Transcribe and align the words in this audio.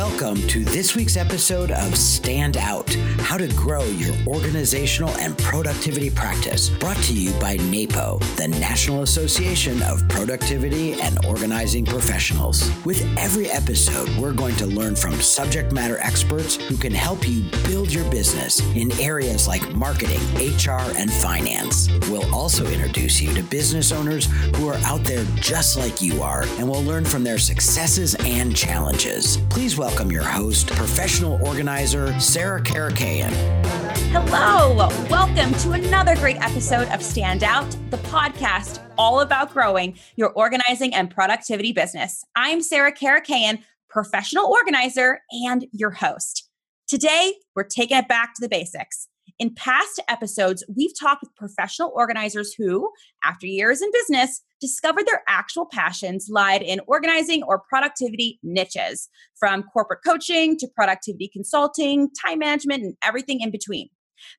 Welcome 0.00 0.40
to 0.48 0.64
this 0.64 0.96
week's 0.96 1.18
episode 1.18 1.70
of 1.70 1.94
Stand 1.94 2.56
Out 2.56 2.88
How 3.18 3.36
to 3.36 3.46
Grow 3.48 3.84
Your 3.84 4.14
Organizational 4.26 5.10
and 5.18 5.36
Productivity 5.36 6.08
Practice, 6.08 6.70
brought 6.70 6.96
to 7.02 7.12
you 7.12 7.38
by 7.38 7.58
NAPO, 7.58 8.18
the 8.36 8.48
National 8.48 9.02
Association 9.02 9.82
of 9.82 10.08
Productivity 10.08 10.94
and 10.94 11.22
Organizing 11.26 11.84
Professionals. 11.84 12.70
With 12.86 13.06
every 13.18 13.50
episode, 13.50 14.08
we're 14.16 14.32
going 14.32 14.56
to 14.56 14.66
learn 14.66 14.96
from 14.96 15.20
subject 15.20 15.70
matter 15.70 15.98
experts 16.00 16.56
who 16.56 16.78
can 16.78 16.94
help 16.94 17.28
you 17.28 17.42
build 17.68 17.92
your 17.92 18.10
business 18.10 18.60
in 18.74 18.90
areas 18.98 19.46
like 19.46 19.74
marketing, 19.74 20.20
HR, 20.34 20.80
and 20.96 21.12
finance. 21.12 21.90
We'll 22.08 22.34
also 22.34 22.66
introduce 22.66 23.20
you 23.20 23.34
to 23.34 23.42
business 23.42 23.92
owners 23.92 24.28
who 24.56 24.66
are 24.68 24.78
out 24.86 25.04
there 25.04 25.26
just 25.36 25.76
like 25.76 26.00
you 26.00 26.22
are, 26.22 26.44
and 26.58 26.66
we'll 26.66 26.84
learn 26.84 27.04
from 27.04 27.22
their 27.22 27.38
successes 27.38 28.14
and 28.20 28.56
challenges. 28.56 29.36
Please 29.50 29.76
welcome 29.76 29.89
your 30.10 30.22
host, 30.22 30.68
professional 30.68 31.44
organizer, 31.46 32.18
Sarah 32.20 32.60
Karakayan. 32.60 33.30
Hello, 34.12 34.88
welcome 35.08 35.52
to 35.60 35.72
another 35.72 36.16
great 36.16 36.36
episode 36.36 36.88
of 36.88 37.02
Stand 37.02 37.44
Out, 37.44 37.70
the 37.90 37.98
podcast 37.98 38.82
all 38.98 39.20
about 39.20 39.52
growing 39.52 39.98
your 40.16 40.30
organizing 40.30 40.94
and 40.94 41.10
productivity 41.10 41.72
business. 41.72 42.24
I'm 42.34 42.60
Sarah 42.60 42.92
Karakayan, 42.92 43.62
professional 43.88 44.46
organizer 44.46 45.20
and 45.30 45.66
your 45.72 45.90
host. 45.90 46.48
Today, 46.88 47.34
we're 47.54 47.64
taking 47.64 47.98
it 47.98 48.08
back 48.08 48.34
to 48.34 48.40
the 48.40 48.48
basics. 48.48 49.06
In 49.40 49.54
past 49.54 49.98
episodes, 50.06 50.62
we've 50.76 50.92
talked 51.00 51.22
with 51.22 51.34
professional 51.34 51.90
organizers 51.94 52.52
who, 52.52 52.92
after 53.24 53.46
years 53.46 53.80
in 53.80 53.90
business, 53.90 54.42
discovered 54.60 55.06
their 55.06 55.22
actual 55.28 55.64
passions 55.64 56.28
lied 56.28 56.60
in 56.60 56.78
organizing 56.86 57.42
or 57.44 57.62
productivity 57.66 58.38
niches, 58.42 59.08
from 59.38 59.62
corporate 59.62 60.00
coaching 60.04 60.58
to 60.58 60.68
productivity 60.68 61.26
consulting, 61.32 62.10
time 62.22 62.40
management, 62.40 62.82
and 62.82 62.94
everything 63.02 63.40
in 63.40 63.50
between. 63.50 63.88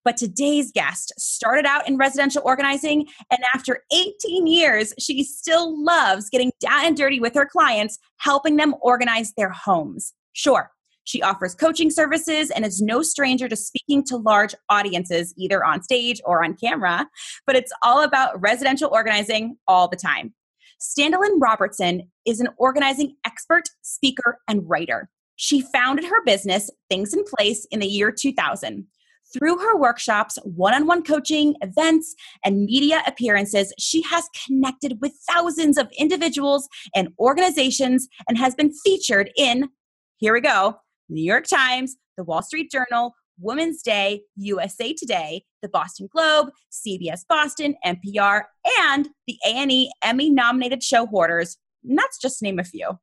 But 0.06 0.18
today's 0.18 0.72
guest 0.72 1.12
started 1.18 1.66
out 1.66 1.88
in 1.90 1.98
residential 1.98 2.44
organizing, 2.46 3.08
and 3.32 3.42
after 3.56 3.80
18 3.92 4.46
years, 4.46 4.94
she 5.00 5.24
still 5.24 5.84
loves 5.84 6.30
getting 6.30 6.52
down 6.60 6.86
and 6.86 6.96
dirty 6.96 7.20
with 7.20 7.34
her 7.34 7.48
clients, 7.48 7.98
helping 8.18 8.58
them 8.58 8.76
organize 8.82 9.34
their 9.36 9.50
homes. 9.50 10.14
Sure, 10.34 10.70
she 11.04 11.22
offers 11.22 11.56
coaching 11.56 11.90
services 11.90 12.52
and 12.52 12.66
is 12.66 12.82
no 12.82 13.02
stranger 13.02 13.48
to 13.48 13.56
speaking 13.56 14.04
to 14.06 14.18
large 14.18 14.54
audiences, 14.70 15.34
either 15.38 15.64
on 15.64 15.84
stage 15.84 16.22
or 16.26 16.44
on 16.44 16.56
camera, 16.56 17.08
but 17.46 17.56
it's 17.56 17.72
all 17.84 18.04
about 18.04 18.40
residential 18.42 18.90
organizing 18.92 19.58
all 19.68 19.88
the 19.88 19.98
time. 19.98 20.34
Standolyn 20.80 21.40
Robertson 21.40 22.10
is 22.26 22.40
an 22.40 22.50
organizing 22.58 23.16
expert, 23.26 23.70
speaker, 23.82 24.40
and 24.48 24.68
writer. 24.68 25.10
She 25.36 25.62
founded 25.62 26.06
her 26.06 26.24
business, 26.24 26.70
Things 26.90 27.14
in 27.14 27.24
Place, 27.24 27.66
in 27.72 27.80
the 27.80 27.88
year 27.88 28.12
2000. 28.12 28.86
Through 29.34 29.60
her 29.60 29.78
workshops, 29.78 30.38
one 30.44 30.74
on 30.74 30.88
one 30.88 31.04
coaching, 31.04 31.56
events, 31.62 32.16
and 32.44 32.66
media 32.66 33.02
appearances, 33.08 33.74
she 33.80 34.02
has 34.04 34.28
connected 34.46 35.00
with 35.02 35.14
thousands 35.32 35.78
of 35.78 35.90
individuals 35.98 36.68
and 36.96 37.10
organizations 37.18 38.08
and 38.28 38.38
has 38.38 38.56
been 38.56 38.74
featured 38.84 39.32
in, 39.38 39.70
here 40.18 40.34
we 40.34 40.42
go, 40.42 40.78
New 41.12 41.24
York 41.24 41.46
Times, 41.48 41.98
the 42.18 42.24
Wall 42.24 42.42
Street 42.42 42.72
Journal, 42.72 43.14
Woman's 43.40 43.82
Day, 43.82 44.24
USA 44.36 44.94
Today, 44.94 45.44
the 45.62 45.70
Boston 45.70 46.08
Globe, 46.12 46.50
CBS 46.72 47.22
Boston, 47.28 47.76
NPR, 47.86 48.44
and 48.80 49.10
the 49.28 49.38
A&E 49.46 49.92
Emmy-nominated 50.04 50.84
show 50.84 51.06
Hoarders. 51.08 51.58
And 51.88 51.98
that's 51.98 52.20
just 52.20 52.40
to 52.40 52.46
name 52.46 52.60
a 52.60 52.64
few. 52.64 53.00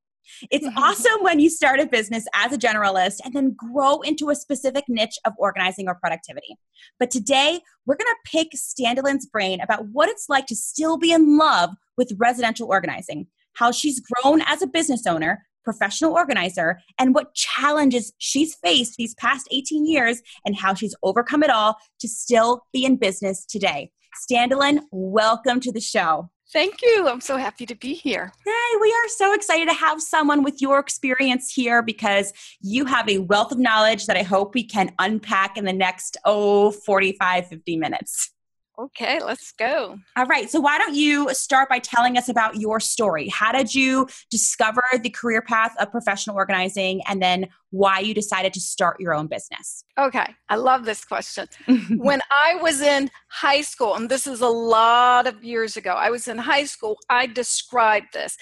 It's 0.50 0.66
awesome 0.76 1.22
when 1.22 1.40
you 1.40 1.50
start 1.50 1.80
a 1.80 1.86
business 1.86 2.26
as 2.34 2.52
a 2.52 2.58
generalist 2.58 3.16
and 3.24 3.34
then 3.34 3.56
grow 3.56 4.00
into 4.00 4.30
a 4.30 4.36
specific 4.36 4.84
niche 4.88 5.18
of 5.24 5.32
organizing 5.38 5.88
or 5.88 5.94
productivity. 5.94 6.56
But 6.98 7.10
today, 7.10 7.60
we're 7.86 7.96
going 7.96 8.14
to 8.14 8.30
pick 8.30 8.52
Standolyn's 8.54 9.26
brain 9.26 9.60
about 9.60 9.86
what 9.92 10.08
it's 10.08 10.28
like 10.28 10.46
to 10.46 10.56
still 10.56 10.98
be 10.98 11.12
in 11.12 11.36
love 11.36 11.70
with 11.96 12.12
residential 12.18 12.68
organizing, 12.68 13.26
how 13.54 13.72
she's 13.72 14.00
grown 14.00 14.42
as 14.42 14.62
a 14.62 14.66
business 14.66 15.06
owner, 15.06 15.46
professional 15.64 16.12
organizer 16.12 16.80
and 16.98 17.14
what 17.14 17.34
challenges 17.34 18.12
she's 18.18 18.54
faced 18.54 18.96
these 18.96 19.14
past 19.14 19.48
18 19.50 19.86
years 19.86 20.22
and 20.44 20.56
how 20.56 20.74
she's 20.74 20.94
overcome 21.02 21.42
it 21.42 21.50
all 21.50 21.76
to 22.00 22.08
still 22.08 22.62
be 22.72 22.84
in 22.84 22.96
business 22.96 23.44
today. 23.44 23.90
Standolyn, 24.30 24.80
welcome 24.90 25.60
to 25.60 25.72
the 25.72 25.80
show. 25.80 26.30
Thank 26.50 26.80
you. 26.82 27.06
I'm 27.06 27.20
so 27.20 27.36
happy 27.36 27.66
to 27.66 27.74
be 27.74 27.92
here. 27.92 28.32
Hey, 28.44 28.78
we 28.80 28.88
are 28.88 29.08
so 29.08 29.34
excited 29.34 29.68
to 29.68 29.74
have 29.74 30.00
someone 30.00 30.42
with 30.42 30.62
your 30.62 30.78
experience 30.78 31.52
here 31.52 31.82
because 31.82 32.32
you 32.62 32.86
have 32.86 33.06
a 33.08 33.18
wealth 33.18 33.52
of 33.52 33.58
knowledge 33.58 34.06
that 34.06 34.16
I 34.16 34.22
hope 34.22 34.54
we 34.54 34.64
can 34.64 34.94
unpack 34.98 35.58
in 35.58 35.66
the 35.66 35.74
next, 35.74 36.16
oh, 36.24 36.70
45, 36.70 37.48
50 37.48 37.76
minutes. 37.76 38.30
Okay, 38.78 39.18
let's 39.24 39.50
go. 39.50 39.98
All 40.16 40.26
right. 40.26 40.48
So, 40.48 40.60
why 40.60 40.78
don't 40.78 40.94
you 40.94 41.34
start 41.34 41.68
by 41.68 41.80
telling 41.80 42.16
us 42.16 42.28
about 42.28 42.56
your 42.56 42.78
story? 42.78 43.28
How 43.28 43.50
did 43.50 43.74
you 43.74 44.06
discover 44.30 44.82
the 45.02 45.10
career 45.10 45.42
path 45.42 45.74
of 45.80 45.90
professional 45.90 46.36
organizing 46.36 47.02
and 47.08 47.20
then 47.20 47.48
why 47.70 47.98
you 47.98 48.14
decided 48.14 48.52
to 48.52 48.60
start 48.60 49.00
your 49.00 49.14
own 49.14 49.26
business? 49.26 49.84
Okay, 49.98 50.32
I 50.48 50.54
love 50.56 50.84
this 50.84 51.04
question. 51.04 51.48
when 51.96 52.20
I 52.30 52.54
was 52.62 52.80
in 52.80 53.10
high 53.28 53.62
school, 53.62 53.96
and 53.96 54.08
this 54.08 54.28
is 54.28 54.42
a 54.42 54.48
lot 54.48 55.26
of 55.26 55.42
years 55.42 55.76
ago, 55.76 55.94
I 55.94 56.10
was 56.10 56.28
in 56.28 56.38
high 56.38 56.64
school, 56.64 56.98
I 57.10 57.26
described 57.26 58.12
this. 58.12 58.36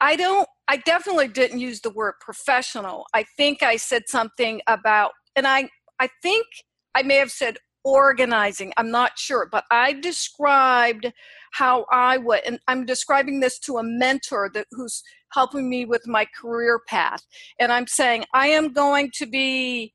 I 0.00 0.14
don't, 0.14 0.48
I 0.68 0.76
definitely 0.76 1.28
didn't 1.28 1.58
use 1.58 1.80
the 1.80 1.90
word 1.90 2.14
professional. 2.20 3.06
I 3.12 3.24
think 3.36 3.64
I 3.64 3.76
said 3.76 4.04
something 4.06 4.60
about, 4.68 5.10
and 5.34 5.48
I, 5.48 5.68
I 5.98 6.08
think 6.22 6.46
I 6.94 7.02
may 7.02 7.16
have 7.16 7.32
said 7.32 7.58
organizing 7.84 8.72
i'm 8.76 8.90
not 8.90 9.18
sure 9.18 9.48
but 9.50 9.64
i 9.70 9.92
described 9.92 11.10
how 11.52 11.86
i 11.90 12.18
would 12.18 12.40
and 12.46 12.58
i'm 12.68 12.84
describing 12.84 13.40
this 13.40 13.58
to 13.58 13.78
a 13.78 13.82
mentor 13.82 14.50
that 14.52 14.66
who's 14.72 15.02
helping 15.32 15.68
me 15.68 15.84
with 15.84 16.06
my 16.06 16.26
career 16.40 16.80
path. 16.86 17.22
And 17.58 17.72
i'm 17.72 17.86
saying 17.86 18.24
i 18.34 18.48
am 18.48 18.72
going 18.72 19.10
to 19.14 19.26
be 19.26 19.94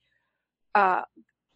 uh, 0.73 1.03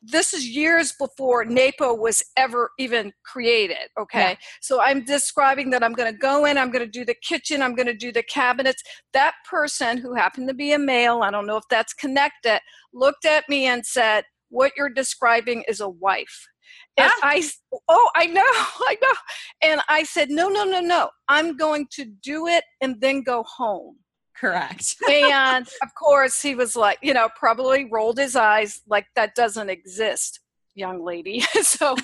this 0.01 0.33
is 0.33 0.47
years 0.47 0.93
before 0.97 1.43
napo 1.43 1.93
was 1.93 2.23
ever 2.37 2.71
even 2.79 3.11
created 3.25 3.89
okay? 3.99 4.31
Yeah. 4.31 4.35
so 4.61 4.81
i'm 4.81 5.03
describing 5.03 5.69
that 5.71 5.83
i'm 5.83 5.93
going 5.93 6.11
to 6.11 6.17
go 6.17 6.45
in 6.45 6.57
i'm 6.57 6.71
going 6.71 6.85
to 6.85 6.91
do 6.91 7.03
the 7.03 7.15
kitchen 7.21 7.61
i'm 7.61 7.75
going 7.75 7.87
to 7.87 7.93
do 7.93 8.11
the 8.11 8.23
cabinets. 8.23 8.81
That 9.13 9.33
person 9.49 9.97
who 9.97 10.13
happened 10.15 10.47
to 10.47 10.53
be 10.53 10.71
a 10.73 10.79
male 10.79 11.21
i 11.21 11.31
don't 11.31 11.47
know 11.47 11.57
if 11.57 11.65
that's 11.69 11.93
connected 11.93 12.59
looked 12.93 13.25
at 13.25 13.47
me 13.49 13.65
and 13.65 13.85
said 13.85 14.23
what 14.49 14.73
you're 14.77 14.89
describing 14.89 15.63
is 15.67 15.79
a 15.79 15.89
wife. 15.89 16.47
And 16.97 17.11
ah. 17.11 17.19
I, 17.23 17.49
oh, 17.87 18.09
I 18.15 18.25
know, 18.25 18.43
I 18.45 18.97
know. 19.01 19.13
And 19.61 19.81
I 19.89 20.03
said, 20.03 20.29
no, 20.29 20.49
no, 20.49 20.63
no, 20.63 20.79
no. 20.79 21.09
I'm 21.27 21.57
going 21.57 21.87
to 21.93 22.05
do 22.05 22.47
it 22.47 22.63
and 22.81 22.99
then 23.01 23.23
go 23.23 23.43
home. 23.43 23.97
Correct. 24.35 24.95
and 25.09 25.67
of 25.81 25.89
course, 25.97 26.41
he 26.41 26.55
was 26.55 26.75
like, 26.75 26.97
you 27.01 27.13
know, 27.13 27.29
probably 27.37 27.89
rolled 27.91 28.17
his 28.17 28.35
eyes 28.35 28.81
like 28.87 29.05
that 29.15 29.35
doesn't 29.35 29.69
exist 29.69 30.39
young 30.79 31.03
lady. 31.03 31.41
so 31.61 31.95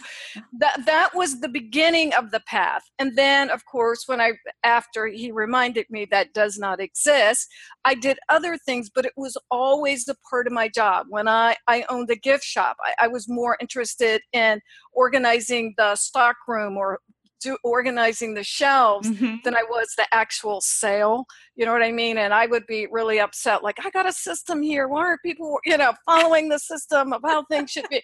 that 0.59 0.85
that 0.85 1.15
was 1.15 1.39
the 1.39 1.49
beginning 1.49 2.13
of 2.13 2.31
the 2.31 2.41
path. 2.41 2.83
And 2.99 3.17
then 3.17 3.49
of 3.49 3.65
course 3.65 4.03
when 4.07 4.21
I 4.21 4.33
after 4.63 5.07
he 5.07 5.31
reminded 5.31 5.85
me 5.89 6.05
that 6.11 6.33
does 6.33 6.57
not 6.57 6.79
exist, 6.79 7.47
I 7.85 7.95
did 7.95 8.19
other 8.29 8.57
things, 8.57 8.89
but 8.93 9.05
it 9.05 9.13
was 9.15 9.37
always 9.49 10.07
a 10.07 10.15
part 10.29 10.47
of 10.47 10.53
my 10.53 10.67
job. 10.67 11.07
When 11.09 11.27
I, 11.27 11.55
I 11.67 11.85
owned 11.89 12.09
a 12.09 12.15
gift 12.15 12.43
shop, 12.43 12.77
I, 12.83 13.05
I 13.05 13.07
was 13.07 13.29
more 13.29 13.57
interested 13.61 14.21
in 14.33 14.59
organizing 14.93 15.73
the 15.77 15.95
stock 15.95 16.35
room 16.47 16.77
or 16.77 16.99
do, 17.41 17.57
organizing 17.63 18.33
the 18.33 18.43
shelves 18.43 19.09
mm-hmm. 19.09 19.35
than 19.43 19.55
I 19.55 19.63
was 19.69 19.89
the 19.97 20.07
actual 20.11 20.61
sale. 20.61 21.25
You 21.55 21.65
know 21.65 21.73
what 21.73 21.83
I 21.83 21.91
mean? 21.91 22.17
And 22.17 22.33
I 22.33 22.47
would 22.47 22.65
be 22.67 22.87
really 22.91 23.19
upset, 23.19 23.63
like, 23.63 23.77
I 23.85 23.89
got 23.91 24.07
a 24.07 24.13
system 24.13 24.61
here. 24.61 24.87
Why 24.87 25.01
aren't 25.01 25.21
people, 25.21 25.59
you 25.65 25.77
know, 25.77 25.93
following 26.05 26.49
the 26.49 26.59
system 26.59 27.13
of 27.13 27.21
how 27.23 27.45
things 27.45 27.71
should 27.71 27.87
be? 27.89 28.01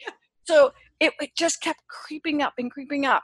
So 0.52 0.74
it, 1.00 1.14
it 1.22 1.30
just 1.38 1.62
kept 1.62 1.80
creeping 1.88 2.42
up 2.42 2.54
and 2.58 2.70
creeping 2.70 3.06
up. 3.06 3.24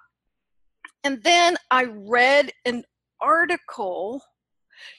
And 1.04 1.22
then 1.24 1.58
I 1.70 1.84
read 1.84 2.54
an 2.64 2.86
article. 3.20 4.22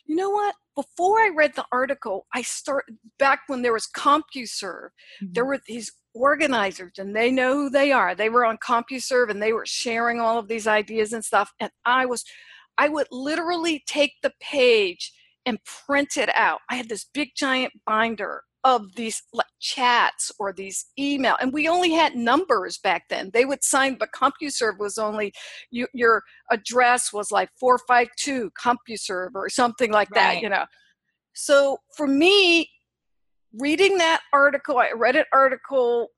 You 0.05 0.15
know 0.15 0.29
what? 0.29 0.55
Before 0.77 1.21
I 1.21 1.31
read 1.35 1.55
the 1.57 1.65
article, 1.73 2.27
I 2.35 2.43
started 2.43 2.99
back 3.19 3.41
when 3.47 3.63
there 3.63 3.73
was 3.73 3.89
CompuServe. 3.97 4.91
Mm-hmm. 5.23 5.33
There 5.33 5.47
were 5.47 5.61
these 5.67 5.91
organizers, 6.13 6.93
and 6.99 7.17
they 7.17 7.31
know 7.31 7.55
who 7.55 7.71
they 7.71 7.93
are. 7.93 8.15
They 8.15 8.29
were 8.29 8.45
on 8.45 8.59
CompuServe, 8.59 9.31
and 9.31 9.43
they 9.43 9.55
were 9.55 9.67
sharing 9.67 10.21
all 10.21 10.39
of 10.39 10.49
these 10.49 10.67
ideas 10.67 11.15
and 11.15 11.25
stuff. 11.25 11.51
And 11.61 11.71
I 11.87 12.05
was, 12.05 12.25
I 12.77 12.91
would 12.91 13.07
literally 13.11 13.83
take 13.87 14.13
the 14.23 14.35
page 14.39 15.13
and 15.47 15.59
print 15.65 16.19
it 16.19 16.29
out. 16.35 16.61
I 16.69 16.75
had 16.75 16.91
this 16.91 17.07
big 17.15 17.31
giant 17.35 17.73
binder 17.87 18.43
of 18.77 18.95
these 18.95 19.23
like 19.33 19.47
chats 19.61 20.31
or 20.39 20.53
these 20.53 20.87
email 20.99 21.37
and 21.41 21.53
we 21.53 21.69
only 21.69 21.93
had 21.93 22.15
numbers 22.15 22.79
back 22.79 23.05
then 23.09 23.31
they 23.33 23.45
would 23.45 23.63
sign 23.63 23.97
but 23.99 24.13
compuserve 24.13 24.77
was 24.79 24.99
only 24.99 25.33
you, 25.71 25.87
your 25.93 26.23
address 26.51 27.13
was 27.13 27.31
like 27.31 27.49
452 27.59 28.51
compuserve 28.61 29.33
or 29.35 29.49
something 29.49 29.91
like 29.91 30.11
right. 30.11 30.35
that 30.35 30.43
you 30.43 30.49
know 30.49 30.65
so 31.35 31.79
for 31.97 32.07
me 32.07 32.69
reading 33.53 33.99
that 33.99 34.21
article, 34.33 34.79
I 34.79 34.91
read 34.95 35.17
an 35.17 35.25
article 35.33 36.09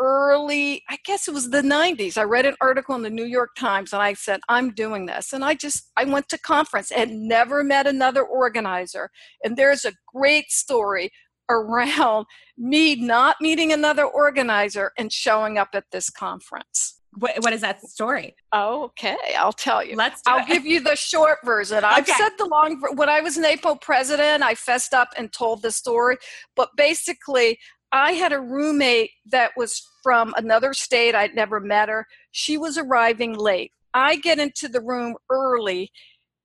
early, 0.00 0.82
I 0.88 0.96
guess 1.04 1.26
it 1.26 1.34
was 1.34 1.50
the 1.50 1.62
90s. 1.62 2.16
I 2.16 2.22
read 2.22 2.46
an 2.46 2.54
article 2.60 2.94
in 2.94 3.02
the 3.02 3.10
New 3.10 3.24
York 3.24 3.50
Times 3.58 3.92
and 3.92 4.00
I 4.00 4.14
said, 4.14 4.40
I'm 4.48 4.72
doing 4.72 5.06
this. 5.06 5.32
And 5.32 5.44
I 5.44 5.54
just, 5.54 5.90
I 5.96 6.04
went 6.04 6.28
to 6.28 6.38
conference 6.38 6.92
and 6.92 7.26
never 7.26 7.64
met 7.64 7.88
another 7.88 8.22
organizer. 8.22 9.10
And 9.42 9.56
there's 9.56 9.84
a 9.84 9.92
great 10.14 10.50
story 10.52 11.10
around 11.50 12.26
me 12.56 12.96
not 12.96 13.36
meeting 13.40 13.72
another 13.72 14.04
organizer 14.04 14.92
and 14.98 15.12
showing 15.12 15.58
up 15.58 15.68
at 15.74 15.84
this 15.92 16.10
conference. 16.10 17.00
What, 17.14 17.42
what 17.42 17.52
is 17.52 17.62
that 17.62 17.80
story? 17.82 18.36
Okay, 18.54 19.16
I'll 19.36 19.52
tell 19.52 19.84
you. 19.84 19.96
Let's. 19.96 20.22
I'll 20.26 20.42
it. 20.42 20.46
give 20.46 20.66
you 20.66 20.80
the 20.80 20.94
short 20.94 21.38
version. 21.44 21.82
I've 21.82 22.04
okay. 22.04 22.12
said 22.16 22.30
the 22.38 22.44
long. 22.44 22.80
When 22.94 23.08
I 23.08 23.20
was 23.20 23.36
NAPO 23.36 23.80
president, 23.80 24.42
I 24.42 24.54
fessed 24.54 24.94
up 24.94 25.08
and 25.16 25.32
told 25.32 25.62
the 25.62 25.72
story. 25.72 26.18
But 26.54 26.68
basically, 26.76 27.58
I 27.92 28.12
had 28.12 28.32
a 28.32 28.40
roommate 28.40 29.10
that 29.30 29.52
was 29.56 29.82
from 30.02 30.34
another 30.36 30.74
state. 30.74 31.14
I'd 31.14 31.34
never 31.34 31.60
met 31.60 31.88
her. 31.88 32.06
She 32.30 32.56
was 32.58 32.78
arriving 32.78 33.34
late. 33.34 33.72
I 33.94 34.16
get 34.16 34.38
into 34.38 34.68
the 34.68 34.82
room 34.82 35.16
early 35.30 35.90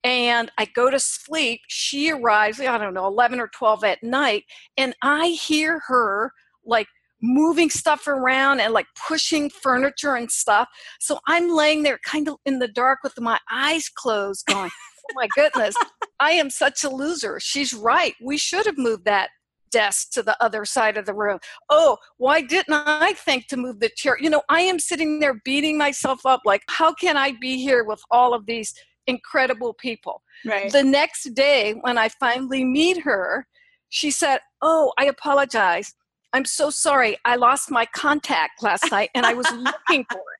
and 0.03 0.51
I 0.57 0.65
go 0.65 0.89
to 0.89 0.99
sleep. 0.99 1.61
She 1.67 2.11
arrives, 2.11 2.59
I 2.59 2.77
don't 2.77 2.93
know, 2.93 3.07
11 3.07 3.39
or 3.39 3.47
12 3.47 3.83
at 3.83 4.03
night, 4.03 4.43
and 4.77 4.95
I 5.01 5.29
hear 5.29 5.81
her 5.87 6.31
like 6.65 6.87
moving 7.21 7.69
stuff 7.69 8.05
around 8.07 8.59
and 8.59 8.73
like 8.73 8.87
pushing 9.07 9.49
furniture 9.49 10.15
and 10.15 10.29
stuff. 10.29 10.67
So 10.99 11.19
I'm 11.27 11.49
laying 11.49 11.83
there 11.83 11.99
kind 12.05 12.27
of 12.27 12.35
in 12.45 12.59
the 12.59 12.67
dark 12.67 12.99
with 13.03 13.19
my 13.19 13.39
eyes 13.49 13.89
closed, 13.89 14.45
going, 14.45 14.69
Oh 14.69 15.13
my 15.15 15.27
goodness, 15.35 15.75
I 16.19 16.31
am 16.31 16.49
such 16.49 16.83
a 16.83 16.89
loser. 16.89 17.39
She's 17.39 17.73
right. 17.73 18.13
We 18.21 18.37
should 18.37 18.65
have 18.65 18.77
moved 18.77 19.05
that 19.05 19.29
desk 19.71 20.11
to 20.11 20.23
the 20.23 20.41
other 20.41 20.63
side 20.65 20.97
of 20.97 21.05
the 21.05 21.13
room. 21.13 21.39
Oh, 21.69 21.97
why 22.17 22.41
didn't 22.41 22.73
I 22.73 23.13
think 23.13 23.47
to 23.47 23.57
move 23.57 23.79
the 23.79 23.89
chair? 23.89 24.17
You 24.19 24.29
know, 24.29 24.43
I 24.47 24.61
am 24.61 24.79
sitting 24.79 25.19
there 25.19 25.41
beating 25.43 25.77
myself 25.77 26.25
up 26.25 26.41
like, 26.45 26.61
how 26.69 26.93
can 26.93 27.17
I 27.17 27.33
be 27.41 27.57
here 27.57 27.83
with 27.83 28.01
all 28.11 28.33
of 28.33 28.45
these 28.45 28.73
incredible 29.07 29.73
people? 29.73 30.21
Right. 30.45 30.71
The 30.71 30.83
next 30.83 31.33
day, 31.33 31.73
when 31.81 31.97
I 31.97 32.09
finally 32.09 32.63
meet 32.65 33.01
her, 33.01 33.47
she 33.89 34.11
said, 34.11 34.39
Oh, 34.61 34.91
I 34.97 35.05
apologize. 35.05 35.93
I'm 36.33 36.45
so 36.45 36.69
sorry. 36.69 37.17
I 37.25 37.35
lost 37.35 37.69
my 37.69 37.85
contact 37.93 38.63
last 38.63 38.91
night 38.91 39.09
and 39.13 39.25
I 39.25 39.33
was 39.33 39.45
looking 39.51 40.05
for 40.11 40.17
it. 40.17 40.39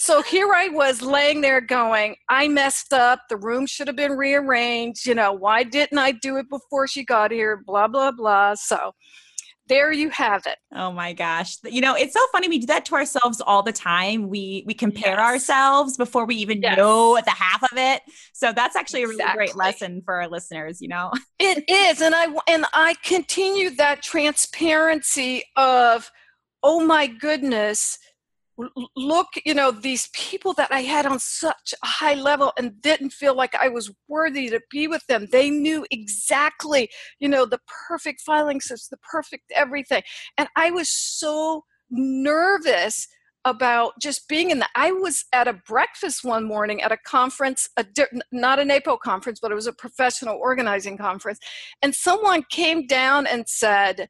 So 0.00 0.22
here 0.22 0.52
I 0.54 0.68
was 0.68 1.02
laying 1.02 1.40
there 1.40 1.60
going, 1.60 2.14
I 2.28 2.46
messed 2.46 2.92
up. 2.92 3.22
The 3.28 3.36
room 3.36 3.66
should 3.66 3.88
have 3.88 3.96
been 3.96 4.12
rearranged. 4.12 5.04
You 5.06 5.16
know, 5.16 5.32
why 5.32 5.64
didn't 5.64 5.98
I 5.98 6.12
do 6.12 6.36
it 6.36 6.48
before 6.48 6.86
she 6.86 7.04
got 7.04 7.32
here? 7.32 7.62
Blah, 7.66 7.88
blah, 7.88 8.12
blah. 8.12 8.54
So 8.54 8.92
there 9.68 9.92
you 9.92 10.08
have 10.10 10.46
it. 10.46 10.56
Oh 10.74 10.92
my 10.92 11.12
gosh. 11.12 11.56
You 11.64 11.80
know, 11.80 11.94
it's 11.94 12.14
so 12.14 12.20
funny. 12.32 12.48
We 12.48 12.58
do 12.58 12.66
that 12.66 12.84
to 12.86 12.94
ourselves 12.94 13.40
all 13.40 13.62
the 13.62 13.72
time. 13.72 14.28
We 14.28 14.64
we 14.66 14.74
compare 14.74 15.12
Yes. 15.12 15.18
ourselves 15.18 15.96
before 15.96 16.24
we 16.26 16.36
even 16.36 16.62
Yes. 16.62 16.76
know 16.76 17.20
the 17.24 17.30
half 17.30 17.62
of 17.62 17.76
it. 17.76 18.02
So 18.32 18.52
that's 18.52 18.76
actually 18.76 19.02
a 19.04 19.08
really 19.08 19.24
great 19.34 19.56
lesson 19.56 20.02
for 20.04 20.14
our 20.14 20.28
listeners, 20.28 20.80
you 20.80 20.88
know. 20.88 21.12
It 21.38 21.68
is, 21.68 22.00
and 22.00 22.14
I 22.14 22.26
and 22.48 22.66
I 22.74 22.94
continue 23.04 23.70
that 23.76 24.02
transparency 24.02 25.44
of, 25.56 26.10
oh 26.62 26.80
my 26.84 27.06
goodness, 27.06 27.98
look, 28.96 29.28
you 29.44 29.54
know, 29.54 29.70
these 29.70 30.08
people 30.12 30.52
that 30.54 30.72
I 30.72 30.80
had 30.80 31.06
on 31.06 31.18
such 31.18 31.74
a 31.82 31.86
high 31.86 32.14
level 32.14 32.52
and 32.58 32.80
didn't 32.82 33.10
feel 33.10 33.36
like 33.36 33.54
I 33.54 33.68
was 33.68 33.92
worthy 34.08 34.48
to 34.50 34.60
be 34.70 34.88
with 34.88 35.06
them. 35.06 35.28
They 35.30 35.50
knew 35.50 35.86
exactly, 35.90 36.90
you 37.20 37.28
know, 37.28 37.46
the 37.46 37.60
perfect 37.88 38.20
filing 38.20 38.60
system, 38.60 38.98
the 39.00 39.08
perfect 39.08 39.52
everything, 39.54 40.02
and 40.36 40.48
I 40.56 40.70
was 40.70 40.88
so 40.88 41.64
nervous 41.90 43.06
about 43.44 43.92
just 44.02 44.28
being 44.28 44.50
in 44.50 44.58
the 44.58 44.68
i 44.74 44.90
was 44.90 45.24
at 45.32 45.46
a 45.48 45.52
breakfast 45.66 46.24
one 46.24 46.44
morning 46.44 46.82
at 46.82 46.92
a 46.92 46.96
conference 47.06 47.68
a 47.76 47.84
di- 47.84 48.04
not 48.32 48.58
a 48.58 48.64
napo 48.64 48.96
conference 48.96 49.38
but 49.40 49.52
it 49.52 49.54
was 49.54 49.68
a 49.68 49.72
professional 49.72 50.36
organizing 50.42 50.98
conference 50.98 51.38
and 51.80 51.94
someone 51.94 52.42
came 52.50 52.86
down 52.86 53.26
and 53.26 53.48
said 53.48 54.08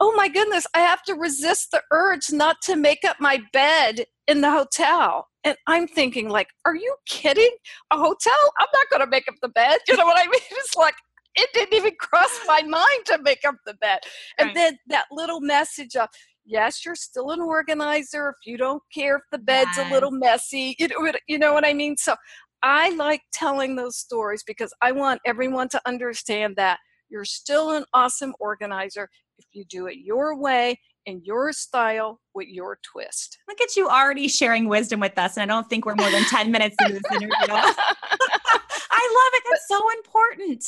oh 0.00 0.14
my 0.16 0.28
goodness 0.28 0.66
i 0.74 0.80
have 0.80 1.02
to 1.02 1.14
resist 1.14 1.70
the 1.70 1.82
urge 1.90 2.32
not 2.32 2.56
to 2.62 2.76
make 2.76 3.04
up 3.04 3.16
my 3.20 3.40
bed 3.52 4.04
in 4.26 4.40
the 4.40 4.50
hotel. 4.50 5.28
And 5.44 5.56
i'm 5.66 5.86
thinking 5.86 6.28
like 6.28 6.48
are 6.64 6.74
you 6.74 6.94
kidding? 7.06 7.50
A 7.92 7.96
hotel? 7.96 8.34
I'm 8.58 8.66
not 8.74 8.86
going 8.90 9.00
to 9.00 9.06
make 9.06 9.28
up 9.28 9.34
the 9.40 9.48
bed. 9.48 9.78
You 9.88 9.96
know 9.96 10.04
what 10.06 10.18
i 10.18 10.24
mean? 10.28 10.40
It's 10.50 10.76
like 10.76 10.94
it 11.36 11.50
didn't 11.52 11.74
even 11.74 11.92
cross 12.00 12.40
my 12.46 12.62
mind 12.62 13.04
to 13.06 13.18
make 13.22 13.44
up 13.46 13.56
the 13.66 13.74
bed. 13.74 14.00
And 14.38 14.46
Right. 14.48 14.54
then 14.54 14.78
that 14.88 15.04
little 15.12 15.40
message 15.40 15.94
of 15.96 16.08
yes 16.44 16.84
you're 16.84 16.94
still 16.94 17.30
an 17.30 17.40
organizer 17.40 18.30
if 18.30 18.46
you 18.46 18.56
don't 18.56 18.82
care 18.92 19.16
if 19.16 19.22
the 19.32 19.38
bed's 19.38 19.76
a 19.78 19.88
little 19.90 20.10
messy. 20.10 20.74
You 20.78 20.88
know, 20.88 21.00
what- 21.00 21.20
you 21.28 21.38
know 21.38 21.52
what 21.52 21.64
i 21.64 21.72
mean? 21.72 21.96
So 21.96 22.16
i 22.62 22.90
like 22.90 23.20
telling 23.32 23.76
those 23.76 23.96
stories 23.98 24.42
because 24.42 24.72
i 24.82 24.90
want 24.90 25.20
everyone 25.26 25.68
to 25.68 25.80
understand 25.86 26.56
that 26.56 26.78
you're 27.10 27.24
still 27.24 27.70
an 27.72 27.84
awesome 27.94 28.34
organizer 28.40 29.08
if 29.38 29.46
you 29.52 29.64
do 29.64 29.86
it 29.86 29.96
your 29.98 30.36
way 30.36 30.78
in 31.06 31.22
your 31.24 31.52
style 31.52 32.20
with 32.34 32.48
your 32.48 32.78
twist 32.82 33.38
Look 33.48 33.60
at 33.60 33.76
you 33.76 33.88
already 33.88 34.28
sharing 34.28 34.68
wisdom 34.68 35.00
with 35.00 35.16
us. 35.18 35.36
And 35.36 35.50
I 35.50 35.54
don't 35.54 35.68
think 35.70 35.86
we're 35.86 35.94
more 35.94 36.10
than 36.10 36.24
10 36.24 36.50
minutes 36.50 36.76
into 36.80 36.94
this 36.94 37.02
interview. 37.10 37.28
I 37.48 39.30
love 39.30 39.32
it. 39.34 39.42
That's 39.50 39.68
so 39.68 39.90
important. 39.98 40.64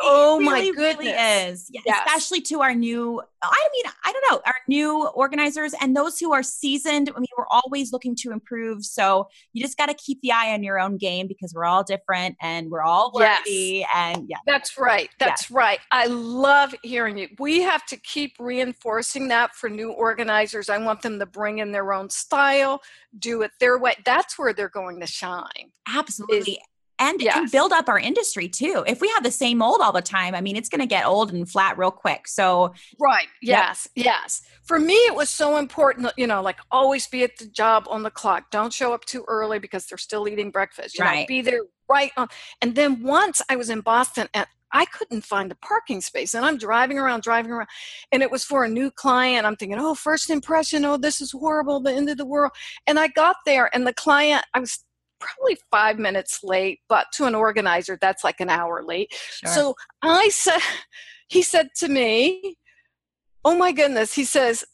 Oh, 0.00 0.40
my 0.40 0.54
really, 0.54 0.72
really 0.72 1.04
goodness. 1.06 1.60
is. 1.60 1.70
Yeah, 1.70 1.80
Yes. 1.86 2.02
Especially 2.06 2.40
to 2.42 2.62
our 2.62 2.74
new, 2.74 3.20
I 3.42 3.68
mean, 3.72 3.92
I 4.04 4.12
don't 4.12 4.24
know, 4.30 4.40
our 4.46 4.54
new 4.68 5.06
organizers 5.08 5.74
and 5.80 5.96
those 5.96 6.18
who 6.18 6.32
are 6.32 6.42
seasoned. 6.42 7.10
I 7.14 7.18
mean, 7.18 7.26
we're 7.36 7.46
always 7.50 7.92
looking 7.92 8.16
to 8.16 8.32
improve. 8.32 8.84
So 8.84 9.28
you 9.52 9.62
just 9.62 9.76
got 9.76 9.86
to 9.86 9.94
keep 9.94 10.20
the 10.22 10.32
eye 10.32 10.52
on 10.52 10.62
your 10.62 10.80
own 10.80 10.96
game 10.96 11.26
because 11.26 11.52
we're 11.54 11.64
all 11.64 11.82
different 11.82 12.36
and 12.40 12.70
we're 12.70 12.82
all 12.82 13.12
Yes. 13.14 13.86
And 13.94 14.28
yeah, 14.28 14.38
That's 14.46 14.78
right. 14.78 15.10
That's 15.18 15.50
right. 15.50 15.80
I 15.90 16.06
love 16.06 16.74
hearing 16.82 17.18
you. 17.18 17.28
We 17.38 17.62
have 17.62 17.84
to 17.86 17.96
keep 17.96 18.36
reinforcing 18.38 19.28
that 19.28 19.54
for 19.54 19.68
new 19.68 19.90
organizers. 19.90 20.68
I 20.68 20.78
want 20.78 21.02
them 21.02 21.18
to 21.18 21.26
bring 21.26 21.58
in 21.58 21.72
their 21.72 21.92
own 21.92 22.10
style, 22.10 22.82
do 23.18 23.42
it 23.42 23.52
their 23.60 23.78
way. 23.78 23.94
That's 24.04 24.38
where 24.38 24.52
they're 24.52 24.68
going 24.68 25.00
to 25.00 25.06
shine. 25.06 25.72
absolutely. 25.88 26.58
and, 26.58 26.66
and 27.02 27.20
yes. 27.20 27.50
build 27.50 27.72
up 27.72 27.88
our 27.88 27.98
industry 27.98 28.48
too. 28.48 28.84
If 28.86 29.00
we 29.00 29.08
have 29.08 29.24
the 29.24 29.30
same 29.30 29.58
mold 29.58 29.80
all 29.80 29.92
the 29.92 30.02
time, 30.02 30.34
I 30.34 30.40
mean, 30.40 30.56
it's 30.56 30.68
going 30.68 30.80
to 30.80 30.86
get 30.86 31.04
old 31.04 31.32
and 31.32 31.50
flat 31.50 31.76
real 31.76 31.90
quick. 31.90 32.28
So 32.28 32.74
Right. 32.98 33.26
Yes. 33.40 33.88
Yes. 33.96 34.42
For 34.62 34.78
me, 34.78 34.94
it 34.94 35.14
was 35.14 35.28
so 35.28 35.56
important, 35.56 36.12
you 36.16 36.28
know, 36.28 36.40
like 36.40 36.58
always 36.70 37.08
be 37.08 37.24
at 37.24 37.36
the 37.38 37.46
job 37.46 37.86
on 37.90 38.04
the 38.04 38.10
clock. 38.10 38.50
Don't 38.50 38.72
show 38.72 38.94
up 38.94 39.04
too 39.04 39.24
early 39.26 39.58
because 39.58 39.86
they're 39.86 39.98
still 39.98 40.28
eating 40.28 40.50
breakfast. 40.50 40.96
You 40.96 41.04
know, 41.04 41.10
Right. 41.10 41.26
be 41.26 41.42
there 41.42 41.62
right 41.88 42.12
on. 42.16 42.28
And 42.60 42.76
then 42.76 43.02
once 43.02 43.42
I 43.48 43.56
was 43.56 43.68
in 43.68 43.80
Boston 43.80 44.28
and 44.32 44.46
I 44.74 44.86
couldn't 44.86 45.24
find 45.24 45.50
a 45.52 45.56
parking 45.56 46.00
space 46.00 46.34
and 46.34 46.46
I'm 46.46 46.56
driving 46.56 46.98
around, 46.98 47.22
driving 47.22 47.50
around, 47.50 47.68
and 48.10 48.22
it 48.22 48.30
was 48.30 48.44
for 48.44 48.64
a 48.64 48.68
new 48.68 48.90
client. 48.90 49.44
I'm 49.44 49.56
thinking, 49.56 49.78
oh, 49.78 49.94
first 49.94 50.30
impression, 50.30 50.84
oh, 50.84 50.96
this 50.96 51.20
is 51.20 51.32
horrible, 51.32 51.80
the 51.80 51.92
end 51.92 52.08
of 52.08 52.16
the 52.16 52.24
world. 52.24 52.52
And 52.86 52.98
I 52.98 53.08
got 53.08 53.36
there 53.44 53.68
and 53.74 53.86
the 53.86 53.92
client, 53.92 54.46
I 54.54 54.60
was 54.60 54.78
probably 55.22 55.56
five 55.70 55.98
minutes 55.98 56.40
late, 56.42 56.80
but 56.88 57.06
to 57.14 57.26
an 57.26 57.34
organizer, 57.34 57.98
that's 58.00 58.24
like 58.24 58.40
an 58.40 58.50
hour 58.50 58.82
late. 58.82 59.14
So 59.46 59.74
I 60.02 60.28
said, 60.28 60.60
he 61.28 61.42
said 61.42 61.68
to 61.76 61.88
me, 61.88 62.56
Oh 63.44 63.56
my 63.56 63.72
goodness, 63.72 64.14
he 64.14 64.24
says, 64.24 64.64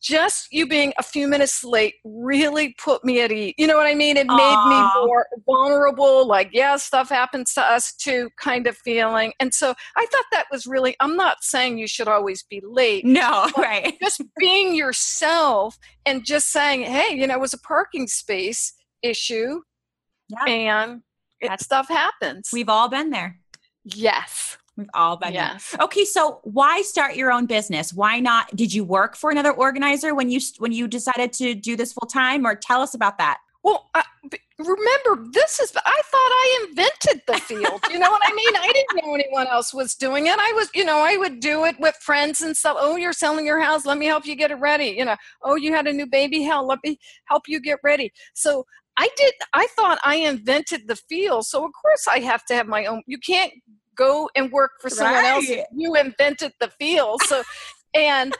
just 0.00 0.48
you 0.50 0.66
being 0.66 0.92
a 0.98 1.02
few 1.02 1.28
minutes 1.28 1.62
late 1.62 1.94
really 2.04 2.74
put 2.78 3.04
me 3.04 3.20
at 3.20 3.30
ease. 3.30 3.54
You 3.58 3.66
know 3.66 3.76
what 3.76 3.86
I 3.86 3.94
mean? 3.94 4.16
It 4.16 4.26
made 4.26 4.56
Aw. 4.56 4.68
me 4.68 5.06
more 5.06 5.26
vulnerable, 5.46 6.26
like, 6.26 6.50
yeah, 6.52 6.76
stuff 6.76 7.08
happens 7.08 7.52
to 7.54 7.62
us 7.62 7.94
too, 7.94 8.30
kind 8.38 8.66
of 8.66 8.76
feeling. 8.78 9.32
And 9.40 9.52
so 9.52 9.74
I 9.96 10.06
thought 10.06 10.24
that 10.32 10.46
was 10.50 10.66
really, 10.66 10.96
I'm 11.00 11.16
not 11.16 11.42
saying 11.42 11.78
you 11.78 11.86
should 11.86 12.08
always 12.08 12.42
be 12.42 12.62
late, 12.64 13.04
no, 13.04 13.48
right. 13.56 13.94
just 14.02 14.22
being 14.38 14.74
yourself 14.74 15.78
and 16.06 16.24
just 16.24 16.50
saying, 16.50 16.82
hey, 16.82 17.14
you 17.14 17.26
know, 17.26 17.34
it 17.34 17.40
was 17.40 17.54
a 17.54 17.60
parking 17.60 18.06
space 18.06 18.72
issue 19.02 19.60
Yeah. 20.28 20.44
and 20.46 21.02
it, 21.40 21.46
That's- 21.48 21.64
stuff 21.64 21.88
happens. 21.88 22.50
We've 22.52 22.68
all 22.68 22.88
been 22.88 23.10
there. 23.10 23.38
yes. 23.84 24.56
We've 24.74 24.88
all 24.94 25.18
been 25.18 25.34
there. 25.34 25.50
Yes. 25.52 25.76
Okay, 25.80 26.06
so 26.06 26.40
why 26.44 26.80
start 26.80 27.14
your 27.14 27.30
own 27.30 27.44
business? 27.44 27.92
Why 27.92 28.20
not? 28.20 28.54
Did 28.56 28.72
you 28.72 28.84
work 28.84 29.16
for 29.16 29.30
another 29.30 29.52
organizer 29.52 30.14
when 30.14 30.30
you 30.30 30.40
when 30.60 30.72
you 30.72 30.88
decided 30.88 31.34
to 31.34 31.54
do 31.54 31.76
this 31.76 31.92
full 31.92 32.08
time, 32.08 32.46
or 32.46 32.54
tell 32.54 32.80
us 32.80 32.94
about 32.94 33.18
that? 33.18 33.36
Well, 33.62 33.90
I, 33.94 34.02
remember, 34.58 35.30
this 35.30 35.60
is, 35.60 35.72
I 35.76 35.80
thought 35.80 36.14
I 36.14 36.66
invented 36.68 37.22
the 37.26 37.34
field. 37.34 37.80
You 37.90 37.98
know 37.98 38.10
what 38.10 38.22
I 38.24 38.34
mean? 38.34 38.56
I 38.56 38.72
didn't 38.72 39.04
know 39.06 39.14
anyone 39.14 39.46
else 39.46 39.72
was 39.74 39.94
doing 39.94 40.26
it. 40.26 40.36
I 40.38 40.52
was, 40.56 40.68
you 40.74 40.84
know, 40.84 40.98
I 40.98 41.16
would 41.16 41.38
do 41.40 41.64
it 41.66 41.78
with 41.78 41.94
friends 41.96 42.40
and 42.40 42.56
stuff. 42.56 42.76
Oh, 42.80 42.96
you're 42.96 43.12
selling 43.12 43.46
your 43.46 43.60
house. 43.60 43.86
Let 43.86 43.98
me 43.98 44.06
help 44.06 44.26
you 44.26 44.34
get 44.34 44.50
it 44.50 44.56
ready. 44.56 44.86
You 44.96 45.04
know, 45.04 45.16
oh, 45.42 45.54
you 45.56 45.72
had 45.72 45.86
a 45.86 45.92
new 45.92 46.06
baby. 46.06 46.42
Hell, 46.42 46.66
let 46.66 46.80
me 46.82 46.98
help 47.26 47.44
you 47.46 47.60
get 47.60 47.78
ready. 47.84 48.12
So 48.34 48.64
I 48.98 49.08
did, 49.16 49.34
I 49.54 49.66
thought 49.76 49.98
I 50.04 50.16
invented 50.16 50.86
the 50.86 50.96
field. 50.96 51.46
So, 51.46 51.64
of 51.64 51.70
course, 51.80 52.06
I 52.08 52.20
have 52.20 52.44
to 52.46 52.54
have 52.54 52.66
my 52.66 52.84
own. 52.86 53.02
You 53.06 53.18
can't 53.18 53.52
go 53.96 54.28
and 54.36 54.50
work 54.52 54.72
for 54.80 54.90
someone 54.90 55.24
else. 55.24 55.50
You 55.74 55.94
invented 55.94 56.52
the 56.60 56.70
field. 56.78 57.20
So, 57.26 57.42
and 57.94 58.34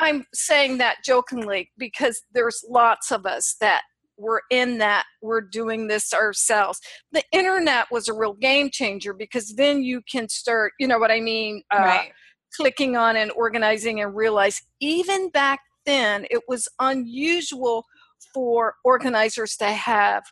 I'm 0.00 0.24
saying 0.34 0.78
that 0.78 0.98
jokingly 1.04 1.70
because 1.78 2.20
there's 2.32 2.64
lots 2.68 3.10
of 3.10 3.26
us 3.26 3.56
that 3.60 3.82
we're 4.18 4.40
in 4.50 4.78
that 4.78 5.04
we're 5.22 5.42
doing 5.42 5.88
this 5.88 6.14
ourselves 6.14 6.80
the 7.12 7.22
internet 7.32 7.86
was 7.90 8.08
a 8.08 8.14
real 8.14 8.32
game 8.32 8.70
changer 8.72 9.12
because 9.12 9.54
then 9.56 9.82
you 9.82 10.00
can 10.10 10.26
start 10.28 10.72
you 10.80 10.88
know 10.88 10.98
what 10.98 11.10
i 11.10 11.20
mean 11.20 11.62
uh, 11.70 11.80
right. 11.80 12.12
clicking 12.56 12.96
on 12.96 13.16
and 13.16 13.30
organizing 13.32 14.00
and 14.00 14.16
realize 14.16 14.62
even 14.80 15.28
back 15.30 15.60
then 15.84 16.26
it 16.30 16.42
was 16.48 16.66
unusual 16.80 17.84
for 18.32 18.74
organizers 18.84 19.56
to 19.56 19.66
have 19.66 20.24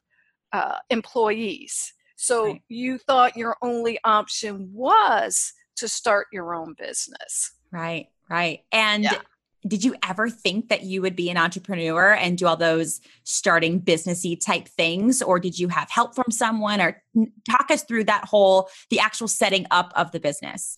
uh, 0.53 0.77
employees. 0.91 1.93
So 2.17 2.47
right. 2.47 2.63
you 2.69 2.99
thought 2.99 3.37
your 3.37 3.57
only 3.63 3.99
option 4.05 4.71
was 4.73 5.53
to 5.77 5.89
start 5.89 6.29
your 6.33 6.55
own 6.55 6.75
business. 6.79 7.53
Right 7.73 8.09
right. 8.29 8.61
And 8.73 9.05
yeah. 9.05 9.21
did 9.67 9.85
you 9.85 9.95
ever 10.07 10.29
think 10.29 10.69
that 10.69 10.83
you 10.83 11.03
would 11.03 11.17
be 11.17 11.31
an 11.31 11.37
entrepreneur 11.37 12.13
and 12.13 12.37
do 12.39 12.47
all 12.47 12.57
those 12.57 13.01
starting 13.25 13.81
businessy 13.81 14.39
type 14.39 14.69
things? 14.69 15.23
Or 15.23 15.39
did 15.39 15.59
you 15.59 15.69
have 15.69 15.91
help 15.91 16.15
from 16.15 16.31
someone? 16.31 16.81
Or 16.81 17.03
talk 17.49 17.71
us 17.71 17.85
through 17.85 18.05
that 18.05 18.25
whole 18.25 18.69
the 18.91 19.01
actual 19.01 19.29
setting 19.29 19.67
up 19.71 19.93
of 19.97 20.13
the 20.13 20.21
business 20.21 20.77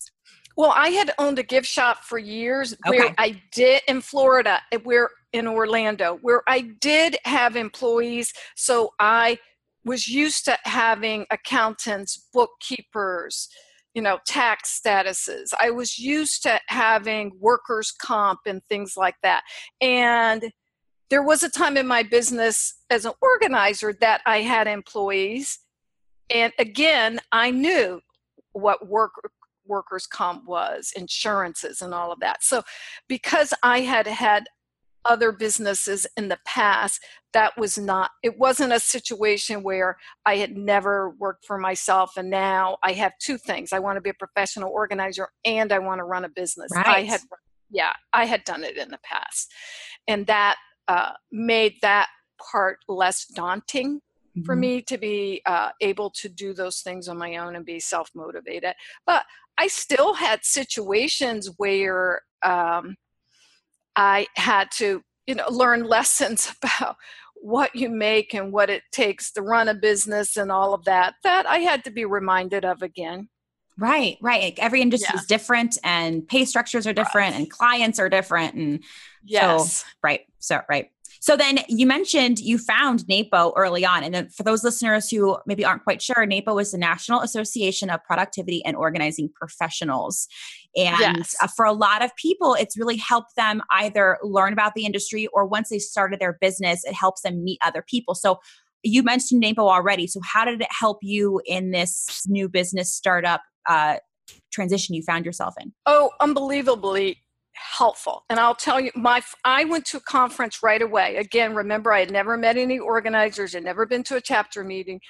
well 0.57 0.73
i 0.75 0.89
had 0.89 1.13
owned 1.19 1.39
a 1.39 1.43
gift 1.43 1.67
shop 1.67 2.05
for 2.05 2.19
years 2.19 2.75
okay. 2.87 2.99
where 2.99 3.15
i 3.19 3.41
did 3.53 3.83
in 3.89 4.01
florida 4.01 4.61
eh, 4.73 4.79
where 4.83 5.11
in 5.33 5.47
orlando 5.47 6.19
where 6.23 6.43
i 6.49 6.61
did 6.81 7.17
have 7.25 7.57
employees 7.57 8.33
so 8.57 8.91
i 8.99 9.39
was 9.85 10.09
used 10.09 10.45
to 10.45 10.57
having 10.65 11.25
accountants 11.31 12.29
bookkeepers 12.33 13.49
you 13.95 14.03
know 14.03 14.19
tax 14.27 14.81
statuses 14.81 15.49
i 15.61 15.71
was 15.71 15.99
used 15.99 16.43
to 16.43 16.59
having 16.69 17.33
workers 17.41 17.93
comp 17.93 18.41
and 18.47 18.63
things 18.65 18.95
like 18.97 19.17
that 19.23 19.43
and 19.81 20.51
there 21.09 21.23
was 21.23 21.45
a 21.45 21.49
time 21.49 21.77
in 21.77 21.87
my 21.87 22.03
business 22.03 22.83
as 22.91 23.05
an 23.05 23.13
organizer 23.23 23.95
that 24.01 24.21
i 24.27 24.43
had 24.43 24.67
employees 24.67 25.61
and 26.31 26.53
again 26.59 27.19
i 27.33 27.51
knew 27.51 28.01
what 28.53 28.89
work 28.89 29.13
workers 29.69 30.07
comp 30.07 30.45
was 30.47 30.93
insurances 30.97 31.81
and 31.81 31.95
all 31.95 32.13
of 32.13 32.21
that. 32.21 32.43
So 32.43 32.63
because 33.09 33.53
i 33.63 33.81
had 33.81 34.07
had 34.07 34.45
other 35.05 35.31
businesses 35.31 36.05
in 36.17 36.29
the 36.29 36.39
past 36.45 37.01
that 37.33 37.57
was 37.57 37.79
not 37.79 38.11
it 38.25 38.37
wasn't 38.39 38.73
a 38.73 38.81
situation 38.81 39.63
where 39.63 39.97
i 40.25 40.37
had 40.37 40.57
never 40.57 41.11
worked 41.19 41.45
for 41.47 41.59
myself 41.59 42.13
and 42.17 42.29
now 42.29 42.77
i 42.83 42.93
have 42.93 43.13
two 43.21 43.39
things. 43.39 43.73
I 43.73 43.79
want 43.79 43.97
to 43.97 44.01
be 44.01 44.11
a 44.11 44.15
professional 44.15 44.71
organizer 44.71 45.29
and 45.45 45.73
i 45.73 45.79
want 45.79 46.01
to 46.01 46.05
run 46.05 46.25
a 46.25 46.29
business. 46.29 46.71
Right. 46.75 46.87
i 46.87 47.03
had 47.03 47.21
yeah 47.71 47.93
i 48.13 48.25
had 48.25 48.43
done 48.45 48.65
it 48.65 48.77
in 48.77 48.91
the 48.91 49.01
past. 49.05 49.53
And 50.09 50.27
that 50.27 50.57
uh, 50.89 51.13
made 51.33 51.75
that 51.83 52.09
part 52.39 52.79
less 52.89 53.27
daunting 53.27 53.97
mm-hmm. 53.97 54.43
for 54.45 54.55
me 54.57 54.83
to 54.83 54.99
be 54.99 55.43
uh, 55.47 55.71
able 55.81 56.11
to 56.11 56.29
do 56.29 56.53
those 56.53 56.81
things 56.81 57.09
on 57.09 57.19
my 57.19 57.37
own 57.37 57.57
and 57.57 57.65
be 57.65 57.81
self-motivated. 57.81 58.75
But 59.07 59.25
i 59.59 59.67
still 59.67 60.15
had 60.15 60.45
situations 60.45 61.51
where 61.57 62.23
um, 62.43 62.97
I 63.97 64.27
had 64.37 64.71
to, 64.73 65.03
you 65.27 65.35
know, 65.35 65.49
learn 65.51 65.85
lessons 65.89 66.53
about 66.63 66.97
what 67.35 67.75
you 67.75 67.89
make 67.89 68.35
and 68.35 68.53
what 68.53 68.71
it 68.71 68.83
takes 68.93 69.33
to 69.33 69.43
run 69.43 69.69
a 69.69 69.75
business 69.75 70.37
and 70.37 70.53
all 70.53 70.75
of 70.75 70.85
that 70.85 71.15
that 71.23 71.47
I 71.47 71.59
had 71.59 71.85
to 71.85 71.91
be 71.91 72.05
reminded 72.05 72.65
of 72.65 72.83
again. 72.83 73.29
Right, 73.79 74.17
right. 74.23 74.55
Every 74.59 74.81
industry 74.81 75.11
yeah. 75.13 75.21
is 75.21 75.27
different 75.27 75.77
and 75.85 76.27
pay 76.27 76.47
structures 76.47 76.87
are 76.87 76.95
different 76.95 77.33
right. 77.33 77.41
and 77.41 77.51
clients 77.51 77.99
are 77.99 78.09
different 78.09 78.55
and 78.55 78.83
yes. 79.23 79.81
So, 79.81 79.87
right. 80.03 80.21
So 80.39 80.61
right. 80.69 80.91
So 81.27 81.37
then 81.37 81.59
you 81.69 81.89
mentioned 81.89 82.39
you 82.39 82.57
found 82.57 83.05
NAPO 83.09 83.53
early 83.57 83.85
on. 83.85 84.05
And 84.05 84.15
then 84.15 84.29
for 84.29 84.45
those 84.45 84.63
listeners 84.63 85.11
who 85.11 85.37
maybe 85.45 85.65
aren't 85.65 85.83
quite 85.83 86.01
sure, 86.01 86.25
NAPO 86.25 86.57
is 86.61 86.71
the 86.71 86.79
National 86.79 87.21
Association 87.21 87.91
of 87.91 87.99
Productivity 88.05 88.65
and 88.65 88.77
Organizing 88.77 89.29
Professionals. 89.35 90.29
And 90.77 90.97
yes. 91.01 91.35
uh, 91.43 91.49
for 91.49 91.65
a 91.65 91.73
lot 91.73 92.05
of 92.05 92.15
people, 92.15 92.55
it's 92.55 92.79
really 92.79 92.97
helped 92.97 93.35
them 93.35 93.61
either 93.73 94.19
learn 94.23 94.53
about 94.53 94.75
the 94.75 94.87
industry 94.87 95.27
or 95.33 95.45
once 95.45 95.69
they 95.69 95.81
started 95.81 96.21
their 96.21 96.39
business, 96.41 96.85
it 96.85 96.95
helps 96.95 97.23
them 97.23 97.43
meet 97.43 97.59
other 97.61 97.83
people. 97.83 98.15
So 98.15 98.39
you 98.85 99.03
mentioned 99.03 99.43
NAPO 99.43 99.69
already. 99.69 100.07
So 100.07 100.21
how 100.23 100.45
did 100.45 100.61
it 100.61 100.69
help 100.71 100.99
you 101.03 101.41
in 101.45 101.73
this 101.73 102.23
new 102.29 102.49
business 102.49 102.95
startup 102.95 103.43
uh, 103.69 103.97
transition 104.53 104.95
you 104.95 105.03
found 105.03 105.27
yourself 105.27 105.57
in? 105.61 105.73
Oh, 105.87 106.13
unbelievably 106.21 107.19
helpful. 107.57 108.25
And 108.31 108.39
I'll 108.39 108.55
tell 108.55 108.81
you, 108.81 108.91
my 108.95 109.23
I 109.45 109.65
went 109.65 109.85
to 109.87 109.99
a 109.99 110.01
conference 110.01 110.63
right 110.63 110.83
away. 110.83 111.17
Again, 111.17 111.55
remember 111.55 111.93
I 111.93 112.01
had 112.01 112.11
never 112.11 112.37
met 112.37 112.57
any 112.57 112.79
organizers, 112.79 113.55
had 113.55 113.65
never 113.65 113.87
been 113.87 114.03
to 114.05 114.17
a 114.17 114.21
chapter 114.21 114.63
meeting. 114.65 115.01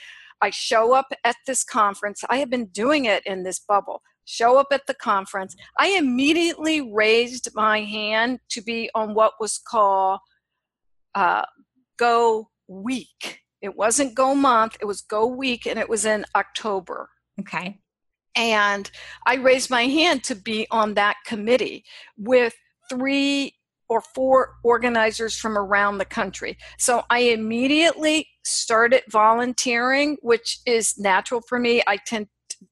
I 0.43 0.51
show 0.51 0.93
up 0.93 1.07
at 1.25 1.37
this 1.47 1.65
conference. 1.65 2.23
I 2.29 2.39
have 2.39 2.51
been 2.51 2.67
doing 2.67 3.07
it 3.07 3.23
in 3.27 3.43
this 3.43 3.61
bubble. 3.61 4.03
Show 4.27 4.59
up 4.59 4.69
at 4.71 4.87
the 4.87 4.95
conference. 4.95 5.55
I 5.79 5.91
immediately 5.91 6.93
raised 6.93 7.49
my 7.55 7.81
hand 7.81 8.41
to 8.51 8.61
be 8.61 8.91
on 8.95 9.15
what 9.15 9.35
was 9.41 9.59
called 9.59 10.21
uh, 11.15 11.45
Go 11.99 12.51
Week. 12.69 13.41
It 13.63 13.77
wasn't 13.77 14.15
Go 14.15 14.35
Month, 14.35 14.77
it 14.81 14.85
was 14.85 15.01
Go 15.01 15.27
Week, 15.27 15.67
and 15.67 15.79
it 15.79 15.89
was 15.89 16.05
in 16.05 16.25
October. 16.35 17.09
Okay. 17.41 17.79
And 18.37 18.91
I 19.27 19.37
raised 19.37 19.71
my 19.71 19.87
hand 19.87 20.23
to 20.25 20.35
be 20.35 20.67
on 20.71 20.95
that 20.95 21.17
committee 21.25 21.85
with 22.17 22.55
three 22.89 23.55
or 23.89 24.01
four 24.01 24.55
organizers 24.63 25.37
from 25.37 25.57
around 25.57 25.99
the 25.99 26.05
country. 26.05 26.59
So 26.79 27.05
I 27.09 27.21
immediately 27.21 28.29
started 28.45 29.03
volunteering, 29.09 30.19
which 30.23 30.61
is 30.67 30.99
natural 30.99 31.41
for 31.41 31.59
me. 31.59 31.83
I 31.87 31.97
tend 31.97 32.29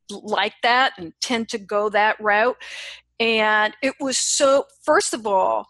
to 0.09 0.19
like 0.19 0.55
that 0.63 0.93
and 0.99 1.13
tend 1.21 1.49
to 1.51 1.59
go 1.59 1.89
that 1.91 2.21
route. 2.21 2.57
And 3.21 3.75
it 3.83 3.95
was 4.01 4.19
so, 4.19 4.67
first 4.83 5.15
of 5.15 5.27
all, 5.27 5.69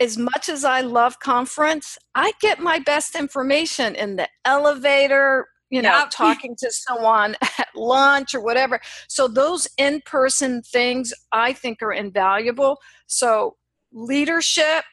as 0.00 0.18
much 0.18 0.48
as 0.48 0.64
I 0.64 0.80
love 0.80 1.20
conference, 1.20 1.96
I 2.14 2.32
get 2.40 2.58
my 2.58 2.78
best 2.80 3.14
information 3.14 3.94
in 3.94 4.16
the 4.16 4.28
elevator, 4.44 5.46
you 5.72 5.80
know, 5.82 5.98
yep. 5.98 6.10
talking 6.12 6.54
to 6.56 6.70
someone 6.70 7.34
at 7.58 7.68
lunch 7.74 8.34
or 8.34 8.40
whatever. 8.40 8.80
So 9.08 9.26
those 9.26 9.66
in 9.78 10.02
person 10.04 10.62
things 10.62 11.12
I 11.32 11.52
think 11.54 11.82
are 11.82 11.92
invaluable. 11.92 12.78
So 13.06 13.56
leadership 13.90 14.84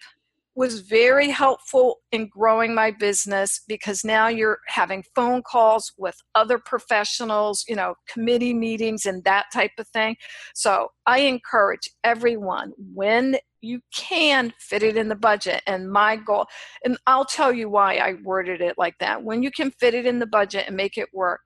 was 0.56 0.82
very 0.82 1.30
helpful 1.30 2.02
in 2.12 2.28
growing 2.28 2.74
my 2.74 2.92
business 2.92 3.62
because 3.68 4.04
now 4.04 4.28
you're 4.28 4.60
having 4.68 5.04
phone 5.16 5.42
calls 5.42 5.94
with 5.98 6.18
other 6.36 6.60
professionals, 6.60 7.64
you 7.70 7.76
know, 7.76 7.94
committee 8.10 8.54
meetings 8.54 9.06
and 9.06 9.24
that 9.24 9.46
type 9.54 9.72
of 9.78 9.88
thing. 9.90 10.16
So 10.54 10.90
I 11.06 11.20
encourage 11.20 11.90
everyone 12.04 12.74
when 12.94 13.38
you 13.62 13.82
can 13.94 14.54
fit 14.60 14.84
it 14.84 14.98
in 14.98 15.10
the 15.10 15.16
budget. 15.16 15.62
And 15.68 15.92
my 15.92 16.16
goal, 16.16 16.46
and 16.84 16.98
I'll 17.08 17.26
tell 17.26 17.52
you 17.52 17.70
why 17.70 17.96
I 17.96 18.16
worded 18.24 18.62
it 18.62 18.78
like 18.78 18.98
that. 19.00 19.24
When 19.24 19.44
you 19.44 19.52
can 19.52 19.72
fit 19.72 19.94
it 19.94 20.06
in 20.06 20.20
the 20.20 20.26
budget 20.26 20.66
and 20.68 20.76
make 20.76 20.98
it 20.98 21.10
work, 21.14 21.42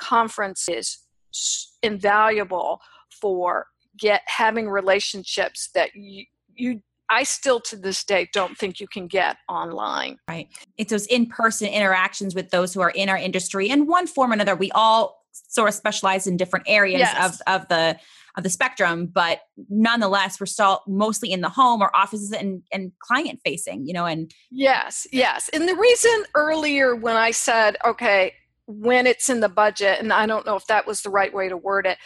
conference 0.00 0.68
is 0.68 0.98
invaluable 1.82 2.80
for 3.20 3.66
get 3.98 4.22
having 4.26 4.68
relationships 4.68 5.70
that 5.74 5.94
you 5.94 6.24
you 6.54 6.82
I 7.08 7.24
still 7.24 7.60
to 7.60 7.76
this 7.76 8.04
day 8.04 8.28
don't 8.32 8.56
think 8.56 8.80
you 8.80 8.88
can 8.88 9.06
get 9.06 9.36
online. 9.46 10.16
Right. 10.26 10.48
It's 10.78 10.90
those 10.90 11.06
in 11.06 11.26
person 11.26 11.68
interactions 11.68 12.34
with 12.34 12.50
those 12.50 12.72
who 12.72 12.80
are 12.80 12.90
in 12.90 13.10
our 13.10 13.18
industry 13.18 13.68
in 13.68 13.86
one 13.86 14.06
form 14.06 14.30
or 14.30 14.34
another. 14.34 14.56
We 14.56 14.70
all 14.70 15.22
sort 15.32 15.68
of 15.68 15.74
specialize 15.74 16.26
in 16.26 16.38
different 16.38 16.64
areas 16.68 17.00
yes. 17.00 17.40
of, 17.46 17.62
of 17.62 17.68
the 17.68 17.98
of 18.36 18.44
the 18.44 18.50
spectrum, 18.50 19.06
but 19.06 19.40
nonetheless, 19.68 20.40
we're 20.40 20.46
still 20.46 20.82
mostly 20.86 21.32
in 21.32 21.40
the 21.40 21.48
home 21.48 21.82
or 21.82 21.94
offices 21.94 22.32
and, 22.32 22.62
and 22.72 22.92
client 23.00 23.40
facing, 23.44 23.86
you 23.86 23.92
know, 23.92 24.06
and 24.06 24.32
yes, 24.50 25.06
yes. 25.12 25.50
And 25.52 25.68
the 25.68 25.76
reason 25.76 26.24
earlier 26.34 26.96
when 26.96 27.16
I 27.16 27.30
said, 27.30 27.76
okay, 27.84 28.32
when 28.66 29.06
it's 29.06 29.28
in 29.28 29.40
the 29.40 29.48
budget, 29.48 29.98
and 30.00 30.12
I 30.12 30.26
don't 30.26 30.46
know 30.46 30.56
if 30.56 30.66
that 30.66 30.86
was 30.86 31.02
the 31.02 31.10
right 31.10 31.32
way 31.32 31.48
to 31.48 31.56
word 31.56 31.86
it, 31.86 31.98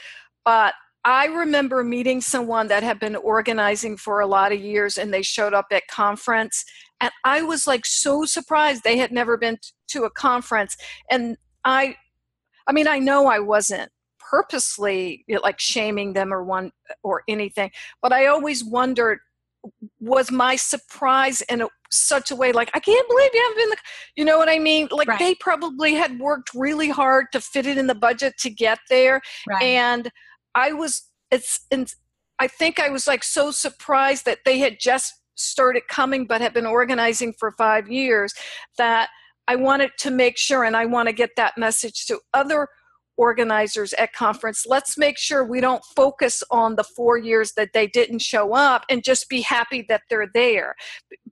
but 0.44 0.74
I 1.06 1.26
remember 1.26 1.84
meeting 1.84 2.20
someone 2.20 2.66
that 2.66 2.82
had 2.82 2.98
been 2.98 3.14
organizing 3.14 3.96
for 3.96 4.18
a 4.18 4.26
lot 4.26 4.50
of 4.50 4.58
years 4.58 4.98
and 4.98 5.14
they 5.14 5.22
showed 5.22 5.54
up 5.54 5.66
at 5.70 5.86
conference 5.86 6.64
and 7.00 7.12
I 7.24 7.42
was 7.42 7.64
like 7.64 7.86
so 7.86 8.24
surprised 8.24 8.82
they 8.82 8.96
had 8.96 9.12
never 9.12 9.36
been 9.36 9.58
to 9.90 10.02
a 10.02 10.10
conference 10.10 10.76
and 11.08 11.36
I 11.64 11.94
I 12.66 12.72
mean 12.72 12.88
I 12.88 12.98
know 12.98 13.28
I 13.28 13.38
wasn't 13.38 13.90
purposely 14.28 15.24
like 15.42 15.58
shaming 15.58 16.12
them 16.12 16.32
or 16.32 16.42
one 16.44 16.70
or 17.02 17.22
anything 17.28 17.70
but 18.02 18.12
I 18.12 18.26
always 18.26 18.64
wondered 18.64 19.18
was 19.98 20.30
my 20.30 20.54
surprise 20.54 21.40
in 21.42 21.60
a, 21.60 21.68
such 21.90 22.30
a 22.30 22.36
way 22.36 22.52
like 22.52 22.70
i 22.74 22.78
can't 22.78 23.08
believe 23.08 23.30
you 23.34 23.42
haven't 23.42 23.56
been 23.58 23.70
the, 23.70 23.76
you 24.14 24.24
know 24.24 24.38
what 24.38 24.48
i 24.48 24.60
mean 24.60 24.86
like 24.92 25.08
right. 25.08 25.18
they 25.18 25.34
probably 25.34 25.92
had 25.92 26.20
worked 26.20 26.50
really 26.54 26.88
hard 26.88 27.26
to 27.32 27.40
fit 27.40 27.66
it 27.66 27.76
in 27.76 27.88
the 27.88 27.94
budget 27.94 28.32
to 28.38 28.48
get 28.48 28.78
there 28.88 29.20
right. 29.48 29.60
and 29.64 30.08
I 30.56 30.72
was 30.72 31.10
it's 31.30 31.66
and 31.70 31.92
I 32.38 32.48
think 32.48 32.80
I 32.80 32.88
was 32.88 33.06
like 33.06 33.22
so 33.22 33.50
surprised 33.50 34.24
that 34.24 34.38
they 34.44 34.58
had 34.58 34.78
just 34.80 35.12
started 35.36 35.82
coming 35.88 36.26
but 36.26 36.40
had 36.40 36.54
been 36.54 36.66
organizing 36.66 37.34
for 37.38 37.52
five 37.52 37.88
years 37.88 38.34
that 38.78 39.10
I 39.48 39.54
wanted 39.54 39.90
to 39.98 40.10
make 40.10 40.36
sure, 40.36 40.64
and 40.64 40.76
I 40.76 40.86
want 40.86 41.08
to 41.08 41.14
get 41.14 41.30
that 41.36 41.56
message 41.56 42.06
to 42.06 42.18
other 42.34 42.66
organizers 43.16 43.92
at 43.94 44.12
conference 44.12 44.66
let's 44.66 44.98
make 44.98 45.18
sure 45.18 45.44
we 45.44 45.60
don't 45.60 45.84
focus 45.84 46.42
on 46.50 46.76
the 46.76 46.84
four 46.84 47.16
years 47.16 47.52
that 47.56 47.70
they 47.72 47.86
didn't 47.86 48.20
show 48.20 48.54
up 48.54 48.84
and 48.90 49.02
just 49.02 49.28
be 49.28 49.40
happy 49.40 49.84
that 49.88 50.02
they're 50.08 50.30
there. 50.34 50.74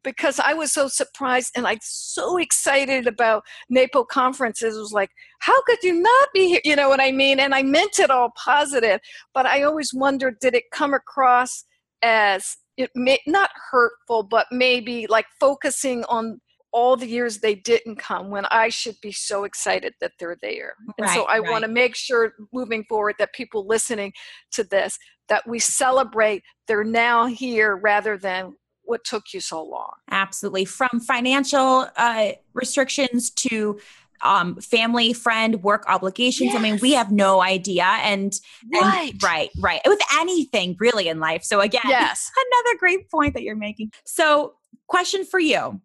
Because 0.02 0.40
i 0.40 0.52
was 0.52 0.72
so 0.72 0.88
surprised 0.88 1.52
and 1.56 1.66
i'm 1.66 1.78
so 1.82 2.38
excited 2.38 3.06
about 3.06 3.44
napo 3.68 4.04
conferences. 4.04 4.76
It 4.76 4.80
was 4.80 4.92
like 4.92 5.10
how 5.40 5.60
could 5.62 5.82
you 5.82 6.00
not 6.00 6.28
be 6.32 6.48
here? 6.48 6.60
You 6.64 6.76
know 6.76 6.88
what 6.88 7.00
i 7.00 7.12
mean? 7.12 7.40
And 7.40 7.54
i 7.54 7.62
meant 7.62 7.98
it 7.98 8.10
all 8.10 8.32
positive 8.36 9.00
but 9.34 9.46
i 9.46 9.62
always 9.62 9.92
wondered 9.94 10.38
did 10.40 10.54
it 10.54 10.64
come 10.72 10.94
across 10.94 11.64
as 12.02 12.56
it 12.76 12.90
may 12.94 13.18
not 13.26 13.50
hurtful 13.70 14.22
but 14.22 14.46
maybe 14.50 15.06
like 15.08 15.26
focusing 15.38 16.04
on 16.04 16.40
all 16.74 16.96
the 16.96 17.06
years 17.06 17.38
they 17.38 17.54
didn't 17.54 17.96
come 17.96 18.30
when 18.30 18.44
I 18.46 18.68
should 18.68 18.96
be 19.00 19.12
so 19.12 19.44
excited 19.44 19.94
that 20.00 20.10
they're 20.18 20.36
there. 20.42 20.74
And 20.98 21.06
right, 21.06 21.14
so 21.14 21.22
I 21.22 21.38
right. 21.38 21.50
want 21.50 21.62
to 21.62 21.68
make 21.68 21.94
sure 21.94 22.34
moving 22.52 22.84
forward 22.88 23.14
that 23.20 23.32
people 23.32 23.64
listening 23.66 24.12
to 24.52 24.64
this 24.64 24.98
that 25.28 25.46
we 25.46 25.60
celebrate 25.60 26.42
they're 26.66 26.84
now 26.84 27.26
here 27.26 27.76
rather 27.76 28.18
than 28.18 28.56
what 28.82 29.04
took 29.04 29.32
you 29.32 29.40
so 29.40 29.62
long. 29.62 29.92
Absolutely. 30.10 30.64
From 30.64 31.00
financial 31.00 31.86
uh, 31.96 32.32
restrictions 32.54 33.30
to 33.30 33.78
um, 34.22 34.56
family, 34.56 35.12
friend, 35.12 35.62
work 35.62 35.84
obligations. 35.86 36.52
Yes. 36.52 36.56
I 36.56 36.62
mean, 36.62 36.78
we 36.82 36.92
have 36.94 37.12
no 37.12 37.40
idea. 37.40 37.84
And, 37.84 38.34
right. 38.74 39.12
and 39.12 39.22
right, 39.22 39.50
right. 39.60 39.80
With 39.86 40.00
anything 40.14 40.76
really 40.80 41.08
in 41.08 41.20
life. 41.20 41.44
So 41.44 41.60
again, 41.60 41.82
yes. 41.86 42.30
another 42.36 42.78
great 42.78 43.08
point 43.10 43.34
that 43.34 43.44
you're 43.44 43.54
making. 43.54 43.92
So 44.04 44.54
question 44.88 45.24
for 45.24 45.38
you 45.38 45.80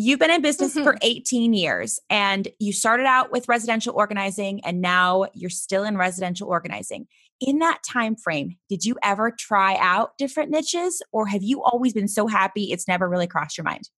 You've 0.00 0.20
been 0.20 0.30
in 0.30 0.42
business 0.42 0.76
mm-hmm. 0.76 0.84
for 0.84 0.96
18 1.02 1.54
years 1.54 1.98
and 2.08 2.46
you 2.60 2.72
started 2.72 3.04
out 3.04 3.32
with 3.32 3.48
residential 3.48 3.92
organizing 3.96 4.64
and 4.64 4.80
now 4.80 5.26
you're 5.34 5.50
still 5.50 5.82
in 5.82 5.96
residential 5.96 6.46
organizing. 6.46 7.08
In 7.40 7.58
that 7.58 7.80
time 7.82 8.14
frame, 8.14 8.58
did 8.68 8.84
you 8.84 8.94
ever 9.02 9.32
try 9.32 9.76
out 9.80 10.16
different 10.16 10.52
niches 10.52 11.02
or 11.10 11.26
have 11.26 11.42
you 11.42 11.64
always 11.64 11.94
been 11.94 12.06
so 12.06 12.28
happy 12.28 12.70
it's 12.70 12.86
never 12.86 13.08
really 13.08 13.26
crossed 13.26 13.58
your 13.58 13.64
mind? 13.64 13.90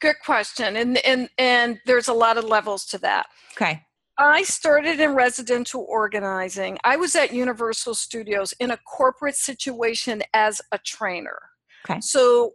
Good 0.00 0.16
question. 0.24 0.74
And 0.74 0.98
and 1.06 1.28
and 1.38 1.78
there's 1.86 2.08
a 2.08 2.12
lot 2.12 2.36
of 2.36 2.42
levels 2.42 2.84
to 2.86 2.98
that. 2.98 3.26
Okay. 3.52 3.82
I 4.18 4.42
started 4.42 4.98
in 4.98 5.14
residential 5.14 5.86
organizing. 5.88 6.76
I 6.82 6.96
was 6.96 7.14
at 7.14 7.32
Universal 7.32 7.94
Studios 7.94 8.52
in 8.58 8.72
a 8.72 8.78
corporate 8.78 9.36
situation 9.36 10.24
as 10.34 10.60
a 10.72 10.78
trainer. 10.78 11.38
Okay. 11.88 12.00
So 12.00 12.54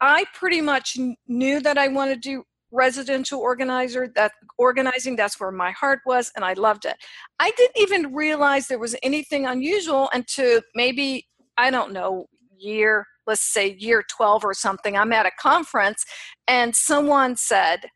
I 0.00 0.24
pretty 0.34 0.60
much 0.60 0.96
knew 1.26 1.60
that 1.60 1.78
I 1.78 1.88
wanted 1.88 2.22
to 2.22 2.28
do 2.28 2.44
residential 2.70 3.40
organizer 3.40 4.08
that 4.16 4.32
organizing 4.58 5.14
that's 5.14 5.38
where 5.38 5.52
my 5.52 5.70
heart 5.70 6.00
was 6.06 6.32
and 6.34 6.44
i 6.44 6.54
loved 6.54 6.84
it. 6.84 6.96
I 7.38 7.52
didn't 7.56 7.78
even 7.78 8.12
realize 8.12 8.66
there 8.66 8.80
was 8.80 8.96
anything 9.04 9.46
unusual 9.46 10.10
until 10.12 10.60
maybe 10.74 11.24
i 11.56 11.70
don't 11.70 11.92
know 11.92 12.26
year 12.58 13.06
let's 13.28 13.42
say 13.42 13.76
year 13.78 14.02
12 14.10 14.44
or 14.44 14.54
something 14.54 14.96
i'm 14.96 15.12
at 15.12 15.24
a 15.24 15.30
conference 15.38 16.04
and 16.48 16.74
someone 16.74 17.36
said 17.36 17.86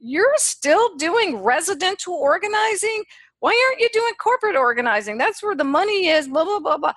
you're 0.00 0.34
still 0.36 0.96
doing 0.96 1.42
residential 1.42 2.14
organizing? 2.14 3.04
Why 3.40 3.50
aren't 3.68 3.80
you 3.80 3.88
doing 3.92 4.14
corporate 4.20 4.56
organizing? 4.56 5.18
That's 5.18 5.42
where 5.42 5.54
the 5.54 5.64
money 5.64 6.08
is 6.08 6.26
blah 6.26 6.44
blah 6.44 6.58
blah 6.58 6.78
blah. 6.78 6.92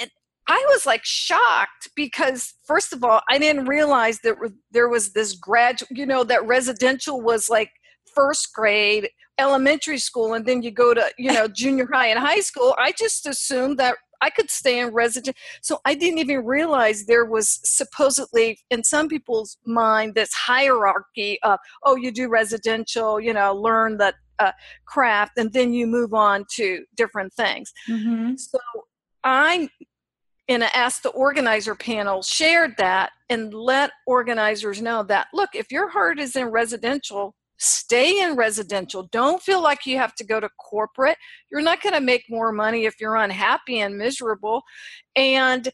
And 0.00 0.10
I 0.46 0.64
was 0.70 0.86
like 0.86 1.04
shocked 1.04 1.90
because 1.94 2.54
first 2.64 2.92
of 2.92 3.04
all, 3.04 3.20
I 3.28 3.38
didn't 3.38 3.66
realize 3.66 4.20
that 4.20 4.36
there 4.70 4.88
was 4.88 5.12
this 5.12 5.34
grad, 5.34 5.80
you 5.90 6.06
know, 6.06 6.24
that 6.24 6.46
residential 6.46 7.20
was 7.20 7.48
like 7.48 7.70
first 8.14 8.52
grade, 8.52 9.08
elementary 9.38 9.98
school, 9.98 10.34
and 10.34 10.44
then 10.44 10.62
you 10.62 10.70
go 10.70 10.94
to, 10.94 11.10
you 11.18 11.32
know, 11.32 11.46
junior 11.62 11.88
high 11.92 12.08
and 12.08 12.18
high 12.18 12.40
school. 12.40 12.74
I 12.78 12.92
just 12.92 13.26
assumed 13.26 13.78
that 13.78 13.96
I 14.20 14.30
could 14.30 14.50
stay 14.50 14.80
in 14.80 14.92
resident. 14.92 15.36
So 15.62 15.80
I 15.84 15.94
didn't 15.94 16.18
even 16.18 16.44
realize 16.44 17.06
there 17.06 17.24
was 17.24 17.60
supposedly 17.64 18.58
in 18.70 18.84
some 18.84 19.08
people's 19.08 19.56
mind 19.64 20.14
this 20.14 20.32
hierarchy 20.34 21.38
of, 21.42 21.58
oh, 21.84 21.96
you 21.96 22.10
do 22.10 22.28
residential, 22.28 23.18
you 23.20 23.32
know, 23.32 23.54
learn 23.54 23.96
that 23.98 24.16
uh, 24.38 24.52
craft, 24.86 25.32
and 25.36 25.52
then 25.52 25.72
you 25.72 25.86
move 25.86 26.14
on 26.14 26.44
to 26.56 26.84
different 26.96 27.32
things. 27.34 27.72
Mm-hmm. 27.88 28.36
So 28.36 28.58
I 29.22 29.68
in 30.50 30.62
a 30.62 30.68
ask 30.74 31.02
the 31.02 31.10
organizer 31.10 31.76
panel 31.76 32.22
shared 32.22 32.72
that 32.76 33.12
and 33.28 33.54
let 33.54 33.92
organizers 34.04 34.82
know 34.82 35.04
that 35.04 35.28
look 35.32 35.50
if 35.54 35.70
your 35.70 35.88
heart 35.88 36.18
is 36.18 36.34
in 36.34 36.48
residential 36.48 37.34
stay 37.62 38.22
in 38.22 38.36
residential. 38.36 39.02
Don't 39.12 39.42
feel 39.42 39.62
like 39.62 39.84
you 39.84 39.98
have 39.98 40.14
to 40.14 40.24
go 40.24 40.40
to 40.40 40.48
corporate. 40.58 41.18
You're 41.52 41.60
not 41.60 41.82
going 41.82 41.92
to 41.92 42.00
make 42.00 42.24
more 42.30 42.52
money 42.52 42.86
if 42.86 42.94
you're 42.98 43.16
unhappy 43.16 43.80
and 43.80 43.98
miserable. 43.98 44.62
And 45.14 45.68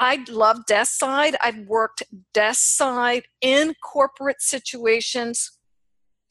i 0.00 0.24
love 0.28 0.66
desk 0.66 0.98
side. 0.98 1.36
I've 1.40 1.60
worked 1.68 2.02
desk 2.34 2.76
side 2.76 3.24
in 3.40 3.74
corporate 3.82 4.42
situations 4.42 5.58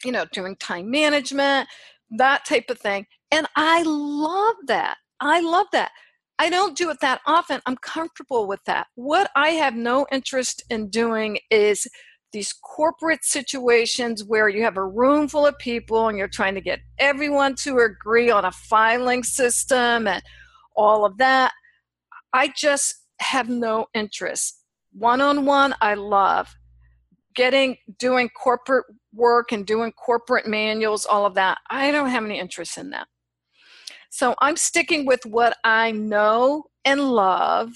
you 0.04 0.12
know 0.12 0.26
doing 0.32 0.56
time 0.58 0.90
management 0.92 1.68
that 2.12 2.46
type 2.46 2.70
of 2.70 2.80
thing. 2.80 3.06
And 3.32 3.48
i 3.56 3.84
love 3.84 4.56
that. 4.68 4.98
I 5.22 5.40
love 5.40 5.68
that 5.72 5.92
I 6.40 6.50
don't 6.50 6.78
do 6.78 6.90
it 6.90 7.02
that 7.02 7.20
often. 7.28 7.62
I'm 7.66 7.76
comfortable 7.78 8.48
with 8.48 8.64
that. 8.66 8.88
What 8.96 9.30
I 9.36 9.50
have 9.50 9.76
no 9.76 10.08
interest 10.12 10.64
in 10.70 10.90
doing 10.90 11.40
is 11.52 11.86
these 12.32 12.54
corporate 12.54 13.26
situations 13.26 14.24
where 14.24 14.48
you 14.48 14.64
have 14.64 14.78
a 14.78 14.86
room 14.86 15.28
full 15.28 15.46
of 15.46 15.58
people 15.60 16.08
and 16.08 16.18
you're 16.18 16.30
trying 16.30 16.56
to 16.56 16.62
get 16.62 16.80
everyone 16.98 17.56
to 17.64 17.80
agree 17.80 18.30
on 18.30 18.46
a 18.46 18.52
filing 18.52 19.24
system 19.24 20.08
and 20.08 20.24
all 20.78 21.06
of 21.06 21.18
that. 21.18 21.52
I 22.32 22.54
just 22.56 22.96
have 23.20 23.50
no 23.50 23.88
interest. 23.94 24.64
One 24.94 25.20
on 25.20 25.46
one, 25.46 25.76
I 25.82 25.96
love 25.96 26.56
getting 27.36 27.78
doing 27.98 28.30
corporate 28.30 28.86
work 29.14 29.52
and 29.52 29.66
doing 29.66 29.92
corporate 29.92 30.48
manuals, 30.48 31.06
all 31.06 31.26
of 31.26 31.36
that. 31.36 31.58
I 31.70 31.92
don't 31.92 32.10
have 32.10 32.24
any 32.24 32.40
interest 32.40 32.78
in 32.78 32.92
that. 32.92 33.08
So 34.10 34.36
I'm 34.40 34.58
sticking 34.58 35.06
with 35.06 35.26
what 35.26 35.58
I 35.64 35.92
know 35.92 36.66
and 36.86 37.02
love. 37.12 37.72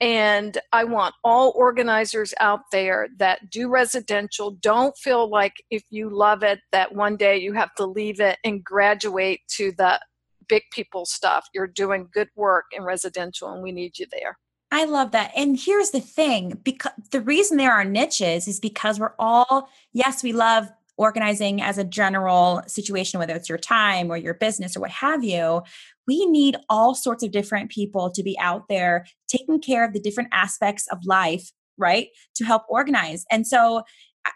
And 0.00 0.56
I 0.72 0.84
want 0.84 1.14
all 1.24 1.52
organizers 1.56 2.32
out 2.40 2.60
there 2.72 3.08
that 3.18 3.50
do 3.50 3.68
residential 3.68 4.52
don't 4.52 4.96
feel 4.96 5.28
like 5.28 5.52
if 5.70 5.82
you 5.90 6.08
love 6.08 6.42
it 6.42 6.60
that 6.72 6.94
one 6.94 7.16
day 7.16 7.36
you 7.36 7.52
have 7.52 7.74
to 7.74 7.84
leave 7.84 8.18
it 8.20 8.38
and 8.44 8.64
graduate 8.64 9.40
to 9.56 9.72
the 9.76 10.00
big 10.48 10.62
people 10.72 11.04
stuff. 11.04 11.48
You're 11.54 11.66
doing 11.66 12.08
good 12.12 12.28
work 12.34 12.66
in 12.72 12.82
residential 12.82 13.52
and 13.52 13.62
we 13.62 13.72
need 13.72 13.98
you 13.98 14.06
there. 14.10 14.38
I 14.72 14.84
love 14.84 15.10
that. 15.12 15.32
And 15.36 15.58
here's 15.58 15.90
the 15.90 16.00
thing 16.00 16.58
because 16.62 16.92
the 17.10 17.20
reason 17.20 17.56
there 17.56 17.72
are 17.72 17.84
niches 17.84 18.46
is 18.46 18.60
because 18.60 19.00
we're 19.00 19.14
all, 19.18 19.68
yes, 19.92 20.22
we 20.22 20.32
love 20.32 20.70
organizing 21.00 21.62
as 21.62 21.78
a 21.78 21.84
general 21.84 22.62
situation, 22.66 23.18
whether 23.18 23.34
it's 23.34 23.48
your 23.48 23.56
time 23.56 24.10
or 24.10 24.18
your 24.18 24.34
business 24.34 24.76
or 24.76 24.80
what 24.80 24.90
have 24.90 25.24
you, 25.24 25.62
we 26.06 26.26
need 26.26 26.56
all 26.68 26.94
sorts 26.94 27.24
of 27.24 27.30
different 27.30 27.70
people 27.70 28.10
to 28.10 28.22
be 28.22 28.38
out 28.38 28.68
there 28.68 29.06
taking 29.26 29.58
care 29.60 29.82
of 29.82 29.94
the 29.94 30.00
different 30.00 30.28
aspects 30.30 30.86
of 30.92 30.98
life, 31.06 31.52
right? 31.78 32.08
To 32.36 32.44
help 32.44 32.64
organize. 32.68 33.24
And 33.30 33.46
so 33.46 33.82
I, 34.26 34.32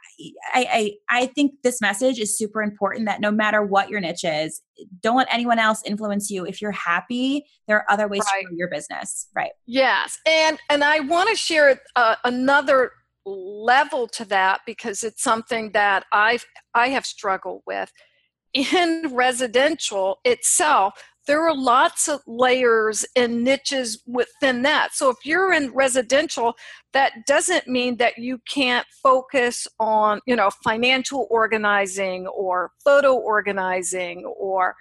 I, 0.55 0.93
I 1.11 1.27
think 1.27 1.53
this 1.63 1.83
message 1.83 2.19
is 2.19 2.39
super 2.39 2.63
important 2.63 3.05
that 3.05 3.21
no 3.21 3.31
matter 3.31 3.63
what 3.63 3.91
your 3.91 4.01
niche 4.01 4.25
is, 4.25 4.63
don't 5.03 5.19
let 5.19 5.29
anyone 5.31 5.59
else 5.59 5.83
influence 5.85 6.31
you. 6.31 6.47
If 6.47 6.63
you're 6.63 6.73
happy, 6.73 7.45
there 7.69 7.77
are 7.77 7.85
other 7.91 8.09
ways 8.09 8.23
right. 8.33 8.41
to 8.41 8.47
grow 8.47 8.57
your 8.57 8.71
business. 8.71 9.29
Right. 9.37 9.53
Yes. 9.67 10.19
And 10.27 10.59
and 10.71 10.83
I 10.83 11.01
want 11.01 11.29
to 11.29 11.37
share 11.37 11.79
uh, 11.95 12.17
another 12.25 12.93
level 13.27 14.07
to 14.09 14.25
that 14.27 14.61
because 14.67 15.03
it's 15.03 15.23
something 15.23 15.73
that 15.73 16.05
I've 16.13 16.45
I 16.75 16.89
have 16.89 17.07
struggled 17.07 17.63
with. 17.67 17.91
In 18.55 19.11
residential 19.13 20.19
itself, 20.25 20.95
there 21.27 21.47
are 21.47 21.57
lots 21.57 22.09
of 22.09 22.21
layers 22.27 23.05
and 23.17 23.43
niches 23.43 24.03
within 24.07 24.63
that. 24.63 24.95
So 24.95 25.09
if 25.09 25.17
you're 25.25 25.53
in 25.53 25.73
residential, 25.73 26.55
that 26.93 27.13
doesn't 27.27 27.67
mean 27.67 27.97
that 27.97 28.19
you 28.19 28.41
can't 28.47 28.87
focus 29.03 29.67
on, 29.81 30.21
you 30.27 30.37
know, 30.37 30.51
financial 30.63 31.27
organizing 31.31 32.27
or 32.27 32.73
photo 32.85 33.15
organizing 33.15 34.25
or 34.27 34.75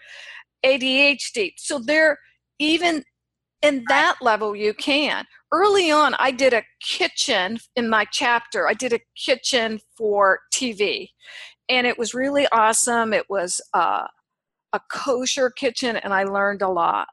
ADHD. 0.65 1.53
So 1.57 1.79
there 1.79 2.17
even 2.59 3.03
in 3.63 3.83
that 3.87 4.15
level 4.21 4.55
you 4.55 4.73
can 4.73 5.25
early 5.51 5.89
on 5.89 6.13
i 6.19 6.29
did 6.29 6.53
a 6.53 6.63
kitchen 6.81 7.57
in 7.75 7.89
my 7.89 8.05
chapter 8.11 8.67
i 8.67 8.73
did 8.73 8.93
a 8.93 8.99
kitchen 9.15 9.79
for 9.97 10.39
tv 10.53 11.07
and 11.69 11.87
it 11.87 11.97
was 11.97 12.13
really 12.13 12.47
awesome 12.51 13.13
it 13.13 13.25
was 13.29 13.61
uh, 13.73 14.05
a 14.73 14.79
kosher 14.91 15.49
kitchen 15.49 15.95
and 15.97 16.13
i 16.13 16.23
learned 16.23 16.61
a 16.61 16.69
lot 16.69 17.07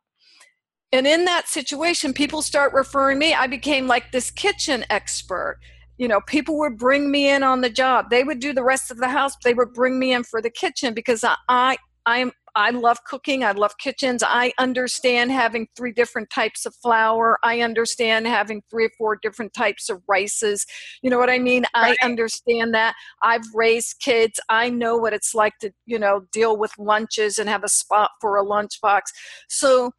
and 0.92 1.06
in 1.06 1.24
that 1.26 1.48
situation, 1.48 2.12
people 2.12 2.42
start 2.42 2.72
referring 2.72 3.18
me. 3.18 3.32
I 3.32 3.46
became 3.46 3.86
like 3.86 4.10
this 4.10 4.30
kitchen 4.30 4.84
expert. 4.90 5.58
You 5.98 6.08
know, 6.08 6.20
people 6.26 6.58
would 6.58 6.78
bring 6.78 7.10
me 7.10 7.28
in 7.28 7.42
on 7.42 7.60
the 7.60 7.70
job. 7.70 8.10
They 8.10 8.24
would 8.24 8.40
do 8.40 8.52
the 8.52 8.64
rest 8.64 8.90
of 8.90 8.98
the 8.98 9.08
house. 9.08 9.36
They 9.44 9.54
would 9.54 9.72
bring 9.72 9.98
me 9.98 10.12
in 10.12 10.24
for 10.24 10.42
the 10.42 10.50
kitchen 10.50 10.94
because 10.94 11.22
I, 11.22 11.36
I 11.48 11.76
I'm 12.06 12.32
I 12.56 12.70
love 12.70 13.04
cooking. 13.04 13.44
I 13.44 13.52
love 13.52 13.78
kitchens. 13.78 14.22
I 14.26 14.52
understand 14.58 15.32
having 15.32 15.68
three 15.76 15.92
different 15.92 16.30
types 16.30 16.66
of 16.66 16.74
flour. 16.74 17.38
I 17.42 17.60
understand 17.60 18.26
having 18.26 18.62
three 18.70 18.86
or 18.86 18.90
four 18.98 19.18
different 19.22 19.52
types 19.54 19.88
of 19.88 20.02
rices. 20.08 20.66
You 21.02 21.10
know 21.10 21.18
what 21.18 21.30
I 21.30 21.38
mean? 21.38 21.64
Right. 21.74 21.96
I 22.00 22.04
understand 22.04 22.74
that. 22.74 22.94
I've 23.22 23.44
raised 23.54 24.00
kids. 24.00 24.40
I 24.48 24.70
know 24.70 24.96
what 24.96 25.12
it's 25.12 25.34
like 25.34 25.58
to, 25.60 25.72
you 25.86 25.98
know, 25.98 26.26
deal 26.32 26.56
with 26.56 26.72
lunches 26.78 27.38
and 27.38 27.48
have 27.48 27.64
a 27.64 27.68
spot 27.68 28.10
for 28.20 28.38
a 28.38 28.44
lunchbox. 28.44 29.02
So 29.48 29.92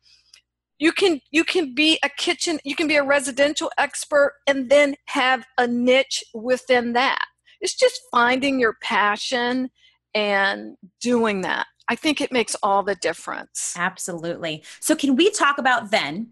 you 0.80 0.92
can 0.92 1.22
you 1.30 1.44
can 1.44 1.76
be 1.76 2.00
a 2.04 2.10
kitchen, 2.10 2.60
you 2.66 2.76
can 2.76 2.88
be 2.88 2.96
a 2.96 3.04
residential 3.04 3.72
expert 3.78 4.34
and 4.48 4.70
then 4.70 4.96
have 5.06 5.46
a 5.60 5.68
niche 5.68 6.24
within 6.34 6.94
that. 6.94 7.24
It's 7.62 7.76
just 7.76 8.02
finding 8.12 8.60
your 8.60 8.76
passion 8.82 9.70
and 10.16 10.76
doing 11.00 11.42
that. 11.42 11.68
I 11.92 11.96
think 11.96 12.22
it 12.22 12.32
makes 12.32 12.56
all 12.64 12.84
the 12.84 12.96
difference. 12.96 13.76
Absolutely. 13.78 14.64
So, 14.80 14.96
can 14.96 15.18
we 15.18 15.30
talk 15.30 15.58
about 15.58 15.92
then 15.92 16.30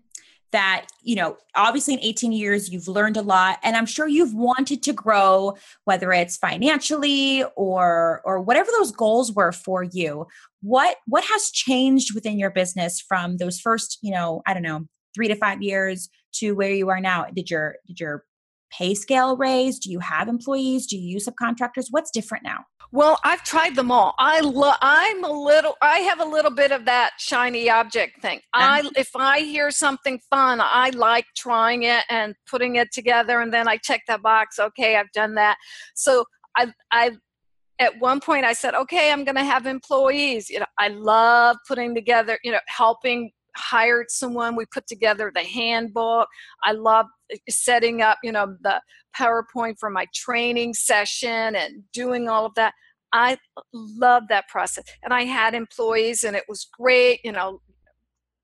that, 0.52 0.86
you 1.04 1.18
know, 1.18 1.36
obviously 1.54 1.96
in 1.96 2.00
18 2.00 2.32
years, 2.32 2.70
you've 2.70 2.88
learned 2.88 3.18
a 3.18 3.22
lot 3.22 3.60
and 3.62 3.76
I'm 3.76 3.86
sure 3.86 4.08
you've 4.08 4.34
wanted 4.34 4.82
to 4.84 4.94
grow, 4.94 5.58
whether 5.84 6.14
it's 6.14 6.38
financially 6.38 7.44
or, 7.58 8.22
or 8.24 8.40
whatever 8.40 8.72
those 8.72 8.94
goals 8.94 9.34
were 9.34 9.52
for 9.52 9.84
you. 9.84 10.28
What, 10.62 10.96
what 11.08 11.26
has 11.26 11.52
changed 11.52 12.16
within 12.16 12.40
your 12.40 12.52
business 12.52 13.02
from 13.02 13.36
those 13.36 13.60
first, 13.60 13.98
you 14.02 14.12
know, 14.12 14.42
I 14.48 14.54
don't 14.54 14.64
know, 14.64 14.86
three 15.14 15.28
to 15.28 15.36
five 15.36 15.62
years 15.62 16.08
to 16.36 16.54
where 16.54 16.72
you 16.72 16.88
are 16.90 17.02
now? 17.02 17.26
Did 17.36 17.52
your, 17.52 17.76
did 17.86 18.00
your 18.00 18.24
pay 18.72 18.96
scale 18.96 19.36
raise? 19.36 19.78
Do 19.78 19.92
you 19.92 20.00
have 20.00 20.30
employees? 20.30 20.88
Do 20.88 20.98
you 20.98 21.16
use 21.16 21.28
subcontractors? 21.28 21.88
What's 21.90 22.12
different 22.12 22.46
now? 22.46 22.64
Well, 22.92 23.20
I've 23.24 23.44
tried 23.44 23.76
them 23.76 23.92
all. 23.92 24.16
I 24.18 24.40
love. 24.40 24.76
I'm 24.82 25.24
a 25.24 25.32
little. 25.32 25.76
I 25.82 26.00
have 26.00 26.20
a 26.20 26.26
little 26.26 26.52
bit 26.52 26.72
of 26.72 26.86
that 26.86 27.12
shiny 27.20 27.70
object 27.70 28.22
thing. 28.22 28.40
I 28.54 28.80
uh-huh. 28.80 28.90
if 28.96 29.12
I 29.16 29.42
hear 29.42 29.70
something 29.70 30.20
fun, 30.30 30.60
I 30.60 30.90
like 30.96 31.26
trying 31.38 31.84
it 31.84 32.04
and 32.10 32.34
putting 32.50 32.78
it 32.78 32.92
together, 32.92 33.42
and 33.42 33.54
then 33.54 33.68
I 33.68 33.78
check 33.78 34.02
that 34.08 34.24
box. 34.24 34.58
Okay, 34.58 34.96
I've 34.96 35.12
done 35.12 35.36
that. 35.36 35.58
So 35.94 36.26
I 36.58 36.74
I 36.92 37.12
at 37.78 38.00
one 38.00 38.20
point 38.22 38.44
I 38.44 38.54
said, 38.54 38.74
okay, 38.74 39.12
I'm 39.12 39.24
going 39.24 39.38
to 39.38 39.44
have 39.44 39.66
employees. 39.66 40.50
You 40.50 40.60
know, 40.60 40.66
I 40.80 40.90
love 40.90 41.58
putting 41.68 41.94
together. 41.94 42.40
You 42.44 42.54
know, 42.54 42.60
helping 42.68 43.32
hired 43.60 44.10
someone. 44.10 44.56
We 44.56 44.66
put 44.66 44.88
together 44.88 45.32
the 45.34 45.44
handbook. 45.44 46.28
I 46.64 46.72
love 46.72 47.06
eh, 47.32 47.38
setting 47.50 48.02
up. 48.02 48.18
You 48.24 48.32
know 48.32 48.56
the 48.62 48.82
PowerPoint 49.18 49.80
for 49.80 49.90
my 49.90 50.06
training 50.14 50.74
session 50.74 51.56
and 51.56 51.84
doing 51.94 52.30
all 52.30 52.46
of 52.46 52.56
that. 52.56 52.74
I 53.12 53.38
love 53.74 54.24
that 54.30 54.48
process. 54.48 54.84
And 55.04 55.14
I 55.14 55.24
had 55.24 55.54
employees 55.56 56.24
and 56.24 56.36
it 56.36 56.44
was 56.48 56.68
great, 56.72 57.20
you 57.24 57.32
know, 57.32 57.62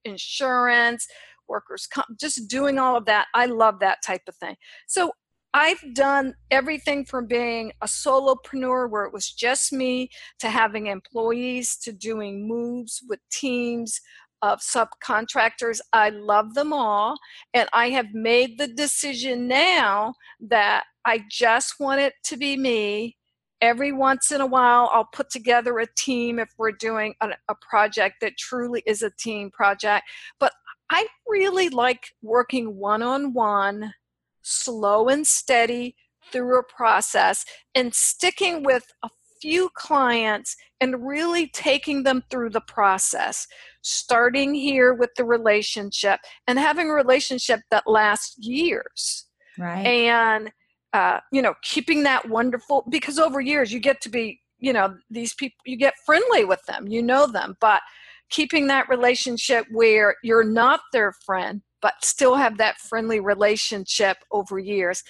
insurance, 0.05 1.07
workers, 1.47 1.87
just 2.19 2.47
doing 2.47 2.79
all 2.79 2.95
of 2.95 3.05
that. 3.05 3.27
I 3.33 3.45
love 3.45 3.79
that 3.79 3.99
type 4.03 4.23
of 4.27 4.35
thing. 4.35 4.55
So 4.87 5.11
I've 5.53 5.81
done 5.93 6.33
everything 6.51 7.05
from 7.05 7.27
being 7.27 7.71
a 7.81 7.85
solopreneur 7.85 8.89
where 8.89 9.05
it 9.05 9.13
was 9.13 9.31
just 9.31 9.71
me 9.71 10.09
to 10.39 10.49
having 10.49 10.87
employees 10.87 11.77
to 11.77 11.93
doing 11.93 12.45
moves 12.45 13.01
with 13.07 13.19
teams 13.31 14.01
of 14.41 14.59
subcontractors. 14.59 15.79
I 15.93 16.09
love 16.09 16.53
them 16.53 16.73
all. 16.73 17.17
And 17.53 17.69
I 17.73 17.89
have 17.89 18.13
made 18.13 18.57
the 18.57 18.67
decision 18.67 19.47
now 19.47 20.13
that 20.39 20.83
I 21.05 21.23
just 21.29 21.79
want 21.79 22.01
it 22.01 22.13
to 22.25 22.37
be 22.37 22.57
me. 22.57 23.17
Every 23.61 23.91
once 23.91 24.31
in 24.31 24.41
a 24.41 24.45
while, 24.45 24.89
I'll 24.91 25.09
put 25.11 25.29
together 25.29 25.79
a 25.79 25.87
team 25.95 26.39
if 26.39 26.49
we're 26.57 26.73
doing 26.73 27.15
a, 27.21 27.29
a 27.49 27.55
project 27.67 28.17
that 28.21 28.37
truly 28.37 28.83
is 28.85 29.01
a 29.01 29.11
team 29.11 29.49
project. 29.49 30.03
But 30.39 30.51
I 30.89 31.07
really 31.27 31.69
like 31.69 32.09
working 32.21 32.75
one 32.77 33.01
on 33.01 33.33
one, 33.33 33.93
slow 34.41 35.07
and 35.07 35.25
steady 35.25 35.95
through 36.31 36.59
a 36.59 36.63
process, 36.63 37.45
and 37.73 37.93
sticking 37.93 38.63
with 38.63 38.85
a 39.03 39.09
few 39.41 39.69
clients 39.75 40.55
and 40.81 41.07
really 41.07 41.47
taking 41.47 42.03
them 42.03 42.23
through 42.29 42.49
the 42.49 42.61
process 42.61 43.47
starting 43.85 44.53
here 44.53 44.93
with 44.93 45.11
the 45.15 45.25
relationship 45.25 46.19
and 46.47 46.59
having 46.59 46.89
a 46.89 46.93
relationship 46.93 47.61
that 47.71 47.83
lasts 47.87 48.35
years. 48.37 49.25
Right. 49.57 49.85
And 49.85 50.51
uh, 50.93 51.19
you 51.31 51.41
know 51.41 51.53
keeping 51.61 52.03
that 52.03 52.29
wonderful 52.29 52.85
because 52.89 53.19
over 53.19 53.41
years 53.41 53.73
you 53.73 53.79
get 53.79 53.99
to 53.99 54.07
be 54.07 54.39
you 54.59 54.71
know 54.71 54.95
these 55.09 55.33
people 55.33 55.57
you 55.65 55.75
get 55.75 55.93
friendly 56.05 56.45
with 56.45 56.63
them 56.67 56.87
you 56.87 57.03
know 57.03 57.27
them 57.27 57.53
but 57.59 57.81
keeping 58.29 58.67
that 58.67 58.87
relationship 58.87 59.65
where 59.71 60.15
you're 60.23 60.45
not 60.45 60.79
their 60.93 61.11
friend 61.25 61.61
but 61.85 62.03
still 62.03 62.33
have 62.33 62.57
that 62.57 62.79
friendly 62.79 63.19
relationship 63.19 64.17
over 64.31 64.57
years. 64.57 65.03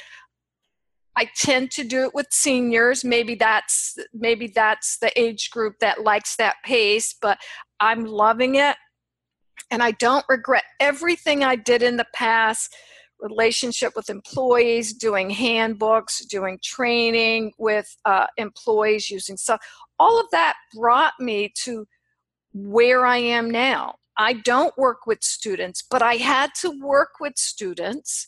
I 1.15 1.29
tend 1.37 1.71
to 1.71 1.85
do 1.85 2.03
it 2.03 2.13
with 2.13 2.27
seniors. 2.31 3.05
Maybe 3.05 3.35
that's 3.35 3.97
maybe 4.13 4.51
that's 4.53 4.97
the 4.97 5.17
age 5.17 5.51
group 5.51 5.75
that 5.79 6.03
likes 6.03 6.35
that 6.35 6.55
pace, 6.65 7.15
but 7.21 7.37
I'm 7.79 8.05
loving 8.05 8.55
it. 8.55 8.75
And 9.71 9.81
I 9.81 9.91
don't 9.91 10.25
regret 10.29 10.63
everything 10.79 11.43
I 11.43 11.55
did 11.55 11.81
in 11.81 11.97
the 11.97 12.05
past 12.13 12.75
relationship 13.19 13.93
with 13.95 14.09
employees, 14.09 14.93
doing 14.93 15.29
handbooks, 15.29 16.25
doing 16.25 16.59
training 16.63 17.53
with 17.57 17.95
uh, 18.05 18.27
employees 18.37 19.09
using 19.09 19.37
stuff. 19.37 19.61
All 19.97 20.19
of 20.19 20.29
that 20.31 20.55
brought 20.75 21.13
me 21.19 21.51
to 21.63 21.87
where 22.53 23.05
I 23.05 23.17
am 23.17 23.49
now. 23.49 23.95
I 24.17 24.33
don't 24.33 24.77
work 24.77 25.05
with 25.05 25.23
students, 25.23 25.83
but 25.89 26.01
I 26.01 26.15
had 26.15 26.51
to 26.61 26.71
work 26.81 27.19
with 27.19 27.37
students 27.37 28.27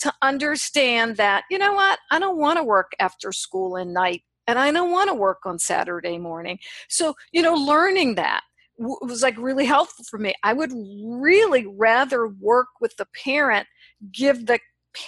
to 0.00 0.12
understand 0.22 1.16
that, 1.16 1.44
you 1.50 1.58
know 1.58 1.72
what, 1.72 1.98
I 2.10 2.18
don't 2.18 2.38
want 2.38 2.58
to 2.58 2.64
work 2.64 2.92
after 3.00 3.32
school 3.32 3.76
and 3.76 3.92
night, 3.92 4.22
and 4.46 4.58
I 4.58 4.70
don't 4.70 4.92
want 4.92 5.08
to 5.08 5.14
work 5.14 5.44
on 5.44 5.58
Saturday 5.58 6.18
morning. 6.18 6.58
So, 6.88 7.14
you 7.32 7.42
know, 7.42 7.54
learning 7.54 8.14
that 8.14 8.42
was 8.78 9.22
like 9.22 9.36
really 9.36 9.64
helpful 9.64 10.04
for 10.08 10.18
me. 10.18 10.34
I 10.42 10.52
would 10.52 10.72
really 11.04 11.66
rather 11.66 12.28
work 12.28 12.68
with 12.80 12.96
the 12.96 13.06
parent, 13.24 13.66
give 14.12 14.46
the 14.46 14.60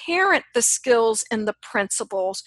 parent 0.06 0.44
the 0.54 0.62
skills 0.62 1.24
and 1.30 1.46
the 1.46 1.54
principles 1.62 2.42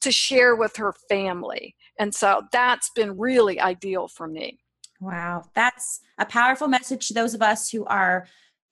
to 0.00 0.12
share 0.12 0.54
with 0.54 0.76
her 0.76 0.94
family. 1.08 1.76
And 1.98 2.14
so 2.14 2.42
that's 2.52 2.90
been 2.94 3.16
really 3.16 3.60
ideal 3.60 4.08
for 4.08 4.26
me. 4.26 4.58
Wow, 5.00 5.44
that's 5.54 6.00
a 6.18 6.26
powerful 6.26 6.68
message 6.68 7.08
to 7.08 7.14
those 7.14 7.34
of 7.34 7.42
us 7.42 7.70
who 7.70 7.84
are 7.86 8.26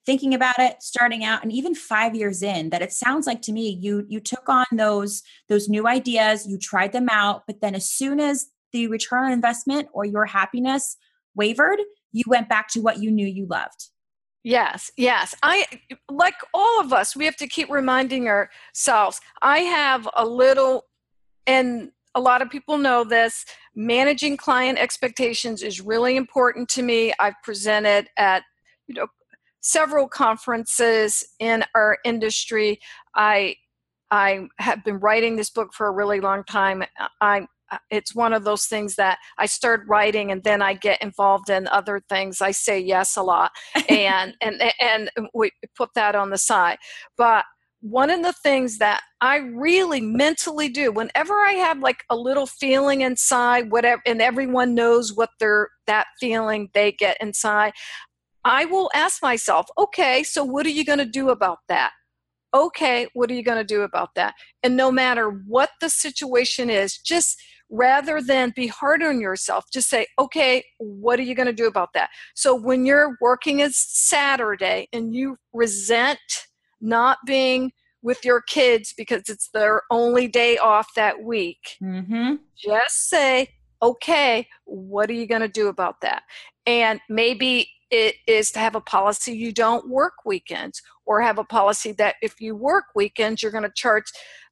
thinking 0.05 0.33
about 0.33 0.59
it 0.59 0.81
starting 0.81 1.23
out 1.23 1.43
and 1.43 1.51
even 1.51 1.73
5 1.73 2.15
years 2.15 2.43
in 2.43 2.69
that 2.71 2.81
it 2.81 2.91
sounds 2.91 3.25
like 3.25 3.41
to 3.43 3.53
me 3.53 3.69
you 3.69 4.05
you 4.09 4.19
took 4.19 4.49
on 4.49 4.65
those 4.73 5.23
those 5.47 5.69
new 5.69 5.87
ideas 5.87 6.45
you 6.45 6.57
tried 6.57 6.91
them 6.91 7.07
out 7.09 7.43
but 7.47 7.61
then 7.61 7.73
as 7.73 7.89
soon 7.89 8.19
as 8.19 8.47
the 8.73 8.87
return 8.87 9.25
on 9.25 9.31
investment 9.31 9.87
or 9.93 10.03
your 10.03 10.25
happiness 10.25 10.97
wavered 11.35 11.79
you 12.11 12.23
went 12.27 12.49
back 12.49 12.67
to 12.67 12.79
what 12.81 13.01
you 13.01 13.11
knew 13.11 13.27
you 13.27 13.45
loved 13.47 13.89
Yes, 14.43 14.91
yes. 14.97 15.33
I 15.41 15.65
like 16.11 16.35
all 16.53 16.81
of 16.81 16.91
us, 16.91 17.15
we 17.15 17.23
have 17.25 17.37
to 17.37 17.47
keep 17.47 17.69
reminding 17.69 18.27
ourselves. 18.27 19.21
I 19.41 19.59
have 19.59 20.07
a 20.15 20.25
little 20.25 20.85
and 21.47 21.91
a 22.15 22.21
lot 22.21 22.41
of 22.41 22.49
people 22.49 22.77
know 22.77 23.03
this 23.03 23.45
managing 23.75 24.37
client 24.37 24.77
expectations 24.77 25.63
is 25.63 25.81
really 25.81 26.15
important 26.15 26.69
to 26.69 26.83
me. 26.83 27.13
I've 27.19 27.41
presented 27.43 28.09
at 28.17 28.43
you 28.87 28.95
know 28.95 29.07
several 29.61 30.09
conferences 30.09 31.23
in 31.39 31.63
our 31.73 31.97
industry. 32.03 32.81
I 33.15 33.55
I 34.11 34.47
have 34.59 34.83
been 34.83 34.99
writing 34.99 35.37
this 35.37 35.49
book 35.49 35.73
for 35.73 35.87
a 35.87 35.91
really 35.91 36.19
long 36.19 36.43
time. 36.43 36.83
I 37.21 37.47
Uh, 37.71 37.77
it's 37.89 38.13
one 38.13 38.33
of 38.33 38.43
those 38.43 38.65
things 38.65 38.95
that 38.95 39.17
I 39.37 39.45
start 39.45 39.81
writing 39.87 40.31
and 40.31 40.43
then 40.43 40.61
I 40.61 40.73
get 40.73 41.01
involved 41.01 41.49
in 41.49 41.67
other 41.67 42.01
things. 42.09 42.41
I 42.41 42.51
say 42.51 42.79
yes 42.79 43.15
a 43.17 43.23
lot 43.23 43.51
and 43.89 44.35
and 44.41 44.61
and 44.79 45.09
we 45.33 45.51
put 45.75 45.89
that 45.95 46.15
on 46.15 46.29
the 46.29 46.37
side. 46.37 46.77
But 47.17 47.45
one 47.83 48.09
of 48.09 48.23
the 48.23 48.31
things 48.31 48.77
that 48.77 49.01
I 49.19 49.37
really 49.37 49.99
mentally 49.99 50.69
do 50.69 50.91
whenever 50.91 51.33
I 51.33 51.51
have 51.53 51.79
like 51.79 52.05
a 52.09 52.15
little 52.15 52.45
feeling 52.45 53.01
inside, 53.01 53.71
whatever, 53.71 54.01
and 54.05 54.21
everyone 54.21 54.73
knows 54.73 55.13
what 55.13 55.31
their 55.39 55.67
that 55.87 56.07
feeling 56.17 56.69
they 56.73 56.93
get 56.93 57.17
inside, 57.19 57.73
I 58.45 58.65
will 58.65 58.89
ask 58.93 59.21
myself, 59.21 59.67
okay, 59.77 60.23
so 60.23 60.45
what 60.45 60.65
are 60.65 60.69
you 60.69 60.85
going 60.85 60.99
to 60.99 61.05
do 61.05 61.29
about 61.29 61.59
that? 61.67 61.91
Okay, 62.53 63.07
what 63.13 63.31
are 63.31 63.33
you 63.33 63.43
going 63.43 63.57
to 63.57 63.63
do 63.63 63.81
about 63.81 64.15
that? 64.15 64.35
And 64.61 64.77
no 64.77 64.91
matter 64.91 65.29
what 65.29 65.71
the 65.81 65.89
situation 65.89 66.69
is, 66.69 66.97
just 66.97 67.41
rather 67.69 68.21
than 68.21 68.53
be 68.55 68.67
hard 68.67 69.01
on 69.01 69.19
yourself 69.19 69.65
just 69.73 69.89
say 69.89 70.05
okay 70.19 70.63
what 70.77 71.19
are 71.19 71.23
you 71.23 71.33
going 71.33 71.47
to 71.47 71.53
do 71.53 71.65
about 71.65 71.89
that 71.93 72.09
so 72.35 72.53
when 72.53 72.85
you're 72.85 73.17
working 73.19 73.61
as 73.61 73.75
saturday 73.75 74.87
and 74.93 75.15
you 75.15 75.35
resent 75.53 76.19
not 76.81 77.17
being 77.25 77.71
with 78.03 78.23
your 78.23 78.41
kids 78.41 78.93
because 78.95 79.23
it's 79.27 79.49
their 79.53 79.81
only 79.89 80.27
day 80.27 80.57
off 80.57 80.87
that 80.95 81.23
week 81.23 81.77
Mm-hmm. 81.81 82.35
just 82.55 83.09
say 83.09 83.49
okay 83.81 84.47
what 84.65 85.09
are 85.09 85.13
you 85.13 85.25
going 85.25 85.41
to 85.41 85.47
do 85.47 85.67
about 85.67 86.01
that 86.01 86.21
and 86.67 86.99
maybe 87.09 87.67
it 87.93 88.15
is 88.27 88.51
to 88.51 88.59
have 88.59 88.75
a 88.75 88.81
policy 88.81 89.33
you 89.33 89.51
don't 89.51 89.87
work 89.87 90.13
weekends 90.25 90.81
or 91.05 91.21
have 91.21 91.37
a 91.37 91.43
policy 91.43 91.91
that 91.91 92.15
if 92.21 92.41
you 92.41 92.55
work 92.55 92.85
weekends 92.95 93.41
you're 93.41 93.51
going 93.51 93.63
to 93.63 93.71
charge 93.75 94.05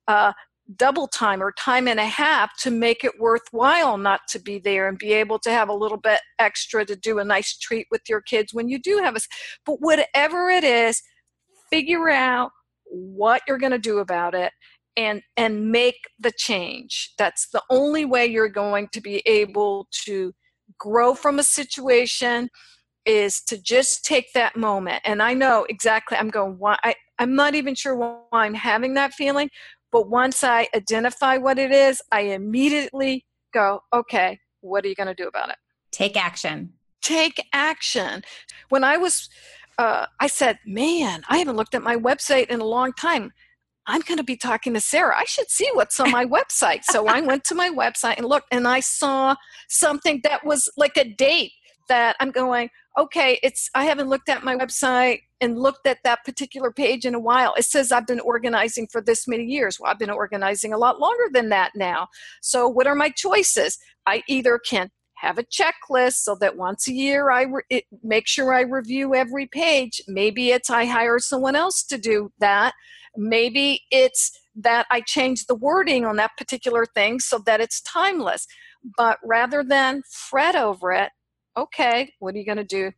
uh, 0.08 0.32
double 0.76 1.08
time 1.08 1.42
or 1.42 1.52
time 1.54 1.88
and 1.88 2.00
a 2.00 2.06
half 2.06 2.56
to 2.58 2.70
make 2.70 3.04
it 3.04 3.20
worthwhile 3.20 3.98
not 3.98 4.22
to 4.30 4.40
be 4.40 4.60
there 4.60 4.88
and 4.88 5.00
be 5.00 5.12
able 5.12 5.40
to 5.40 5.52
have 5.52 5.70
a 5.70 5.74
little 5.74 5.98
bit 5.98 6.22
extra 6.38 6.86
to 6.86 6.96
do 6.96 7.18
a 7.18 7.26
nice 7.26 7.58
treat 7.58 7.88
with 7.90 8.02
your 8.08 8.22
kids 8.22 8.54
when 8.54 8.70
you 8.70 8.80
do 8.80 9.02
have 9.04 9.16
a 9.16 9.20
but 9.66 9.78
whatever 9.80 10.50
it 10.50 10.64
is 10.64 11.02
figure 11.72 12.10
out 12.10 12.52
what 12.86 13.42
you're 13.48 13.58
going 13.58 13.72
to 13.72 13.80
do 13.80 13.98
about 13.98 14.36
it 14.36 14.52
and 14.98 15.22
and 15.38 15.72
make 15.72 15.96
the 16.20 16.32
change. 16.38 17.14
That's 17.18 17.50
the 17.50 17.64
only 17.70 18.06
way 18.06 18.26
you're 18.26 18.50
going 18.50 18.90
to 18.94 19.02
be 19.02 19.22
able 19.26 19.88
to 20.06 20.34
grow 20.78 21.16
from 21.16 21.40
a 21.40 21.44
situation 21.44 22.50
is 23.06 23.42
to 23.42 23.58
just 23.58 24.06
take 24.06 24.32
that 24.34 24.56
moment. 24.56 25.02
And 25.06 25.22
i 25.22 25.34
know 25.34 25.66
exactly 25.70 26.18
i'm 26.18 26.30
going 26.30 26.58
why 26.58 26.78
I, 26.84 26.96
i'm 27.20 27.36
not 27.36 27.56
even 27.56 27.76
sure 27.76 27.96
why 27.96 28.20
i'm 28.32 28.54
having 28.54 28.94
that 28.96 29.14
feeling. 29.14 29.50
But 29.92 30.10
once 30.10 30.44
i 30.44 30.68
identify 30.76 31.38
what 31.38 31.58
it 31.60 31.72
is 31.72 32.02
i 32.12 32.22
immediately 32.22 33.26
go 33.54 33.82
okay 33.94 34.40
what 34.62 34.86
are 34.86 34.88
you 34.88 34.96
going 34.96 35.08
to 35.08 35.16
do 35.16 35.28
about 35.28 35.50
it? 35.50 35.56
Take 35.92 36.16
action. 36.16 36.74
take 37.02 37.44
action. 37.54 38.24
When 38.70 38.84
i 38.84 38.98
was 38.98 39.30
uh, 39.78 40.06
i 40.20 40.28
said 40.28 40.60
man 40.66 41.24
i 41.30 41.38
haven't 41.38 41.56
looked 41.56 41.76
at 41.76 41.82
my 41.82 41.96
website 41.96 42.48
in 42.48 42.60
a 42.60 42.66
long 42.66 42.94
time. 42.94 43.32
I'm 43.88 44.02
going 44.02 44.18
to 44.18 44.24
be 44.24 44.38
talking 44.38 44.76
to 44.76 44.80
sarah. 44.80 45.18
I 45.18 45.26
should 45.26 45.50
see 45.50 45.68
what's 45.74 46.00
on 46.00 46.12
my 46.12 46.26
website. 46.26 46.84
So 46.84 47.08
i 47.08 47.20
went 47.20 47.44
to 47.46 47.56
my 47.56 47.70
website 47.70 48.18
and 48.18 48.28
looked 48.28 48.48
and 48.52 48.68
i 48.68 48.80
saw 48.80 49.36
something 49.70 50.22
that 50.24 50.46
was 50.46 50.70
like 50.78 50.98
a 50.98 51.04
date 51.04 51.54
that 51.90 52.16
i'm 52.20 52.32
going 52.32 52.70
okay 52.98 53.40
it's 53.44 53.70
i 53.74 53.86
haven't 53.86 54.10
looked 54.10 54.30
at 54.30 54.44
my 54.44 54.56
website 54.56 55.22
and 55.40 55.58
looked 55.58 55.88
at 55.88 55.98
that 56.04 56.24
particular 56.24 56.72
page 56.72 57.06
in 57.06 57.16
a 57.16 57.20
while 57.20 57.54
it 57.56 57.64
says 57.64 57.92
i've 57.92 58.08
been 58.08 58.20
organizing 58.22 58.88
for 58.88 59.02
this 59.02 59.28
many 59.28 59.46
years 59.46 59.80
well 59.80 59.92
i've 59.92 60.00
been 60.00 60.10
organizing 60.10 60.74
a 60.74 60.78
lot 60.78 61.00
longer 61.00 61.26
than 61.32 61.50
that 61.50 61.72
now 61.76 62.08
so 62.42 62.68
what 62.68 62.88
are 62.88 62.96
my 62.96 63.10
choices 63.10 63.78
i 64.06 64.22
either 64.28 64.60
can 64.60 64.90
have 65.22 65.38
a 65.38 65.44
checklist 65.44 66.16
so 66.16 66.36
that 66.36 66.58
once 66.58 66.88
a 66.88 66.94
year 66.94 67.30
I 67.30 67.44
re- 67.44 67.62
it, 67.70 67.84
make 68.04 68.28
sure 68.28 68.54
I 68.54 68.62
review 68.62 69.14
every 69.14 69.46
page. 69.46 70.02
Maybe 70.08 70.50
it's 70.50 70.70
I 70.70 70.86
hire 70.86 71.20
someone 71.20 71.56
else 71.56 71.84
to 71.84 72.00
do 72.00 72.32
that. 72.40 72.74
Maybe 73.16 73.84
it's 73.92 74.32
that 74.56 74.88
I 74.90 75.02
change 75.02 75.46
the 75.46 75.56
wording 75.56 76.06
on 76.06 76.16
that 76.16 76.32
particular 76.38 76.86
thing 76.86 77.20
so 77.20 77.38
that 77.46 77.62
it's 77.62 77.82
timeless. 77.82 78.48
But 78.98 79.20
rather 79.24 79.64
than 79.64 80.02
fret 80.10 80.56
over 80.56 80.92
it, 80.92 81.12
okay, 81.58 82.14
what 82.20 82.36
are 82.36 82.38
you 82.38 82.46
going 82.46 82.58
to 82.58 82.64
do 82.64 82.92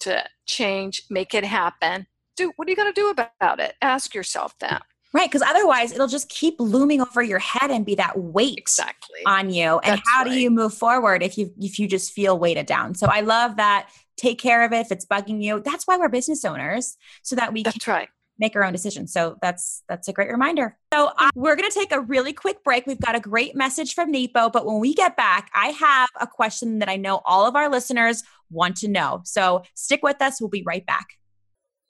to 0.00 0.24
change, 0.46 1.02
make 1.10 1.34
it 1.34 1.44
happen? 1.44 2.06
Do 2.36 2.52
what 2.56 2.68
are 2.68 2.70
you 2.70 2.76
going 2.76 2.92
to 2.92 3.00
do 3.00 3.10
about 3.10 3.60
it? 3.60 3.74
Ask 3.82 4.14
yourself 4.14 4.58
that. 4.60 4.82
Right. 5.14 5.28
Because 5.28 5.42
otherwise 5.42 5.92
it'll 5.92 6.06
just 6.06 6.28
keep 6.28 6.56
looming 6.58 7.00
over 7.00 7.22
your 7.22 7.38
head 7.38 7.70
and 7.70 7.84
be 7.86 7.94
that 7.94 8.18
weight 8.18 8.58
Exactly. 8.58 9.20
on 9.26 9.50
you. 9.50 9.78
And 9.78 9.98
That's 9.98 10.08
how 10.08 10.22
do 10.22 10.38
you 10.38 10.50
move 10.50 10.74
forward 10.74 11.22
if 11.22 11.38
you 11.38 11.52
if 11.58 11.78
you 11.78 11.88
just 11.88 12.12
feel 12.12 12.38
weighted 12.38 12.66
down? 12.66 12.94
So 12.94 13.06
I 13.06 13.20
love 13.20 13.56
that. 13.56 13.88
Take 14.18 14.38
care 14.38 14.64
of 14.64 14.72
it 14.72 14.80
if 14.80 14.92
it's 14.92 15.06
bugging 15.06 15.42
you. 15.42 15.60
That's 15.60 15.86
why 15.86 15.96
we're 15.96 16.08
business 16.08 16.44
owners, 16.44 16.96
so 17.22 17.36
that 17.36 17.52
we 17.52 17.62
can 17.62 17.72
That's 17.72 17.88
right. 17.88 18.08
Make 18.38 18.54
our 18.56 18.64
own 18.64 18.72
decisions. 18.72 19.12
So 19.12 19.36
that's 19.42 19.82
that's 19.88 20.08
a 20.08 20.12
great 20.12 20.30
reminder. 20.30 20.76
So 20.92 21.10
uh, 21.18 21.30
we're 21.34 21.56
going 21.56 21.68
to 21.68 21.74
take 21.74 21.92
a 21.92 22.00
really 22.00 22.32
quick 22.32 22.62
break. 22.62 22.86
We've 22.86 23.00
got 23.00 23.16
a 23.16 23.20
great 23.20 23.56
message 23.56 23.94
from 23.94 24.12
NAPO, 24.12 24.52
but 24.52 24.64
when 24.64 24.78
we 24.78 24.94
get 24.94 25.16
back, 25.16 25.50
I 25.54 25.68
have 25.68 26.08
a 26.20 26.26
question 26.26 26.78
that 26.78 26.88
I 26.88 26.96
know 26.96 27.20
all 27.24 27.46
of 27.46 27.56
our 27.56 27.68
listeners 27.68 28.22
want 28.50 28.76
to 28.78 28.88
know. 28.88 29.22
So 29.24 29.62
stick 29.74 30.00
with 30.02 30.22
us. 30.22 30.40
We'll 30.40 30.50
be 30.50 30.62
right 30.62 30.86
back. 30.86 31.06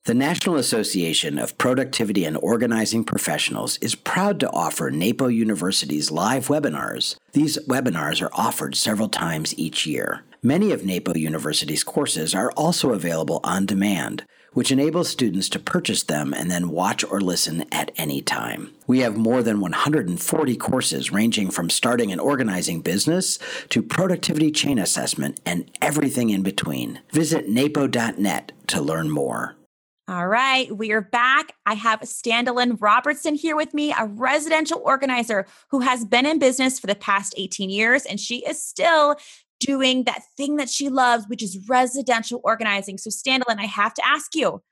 The 0.05 0.15
National 0.15 0.57
Association 0.57 1.39
of 1.39 1.59
Productivity 1.59 2.25
and 2.25 2.39
Organizing 2.39 3.05
Professionals 3.05 3.77
is 3.83 3.95
proud 3.95 4.41
to 4.41 4.51
offer 4.53 4.91
NAPO 4.91 5.29
University's 5.35 6.11
live 6.11 6.49
webinars. 6.49 7.17
These 7.33 7.59
webinars 7.67 8.23
are 8.23 8.31
offered 8.33 8.75
several 8.75 9.11
times 9.11 9.59
each 9.59 9.87
year. 9.87 10.25
Many 10.43 10.73
of 10.73 10.81
NAPO 10.81 11.19
University's 11.19 11.85
courses 11.85 12.35
are 12.35 12.53
also 12.53 12.93
available 12.93 13.41
on 13.45 13.67
demand, 13.67 14.25
which 14.59 14.73
enables 14.73 15.09
students 15.09 15.49
to 15.49 15.57
purchase 15.61 16.03
them 16.03 16.35
and 16.35 16.51
then 16.51 16.71
watch 16.71 17.05
or 17.05 17.21
listen 17.21 17.65
at 17.71 17.93
any 17.95 18.21
time. 18.21 18.75
We 18.89 18.99
have 19.03 19.17
more 19.17 19.41
than 19.41 19.61
140 19.61 20.57
courses 20.57 21.13
ranging 21.13 21.53
from 21.53 21.71
starting 21.71 22.11
and 22.11 22.21
organizing 22.21 22.81
business 22.81 23.39
to 23.69 23.85
productivity 23.85 24.51
chain 24.51 24.81
assessment 24.81 25.39
and 25.47 25.71
everything 25.81 26.31
in 26.31 26.43
between. 26.43 26.99
Visit 27.13 27.49
napo.net 27.49 28.51
to 28.67 28.81
learn 28.81 29.11
more. 29.11 29.55
All 30.09 30.27
right, 30.27 30.77
we 30.77 30.91
are 30.91 31.03
back. 31.03 31.53
I 31.65 31.75
have 31.75 32.01
Standolyn 32.01 32.79
Robertson 32.81 33.37
here 33.37 33.55
with 33.55 33.75
me, 33.75 33.95
a 33.97 34.07
residential 34.07 34.83
organizer 34.85 35.47
who 35.71 35.81
has 35.81 36.05
been 36.05 36.27
in 36.27 36.41
business 36.41 36.81
for 36.81 36.89
the 36.89 36.97
past 36.97 37.33
18 37.37 37.71
years, 37.71 38.07
and 38.07 38.19
she 38.19 38.39
is 38.39 38.61
still 38.61 39.17
doing 39.61 40.05
that 40.05 40.23
thing 40.37 40.57
that 40.57 40.69
she 40.69 40.89
loves, 40.89 41.27
which 41.29 41.43
is 41.43 41.69
residential 41.69 42.41
organizing. 42.45 42.99
So, 42.99 43.11
Standolyn, 43.11 43.59
I 43.59 43.67
have 43.67 43.95
to 43.95 44.07
ask 44.07 44.35
you, 44.35 44.63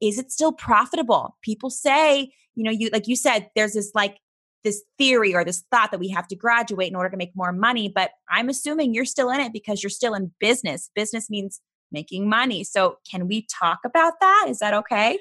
is 0.00 0.18
it 0.18 0.32
still 0.32 0.52
profitable? 0.52 1.36
People 1.42 1.70
say, 1.70 2.32
you 2.54 2.64
know, 2.64 2.70
you 2.70 2.90
like 2.92 3.08
you 3.08 3.16
said, 3.16 3.50
there's 3.54 3.74
this 3.74 3.92
like 3.94 4.18
this 4.64 4.82
theory 4.98 5.34
or 5.34 5.44
this 5.44 5.64
thought 5.70 5.90
that 5.90 6.00
we 6.00 6.08
have 6.08 6.28
to 6.28 6.36
graduate 6.36 6.88
in 6.88 6.94
order 6.94 7.10
to 7.10 7.16
make 7.16 7.32
more 7.34 7.52
money, 7.52 7.90
but 7.92 8.10
I'm 8.30 8.48
assuming 8.48 8.94
you're 8.94 9.04
still 9.04 9.30
in 9.30 9.40
it 9.40 9.52
because 9.52 9.82
you're 9.82 9.90
still 9.90 10.14
in 10.14 10.32
business. 10.38 10.90
Business 10.94 11.28
means 11.28 11.60
making 11.90 12.28
money. 12.28 12.64
So, 12.64 12.98
can 13.10 13.28
we 13.28 13.46
talk 13.60 13.80
about 13.84 14.14
that? 14.20 14.46
Is 14.48 14.58
that 14.58 14.74
okay? 14.74 15.18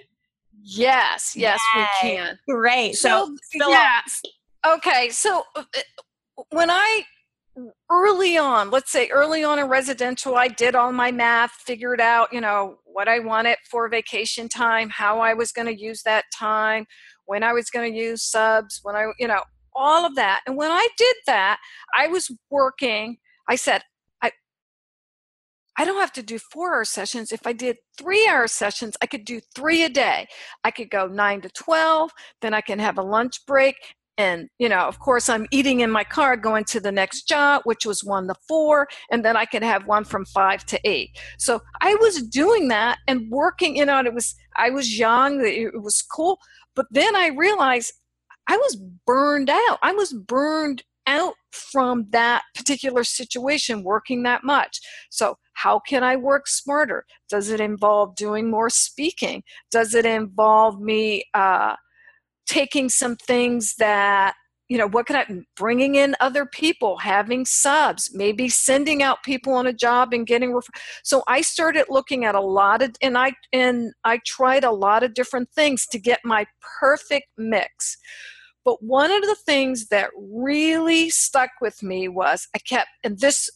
Yes, 0.63 1.35
yes, 1.35 1.59
Yay. 1.75 1.81
we 1.81 1.87
can. 2.01 2.39
Great. 2.47 2.95
So, 2.95 3.23
on. 3.23 3.37
yes. 3.55 4.21
Okay, 4.65 5.09
so 5.09 5.43
uh, 5.55 5.63
when 6.51 6.69
I 6.69 7.03
early 7.89 8.37
on, 8.37 8.69
let's 8.71 8.91
say 8.91 9.09
early 9.09 9.43
on 9.43 9.59
in 9.59 9.67
residential, 9.67 10.35
I 10.35 10.47
did 10.47 10.75
all 10.75 10.91
my 10.91 11.11
math, 11.11 11.51
figured 11.51 11.99
out, 11.99 12.31
you 12.31 12.41
know, 12.41 12.77
what 12.85 13.07
I 13.07 13.19
wanted 13.19 13.57
for 13.69 13.89
vacation 13.89 14.47
time, 14.49 14.89
how 14.89 15.19
I 15.19 15.33
was 15.33 15.51
going 15.51 15.67
to 15.67 15.79
use 15.79 16.03
that 16.03 16.25
time, 16.33 16.85
when 17.25 17.43
I 17.43 17.53
was 17.53 17.69
going 17.69 17.91
to 17.91 17.97
use 17.97 18.23
subs, 18.23 18.79
when 18.83 18.95
I, 18.95 19.11
you 19.19 19.27
know, 19.27 19.41
all 19.75 20.05
of 20.05 20.15
that. 20.15 20.41
And 20.45 20.57
when 20.57 20.71
I 20.71 20.87
did 20.97 21.15
that, 21.27 21.59
I 21.97 22.07
was 22.07 22.29
working, 22.49 23.17
I 23.49 23.55
said, 23.55 23.83
I 24.21 24.31
I 25.77 25.85
don't 25.85 25.99
have 25.99 26.11
to 26.13 26.23
do 26.23 26.37
4-hour 26.37 26.85
sessions. 26.85 27.31
If 27.31 27.47
I 27.47 27.53
did 27.53 27.77
3-hour 27.99 28.47
sessions, 28.47 28.97
I 29.01 29.05
could 29.07 29.25
do 29.25 29.39
3 29.55 29.83
a 29.83 29.89
day. 29.89 30.27
I 30.63 30.71
could 30.71 30.89
go 30.89 31.07
9 31.07 31.41
to 31.41 31.49
12, 31.49 32.11
then 32.41 32.53
I 32.53 32.61
can 32.61 32.79
have 32.79 32.97
a 32.97 33.03
lunch 33.03 33.45
break 33.45 33.75
and 34.21 34.49
you 34.59 34.69
know 34.69 34.83
of 34.91 34.99
course 34.99 35.29
i'm 35.29 35.47
eating 35.51 35.79
in 35.79 35.89
my 35.89 36.03
car 36.03 36.37
going 36.37 36.63
to 36.63 36.79
the 36.79 36.91
next 36.91 37.27
job 37.27 37.61
which 37.63 37.85
was 37.85 38.03
one 38.03 38.27
to 38.27 38.35
four 38.47 38.87
and 39.11 39.25
then 39.25 39.35
i 39.35 39.45
could 39.45 39.63
have 39.63 39.85
one 39.87 40.03
from 40.03 40.25
five 40.25 40.65
to 40.65 40.79
eight. 40.83 41.09
So 41.37 41.61
i 41.81 41.95
was 41.95 42.21
doing 42.41 42.67
that 42.69 42.99
and 43.07 43.29
working 43.29 43.75
you 43.77 43.85
know 43.85 43.97
and 43.97 44.07
it 44.07 44.13
was 44.13 44.35
i 44.55 44.69
was 44.69 44.97
young 44.97 45.41
it 45.43 45.81
was 45.81 46.01
cool 46.01 46.37
but 46.75 46.85
then 46.91 47.15
i 47.15 47.27
realized 47.27 47.93
i 48.47 48.57
was 48.57 48.75
burned 49.05 49.49
out. 49.49 49.77
I 49.81 49.93
was 49.93 50.13
burned 50.13 50.83
out 51.07 51.33
from 51.51 52.05
that 52.11 52.43
particular 52.55 53.03
situation 53.03 53.83
working 53.83 54.23
that 54.23 54.43
much. 54.43 54.79
So 55.09 55.37
how 55.53 55.79
can 55.79 56.03
i 56.03 56.15
work 56.15 56.47
smarter? 56.47 57.05
Does 57.29 57.49
it 57.49 57.59
involve 57.59 58.15
doing 58.15 58.49
more 58.49 58.69
speaking? 58.69 59.43
Does 59.71 59.93
it 59.95 60.05
involve 60.05 60.79
me 60.79 61.25
uh, 61.33 61.75
taking 62.47 62.89
some 62.89 63.15
things 63.15 63.75
that 63.77 64.33
you 64.71 64.77
know 64.77 64.87
what 64.87 65.05
can 65.05 65.17
i 65.17 65.25
bringing 65.57 65.95
in 65.95 66.15
other 66.21 66.45
people 66.45 66.97
having 66.97 67.45
subs 67.45 68.09
maybe 68.13 68.47
sending 68.47 69.03
out 69.03 69.21
people 69.23 69.51
on 69.53 69.67
a 69.67 69.73
job 69.73 70.13
and 70.13 70.25
getting 70.27 70.53
refer- 70.53 70.71
so 71.03 71.21
i 71.27 71.41
started 71.41 71.85
looking 71.89 72.23
at 72.23 72.35
a 72.35 72.39
lot 72.39 72.81
of 72.81 72.91
and 73.01 73.17
i 73.17 73.33
and 73.51 73.91
i 74.05 74.17
tried 74.25 74.63
a 74.63 74.71
lot 74.71 75.03
of 75.03 75.13
different 75.13 75.49
things 75.51 75.85
to 75.85 75.99
get 75.99 76.19
my 76.23 76.45
perfect 76.79 77.27
mix. 77.37 77.97
But 78.63 78.83
one 78.83 79.11
of 79.11 79.23
the 79.23 79.35
things 79.43 79.87
that 79.87 80.11
really 80.15 81.09
stuck 81.09 81.49
with 81.59 81.83
me 81.83 82.07
was 82.07 82.47
i 82.55 82.59
kept 82.59 82.89
and 83.03 83.19
this 83.19 83.49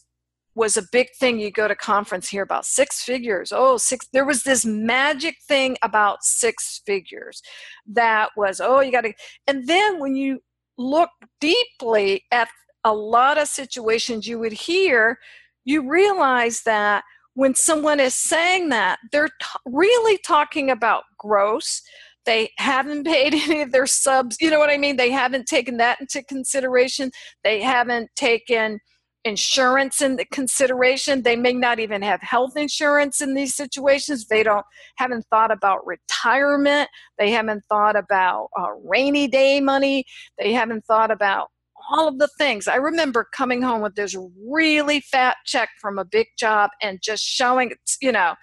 was 0.56 0.76
a 0.76 0.82
big 0.90 1.06
thing 1.20 1.38
you 1.38 1.52
go 1.52 1.68
to 1.68 1.76
conference 1.76 2.28
here 2.28 2.42
about 2.42 2.66
six 2.66 3.02
figures 3.02 3.52
oh 3.54 3.76
six 3.76 4.08
there 4.12 4.24
was 4.24 4.42
this 4.42 4.64
magic 4.64 5.36
thing 5.46 5.76
about 5.82 6.24
six 6.24 6.82
figures 6.84 7.42
that 7.86 8.30
was 8.36 8.60
oh 8.60 8.80
you 8.80 8.90
got 8.90 9.02
to 9.02 9.12
and 9.46 9.68
then 9.68 10.00
when 10.00 10.16
you 10.16 10.40
look 10.78 11.10
deeply 11.40 12.24
at 12.32 12.48
a 12.84 12.94
lot 12.94 13.38
of 13.38 13.48
situations 13.48 14.26
you 14.26 14.38
would 14.38 14.52
hear, 14.52 15.18
you 15.64 15.88
realize 15.88 16.62
that 16.62 17.02
when 17.34 17.54
someone 17.54 18.00
is 18.00 18.14
saying 18.14 18.68
that, 18.70 18.98
they're 19.12 19.28
t- 19.28 19.46
really 19.66 20.18
talking 20.18 20.70
about 20.70 21.04
gross. 21.18 21.82
They 22.24 22.50
haven't 22.58 23.04
paid 23.06 23.34
any 23.34 23.62
of 23.62 23.72
their 23.72 23.86
subs. 23.86 24.36
You 24.40 24.50
know 24.50 24.58
what 24.58 24.70
I 24.70 24.78
mean? 24.78 24.96
They 24.96 25.10
haven't 25.10 25.46
taken 25.46 25.76
that 25.78 26.00
into 26.00 26.22
consideration. 26.22 27.10
They 27.44 27.60
haven't 27.60 28.10
taken 28.14 28.78
insurance 29.26 30.00
in 30.00 30.16
the 30.16 30.24
consideration. 30.26 31.22
They 31.22 31.34
may 31.34 31.52
not 31.52 31.80
even 31.80 32.00
have 32.02 32.22
health 32.22 32.56
insurance 32.56 33.20
in 33.20 33.34
these 33.34 33.56
situations. 33.56 34.26
They 34.26 34.44
don't 34.44 34.64
haven't 34.96 35.26
thought 35.30 35.50
about 35.50 35.84
retirement. 35.84 36.88
They 37.18 37.32
haven't 37.32 37.64
thought 37.68 37.96
about 37.96 38.48
uh, 38.58 38.68
rainy 38.84 39.26
day 39.26 39.60
money. 39.60 40.04
They 40.38 40.52
haven't 40.52 40.86
thought 40.86 41.10
about 41.10 41.48
all 41.90 42.06
of 42.06 42.18
the 42.18 42.28
things. 42.38 42.68
I 42.68 42.76
remember 42.76 43.26
coming 43.32 43.62
home 43.62 43.82
with 43.82 43.96
this 43.96 44.16
really 44.48 45.00
fat 45.00 45.36
check 45.44 45.70
from 45.80 45.98
a 45.98 46.04
big 46.04 46.28
job 46.38 46.70
and 46.80 47.00
just 47.02 47.24
showing, 47.24 47.72
you 48.00 48.12
know, 48.12 48.34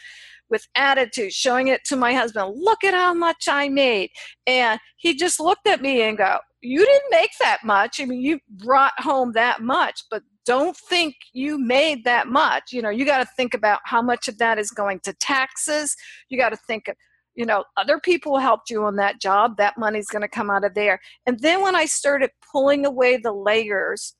with 0.50 0.68
attitude, 0.76 1.32
showing 1.32 1.70
it 1.70 1.82
to 1.86 1.96
my 1.96 2.14
husband. 2.14 2.56
Look 2.58 2.84
at 2.84 2.94
how 2.94 3.14
much 3.14 3.46
I 3.48 3.70
made. 3.70 4.12
And 4.46 4.80
he 4.98 5.16
just 5.16 5.40
looked 5.40 5.66
at 5.66 5.82
me 5.82 6.02
and 6.02 6.18
go, 6.18 6.40
you 6.62 6.86
didn't 6.86 7.12
make 7.12 7.32
that 7.40 7.60
much. 7.64 8.00
I 8.00 8.06
mean, 8.06 8.22
you 8.22 8.40
brought 8.50 8.94
home 9.00 9.32
that 9.34 9.62
much, 9.62 10.04
but 10.12 10.24
don't 10.46 10.76
think 10.76 11.16
you 11.34 11.58
made 11.58 12.04
that 12.04 12.28
much. 12.28 12.72
You 12.72 12.82
know, 12.82 12.90
you 12.90 13.06
got 13.06 13.20
to 13.20 13.30
think 13.38 13.54
about 13.54 13.80
how 13.86 14.02
much 14.02 14.28
of 14.28 14.38
that 14.40 14.60
is 14.60 14.72
going 14.72 15.00
to 15.02 15.14
taxes. 15.14 15.96
You 16.30 16.38
got 16.38 16.50
to 16.50 16.58
think 16.58 16.88
you 17.36 17.46
know, 17.46 17.64
other 17.78 18.00
people 18.00 18.38
helped 18.38 18.70
you 18.70 18.84
on 18.84 18.96
that 18.98 19.20
job. 19.20 19.58
That 19.58 19.78
money's 19.78 20.08
going 20.08 20.22
to 20.22 20.28
come 20.28 20.50
out 20.50 20.64
of 20.64 20.76
there. 20.76 21.00
And 21.26 21.40
then 21.40 21.62
when 21.62 21.76
I 21.76 21.86
started 21.86 22.30
pulling 22.52 22.86
away 22.86 23.18
the 23.18 23.34
layers, 23.34 24.16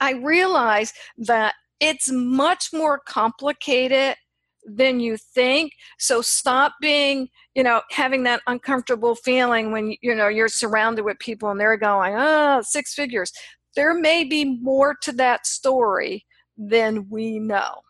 I 0.00 0.12
realized 0.12 0.94
that 1.18 1.54
it's 1.80 2.10
much 2.10 2.68
more 2.72 3.00
complicated 3.00 4.16
than 4.64 5.00
you 5.00 5.16
think 5.16 5.72
so 5.98 6.22
stop 6.22 6.72
being 6.80 7.28
you 7.56 7.64
know 7.64 7.82
having 7.90 8.22
that 8.22 8.40
uncomfortable 8.46 9.16
feeling 9.16 9.72
when 9.72 9.92
you 10.02 10.14
know 10.14 10.28
you're 10.28 10.46
surrounded 10.46 11.04
with 11.04 11.18
people 11.18 11.50
and 11.50 11.58
they're 11.58 11.76
going 11.76 12.14
oh 12.16 12.60
six 12.62 12.94
figures 12.94 13.32
there 13.74 13.94
may 13.94 14.24
be 14.24 14.44
more 14.44 14.94
to 15.02 15.12
that 15.12 15.46
story 15.46 16.26
than 16.56 17.08
we 17.08 17.38
know. 17.38 17.82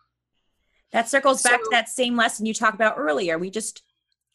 That 0.91 1.09
circles 1.09 1.41
so, 1.41 1.49
back 1.49 1.59
to 1.59 1.69
that 1.71 1.89
same 1.89 2.15
lesson 2.15 2.45
you 2.45 2.53
talked 2.53 2.75
about 2.75 2.95
earlier. 2.97 3.37
We 3.37 3.49
just 3.49 3.81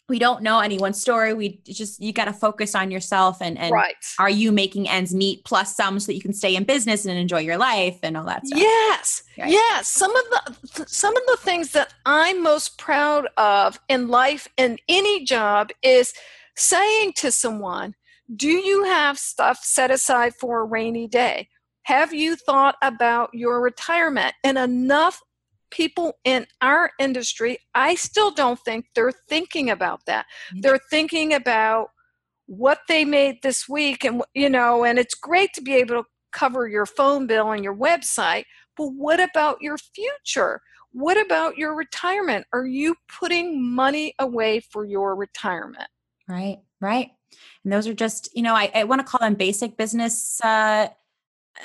we 0.09 0.19
don't 0.19 0.43
know 0.43 0.61
anyone's 0.61 1.01
story. 1.01 1.35
We 1.35 1.61
just 1.65 2.03
you 2.03 2.13
got 2.13 2.25
to 2.25 2.33
focus 2.33 2.75
on 2.75 2.91
yourself 2.91 3.41
and 3.41 3.59
and 3.59 3.73
right. 3.73 3.95
are 4.19 4.31
you 4.31 4.51
making 4.51 4.89
ends 4.89 5.15
meet 5.15 5.45
plus 5.45 5.77
some 5.77 6.01
so 6.01 6.07
that 6.07 6.15
you 6.15 6.21
can 6.21 6.33
stay 6.33 6.57
in 6.57 6.65
business 6.65 7.05
and 7.05 7.19
enjoy 7.19 7.41
your 7.41 7.59
life 7.59 7.99
and 8.03 8.17
all 8.17 8.25
that 8.25 8.47
stuff. 8.47 8.59
Yes. 8.59 9.23
Right. 9.39 9.51
Yes, 9.51 9.89
some 9.89 10.15
of 10.17 10.25
the 10.75 10.87
some 10.87 11.17
of 11.17 11.23
the 11.27 11.39
things 11.41 11.73
that 11.73 11.95
I'm 12.07 12.43
most 12.43 12.79
proud 12.79 13.29
of 13.37 13.79
in 13.89 14.09
life 14.09 14.49
in 14.57 14.79
any 14.89 15.25
job 15.25 15.71
is 15.83 16.13
saying 16.57 17.13
to 17.17 17.31
someone, 17.31 17.95
do 18.35 18.49
you 18.49 18.85
have 18.85 19.19
stuff 19.19 19.61
set 19.63 19.91
aside 19.91 20.35
for 20.35 20.61
a 20.61 20.65
rainy 20.65 21.09
day? 21.09 21.49
Have 21.85 22.13
you 22.13 22.37
thought 22.37 22.77
about 22.83 23.31
your 23.33 23.61
retirement? 23.63 24.35
And 24.45 24.59
enough 24.59 25.21
people 25.71 26.19
in 26.25 26.47
our 26.61 26.91
industry, 26.99 27.59
I 27.75 27.95
still 27.95 28.31
don't 28.31 28.61
think 28.65 28.87
they're 28.95 29.13
thinking 29.29 29.71
about 29.71 30.01
that. 30.07 30.27
Mm-hmm. 30.51 30.61
They're 30.61 30.81
thinking 30.91 31.33
about 31.35 31.89
what 32.47 32.81
they 32.89 33.05
made 33.05 33.37
this 33.43 33.69
week 33.69 34.05
and 34.05 34.23
you 34.35 34.49
know, 34.49 34.85
and 34.85 34.99
it's 34.99 35.15
great 35.15 35.53
to 35.55 35.61
be 35.61 35.75
able 35.75 36.03
to 36.03 36.09
cover 36.33 36.69
your 36.69 36.87
phone 36.87 37.27
bill 37.27 37.53
and 37.53 37.65
your 37.65 37.77
website, 37.77 38.45
but 38.77 38.89
what 38.89 39.21
about 39.21 39.59
your 39.61 39.77
future? 39.79 40.61
What 40.93 41.21
about 41.21 41.59
your 41.59 41.75
retirement? 41.75 42.47
Are 42.53 42.67
you 42.67 42.95
putting 43.21 43.63
money 43.63 44.15
away 44.19 44.61
for 44.61 44.87
your 44.87 45.15
retirement? 45.15 45.89
Right, 46.27 46.59
right. 46.81 47.11
And 47.65 47.73
those 47.73 47.87
are 47.87 47.95
just, 47.95 48.35
you 48.35 48.43
know, 48.43 48.55
I, 48.55 48.71
I 48.75 48.85
want 48.85 49.01
to 49.01 49.07
call 49.07 49.21
them 49.21 49.35
basic 49.35 49.77
business 49.77 50.41
uh, 50.43 50.89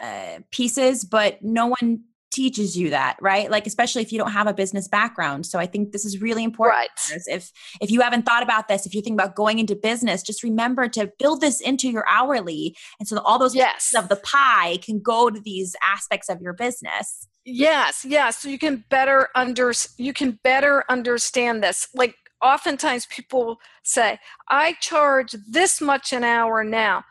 uh, 0.01 0.39
pieces, 0.51 1.03
but 1.03 1.43
no 1.43 1.67
one 1.67 2.03
teaches 2.33 2.75
you 2.75 2.89
that 2.89 3.15
right? 3.21 3.49
Like 3.49 3.67
especially 3.67 4.01
if 4.01 4.11
you 4.11 4.17
don't 4.17 4.31
have 4.31 4.47
a 4.47 4.53
business 4.53 4.87
background. 4.87 5.45
So 5.45 5.59
i 5.59 5.65
think 5.65 5.91
this 5.91 6.03
is 6.03 6.21
really 6.21 6.43
important 6.43 6.77
right. 6.77 7.21
if 7.27 7.51
if 7.79 7.91
you 7.91 8.01
haven't 8.01 8.23
thought 8.23 8.43
about 8.43 8.67
this 8.67 8.85
if 8.85 8.95
you 8.95 9.01
think 9.01 9.19
about 9.19 9.35
going 9.35 9.59
into 9.59 9.75
business 9.75 10.23
just 10.23 10.43
remember 10.43 10.87
to 10.89 11.11
build 11.19 11.41
this 11.41 11.61
into 11.61 11.89
your 11.89 12.05
hourly 12.09 12.75
and 12.99 13.07
so 13.07 13.19
all 13.19 13.37
those 13.37 13.55
yes. 13.55 13.75
pieces 13.75 14.03
of 14.03 14.09
the 14.09 14.15
pie 14.15 14.77
can 14.81 14.99
go 14.99 15.29
to 15.29 15.39
these 15.39 15.75
aspects 15.85 16.29
of 16.29 16.41
your 16.41 16.53
business. 16.53 17.27
Yes 17.45 18.05
yes. 18.07 18.37
So 18.37 18.49
you 18.49 18.57
can 18.57 18.83
better 18.89 19.29
under 19.35 19.71
you 19.97 20.13
can 20.13 20.39
better 20.43 20.83
understand 20.89 21.63
this. 21.63 21.87
Like 21.93 22.15
oftentimes 22.43 23.05
people 23.07 23.57
say, 23.83 24.19
I 24.49 24.73
charge 24.81 25.35
this 25.49 25.81
much 25.81 26.13
an 26.13 26.23
hour 26.23 26.63
now, 26.63 27.03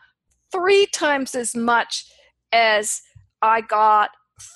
three 0.51 0.85
times 0.87 1.35
as 1.35 1.55
much 1.55 2.05
as 2.51 3.01
I 3.41 3.61
got 3.61 4.11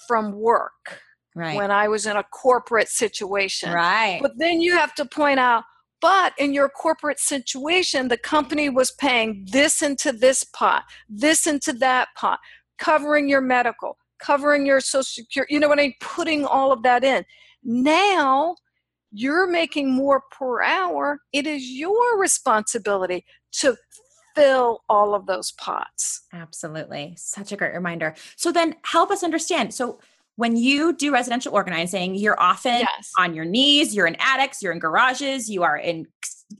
from 0.07 0.33
work 0.33 1.01
right. 1.35 1.55
when 1.55 1.71
I 1.71 1.87
was 1.87 2.05
in 2.05 2.15
a 2.15 2.23
corporate 2.23 2.89
situation. 2.89 3.71
Right. 3.71 4.19
But 4.21 4.33
then 4.37 4.61
you 4.61 4.77
have 4.77 4.93
to 4.95 5.05
point 5.05 5.39
out, 5.39 5.63
but 5.99 6.33
in 6.37 6.53
your 6.53 6.69
corporate 6.69 7.19
situation, 7.19 8.07
the 8.07 8.17
company 8.17 8.69
was 8.69 8.91
paying 8.91 9.45
this 9.51 9.81
into 9.81 10.11
this 10.11 10.43
pot, 10.43 10.83
this 11.09 11.47
into 11.47 11.73
that 11.73 12.09
pot, 12.15 12.39
covering 12.77 13.27
your 13.27 13.41
medical, 13.41 13.97
covering 14.19 14.65
your 14.65 14.79
social 14.79 15.03
security, 15.03 15.53
you 15.53 15.59
know 15.59 15.67
what 15.67 15.79
I 15.79 15.83
mean? 15.83 15.95
Putting 15.99 16.45
all 16.45 16.71
of 16.71 16.83
that 16.83 17.03
in. 17.03 17.25
Now 17.63 18.55
you're 19.11 19.47
making 19.47 19.91
more 19.91 20.23
per 20.31 20.61
hour, 20.61 21.19
it 21.33 21.47
is 21.47 21.69
your 21.69 22.19
responsibility 22.19 23.25
to 23.53 23.77
fill 24.35 24.83
all 24.87 25.15
of 25.15 25.25
those 25.25 25.51
pots. 25.53 26.21
Absolutely. 26.31 27.15
Such 27.17 27.51
a 27.51 27.57
great 27.57 27.73
reminder. 27.73 28.13
So 28.35 28.51
then 28.51 28.75
help 28.83 29.09
us 29.09 29.23
understand. 29.23 29.73
So 29.73 29.99
when 30.35 30.55
you 30.55 30.93
do 30.93 31.11
residential 31.11 31.53
organizing, 31.53 32.13
you're 32.13 32.39
often 32.39 32.81
yes. 32.81 33.11
on 33.17 33.33
your 33.33 33.45
knees, 33.45 33.95
you're 33.95 34.05
in 34.05 34.15
attics, 34.19 34.61
you're 34.61 34.71
in 34.71 34.79
garages, 34.79 35.49
you 35.49 35.63
are 35.63 35.77
in 35.77 36.05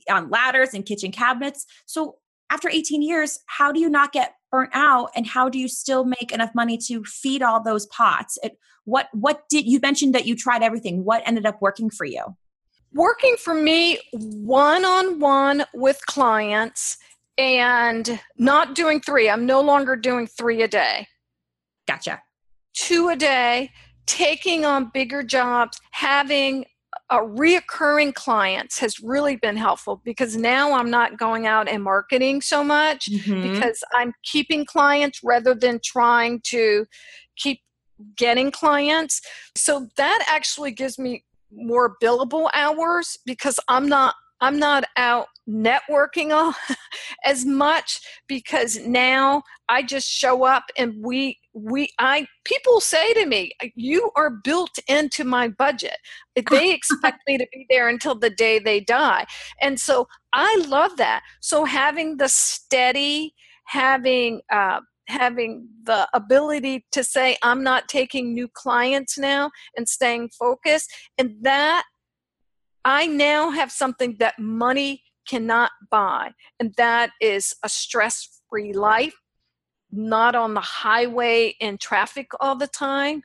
on 0.10 0.30
ladders 0.32 0.74
and 0.74 0.86
kitchen 0.86 1.12
cabinets. 1.12 1.66
So 1.86 2.18
after 2.50 2.70
18 2.70 3.04
years, 3.04 3.40
how 3.46 3.72
do 3.72 3.80
you 3.80 3.90
not 3.90 4.12
get 4.12 4.34
burnt 4.52 4.72
out 4.74 5.10
and 5.16 5.26
how 5.28 5.50
do 5.50 5.60
you 5.60 5.68
still 5.68 6.06
make 6.06 6.32
enough 6.32 6.52
money 6.56 6.78
to 6.88 7.04
feed 7.04 7.42
all 7.42 7.62
those 7.62 7.86
pots? 7.88 8.38
It, 8.44 8.58
what 8.86 9.10
what 9.12 9.44
did 9.50 9.66
you 9.66 9.80
mentioned 9.82 10.16
that 10.16 10.26
you 10.26 10.36
tried 10.36 10.64
everything? 10.64 11.04
What 11.04 11.24
ended 11.26 11.46
up 11.46 11.62
working 11.62 11.90
for 11.90 12.06
you? 12.06 12.24
Working 12.94 13.36
for 13.38 13.54
me 13.54 14.00
one 14.14 14.86
on 14.86 15.20
one 15.20 15.66
with 15.74 16.06
clients 16.06 16.98
and 17.38 18.20
not 18.38 18.76
doing 18.76 19.02
three. 19.02 19.30
I'm 19.30 19.46
no 19.46 19.62
longer 19.62 19.96
doing 19.96 20.26
three 20.26 20.62
a 20.62 20.68
day. 20.68 21.08
Gotcha. 21.88 22.22
Two 22.74 23.10
a 23.10 23.16
day, 23.16 23.72
taking 24.06 24.66
on 24.66 24.90
bigger 24.94 25.22
jobs, 25.22 25.80
having 25.92 26.66
a 27.10 27.18
reoccurring 27.18 28.14
clients 28.14 28.80
has 28.80 29.00
really 29.00 29.36
been 29.36 29.58
helpful 29.58 30.02
because 30.04 30.36
now 30.36 30.74
I'm 30.74 30.90
not 30.90 31.18
going 31.18 31.46
out 31.48 31.68
and 31.68 31.84
marketing 31.84 32.42
so 32.42 32.64
much 32.64 33.10
mm-hmm. 33.10 33.54
because 33.54 33.84
I'm 33.96 34.14
keeping 34.24 34.66
clients 34.66 35.22
rather 35.24 35.54
than 35.54 35.80
trying 35.84 36.42
to 36.46 36.86
keep 37.38 37.62
getting 38.16 38.52
clients. 38.52 39.22
So 39.56 39.88
that 39.98 40.26
actually 40.30 40.72
gives 40.72 41.00
me 41.00 41.24
more 41.52 41.96
billable 42.02 42.50
hours 42.54 43.18
because 43.26 43.60
I'm 43.68 43.88
not 43.88 44.16
I'm 44.40 44.60
not 44.60 44.84
out 44.98 45.28
networking 45.50 46.54
as 47.26 47.46
much 47.46 48.02
because 48.28 48.78
now 48.86 49.42
I 49.68 49.82
just 49.82 50.08
show 50.08 50.44
up 50.44 50.66
and 50.78 50.94
we 51.04 51.40
we 51.58 51.90
I 52.00 52.28
people 52.44 52.80
say 52.80 53.14
to 53.14 53.26
me 53.26 53.52
you 53.76 54.12
are 54.16 54.30
built 54.30 54.78
into 54.88 55.24
my 55.24 55.48
budget. 55.48 55.98
They 56.50 56.72
expect 56.74 57.22
me 57.28 57.38
to 57.38 57.48
be 57.52 57.66
there 57.70 57.88
until 57.88 58.16
the 58.16 58.30
day 58.30 58.60
they 58.60 58.80
die. 58.80 59.26
And 59.62 59.80
so 59.80 60.08
I 60.34 60.64
love 60.68 60.98
that. 60.98 61.24
So 61.42 61.66
having 61.66 62.18
the 62.18 62.30
steady 62.30 63.34
having 63.68 64.42
uh, 64.52 64.80
having 65.08 65.68
the 65.84 66.08
ability 66.14 66.86
to 66.92 67.02
say 67.02 67.38
i'm 67.42 67.64
not 67.64 67.88
taking 67.88 68.34
new 68.34 68.48
clients 68.50 69.18
now 69.18 69.50
and 69.78 69.88
staying 69.88 70.30
focused 70.38 70.92
and 71.18 71.34
that 71.42 71.84
i 72.84 73.08
now 73.08 73.50
have 73.50 73.72
something 73.72 74.18
that 74.20 74.38
money 74.38 75.02
cannot 75.26 75.72
buy 75.90 76.30
and 76.60 76.74
that 76.76 77.12
is 77.22 77.56
a 77.64 77.70
stress 77.70 78.42
free 78.50 78.74
life 78.74 79.16
not 79.92 80.36
on 80.36 80.54
the 80.54 80.62
highway 80.62 81.56
in 81.60 81.78
traffic 81.78 82.32
all 82.40 82.56
the 82.56 82.68
time 82.68 83.22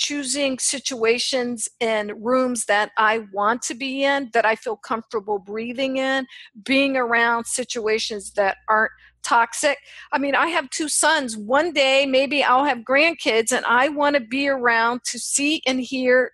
choosing 0.00 0.58
situations 0.58 1.68
and 1.78 2.12
rooms 2.24 2.64
that 2.64 2.90
I 2.96 3.26
want 3.34 3.60
to 3.62 3.74
be 3.74 4.02
in, 4.02 4.30
that 4.32 4.46
I 4.46 4.56
feel 4.56 4.76
comfortable 4.76 5.38
breathing 5.38 5.98
in, 5.98 6.26
being 6.64 6.96
around 6.96 7.44
situations 7.44 8.32
that 8.32 8.56
aren't 8.66 8.92
toxic. 9.22 9.76
I 10.10 10.18
mean, 10.18 10.34
I 10.34 10.46
have 10.46 10.70
two 10.70 10.88
sons. 10.88 11.36
One 11.36 11.74
day, 11.74 12.06
maybe 12.06 12.42
I'll 12.42 12.64
have 12.64 12.78
grandkids, 12.78 13.52
and 13.52 13.64
I 13.66 13.90
want 13.90 14.16
to 14.16 14.20
be 14.20 14.48
around 14.48 15.04
to 15.04 15.18
see 15.18 15.60
and 15.66 15.78
hear 15.80 16.32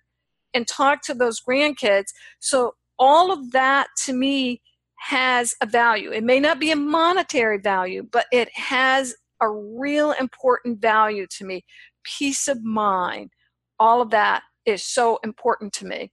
and 0.53 0.65
talk 0.65 1.01
to 1.03 1.13
those 1.13 1.41
grandkids. 1.41 2.07
So, 2.39 2.75
all 2.97 3.33
of 3.33 3.51
that 3.51 3.87
to 4.05 4.13
me 4.13 4.61
has 4.95 5.53
a 5.61 5.65
value. 5.65 6.11
It 6.11 6.23
may 6.23 6.39
not 6.39 6.59
be 6.59 6.71
a 6.71 6.75
monetary 6.75 7.59
value, 7.59 8.07
but 8.11 8.25
it 8.31 8.49
has 8.57 9.13
a 9.41 9.49
real 9.49 10.13
important 10.13 10.81
value 10.81 11.27
to 11.37 11.45
me. 11.45 11.63
Peace 12.03 12.47
of 12.47 12.63
mind, 12.63 13.31
all 13.79 14.01
of 14.01 14.09
that 14.11 14.43
is 14.65 14.83
so 14.83 15.19
important 15.23 15.73
to 15.73 15.85
me. 15.85 16.11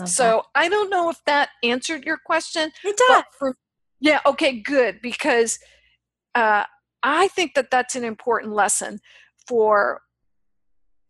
I 0.00 0.04
so 0.04 0.42
that. 0.54 0.60
I 0.60 0.68
don't 0.68 0.90
know 0.90 1.10
if 1.10 1.18
that 1.26 1.50
answered 1.62 2.04
your 2.04 2.18
question. 2.24 2.70
It 2.84 3.00
does. 3.08 3.24
For, 3.38 3.56
yeah. 4.00 4.20
Okay. 4.24 4.60
Good. 4.60 5.00
Because 5.02 5.58
uh, 6.34 6.64
I 7.02 7.28
think 7.28 7.54
that 7.54 7.70
that's 7.70 7.96
an 7.96 8.04
important 8.04 8.52
lesson 8.52 9.00
for 9.48 10.02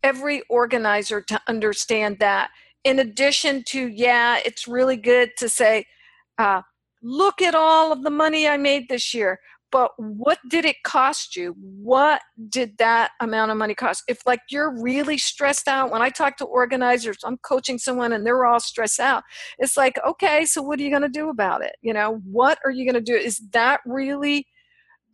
every 0.03 0.41
organizer 0.49 1.21
to 1.21 1.41
understand 1.47 2.17
that. 2.19 2.49
In 2.83 2.97
addition 2.97 3.63
to, 3.67 3.87
yeah, 3.87 4.39
it's 4.43 4.67
really 4.67 4.97
good 4.97 5.29
to 5.37 5.47
say, 5.47 5.85
uh, 6.39 6.63
look 7.03 7.41
at 7.41 7.53
all 7.53 7.91
of 7.91 8.01
the 8.01 8.09
money 8.09 8.47
I 8.47 8.57
made 8.57 8.89
this 8.89 9.13
year 9.13 9.39
but 9.71 9.91
what 9.97 10.39
did 10.47 10.65
it 10.65 10.83
cost 10.83 11.35
you 11.35 11.55
what 11.59 12.21
did 12.49 12.77
that 12.77 13.11
amount 13.19 13.51
of 13.51 13.57
money 13.57 13.73
cost 13.73 14.03
if 14.07 14.25
like 14.25 14.41
you're 14.49 14.81
really 14.81 15.17
stressed 15.17 15.67
out 15.67 15.91
when 15.91 16.01
i 16.01 16.09
talk 16.09 16.37
to 16.37 16.45
organizers 16.45 17.17
i'm 17.23 17.37
coaching 17.37 17.77
someone 17.77 18.13
and 18.13 18.25
they're 18.25 18.45
all 18.45 18.59
stressed 18.59 18.99
out 18.99 19.23
it's 19.59 19.77
like 19.77 19.97
okay 20.05 20.45
so 20.45 20.61
what 20.61 20.79
are 20.79 20.83
you 20.83 20.89
going 20.89 21.01
to 21.01 21.09
do 21.09 21.29
about 21.29 21.63
it 21.63 21.75
you 21.81 21.93
know 21.93 22.21
what 22.25 22.59
are 22.65 22.71
you 22.71 22.85
going 22.85 22.95
to 22.95 23.01
do 23.01 23.15
is 23.15 23.39
that 23.51 23.79
really 23.85 24.45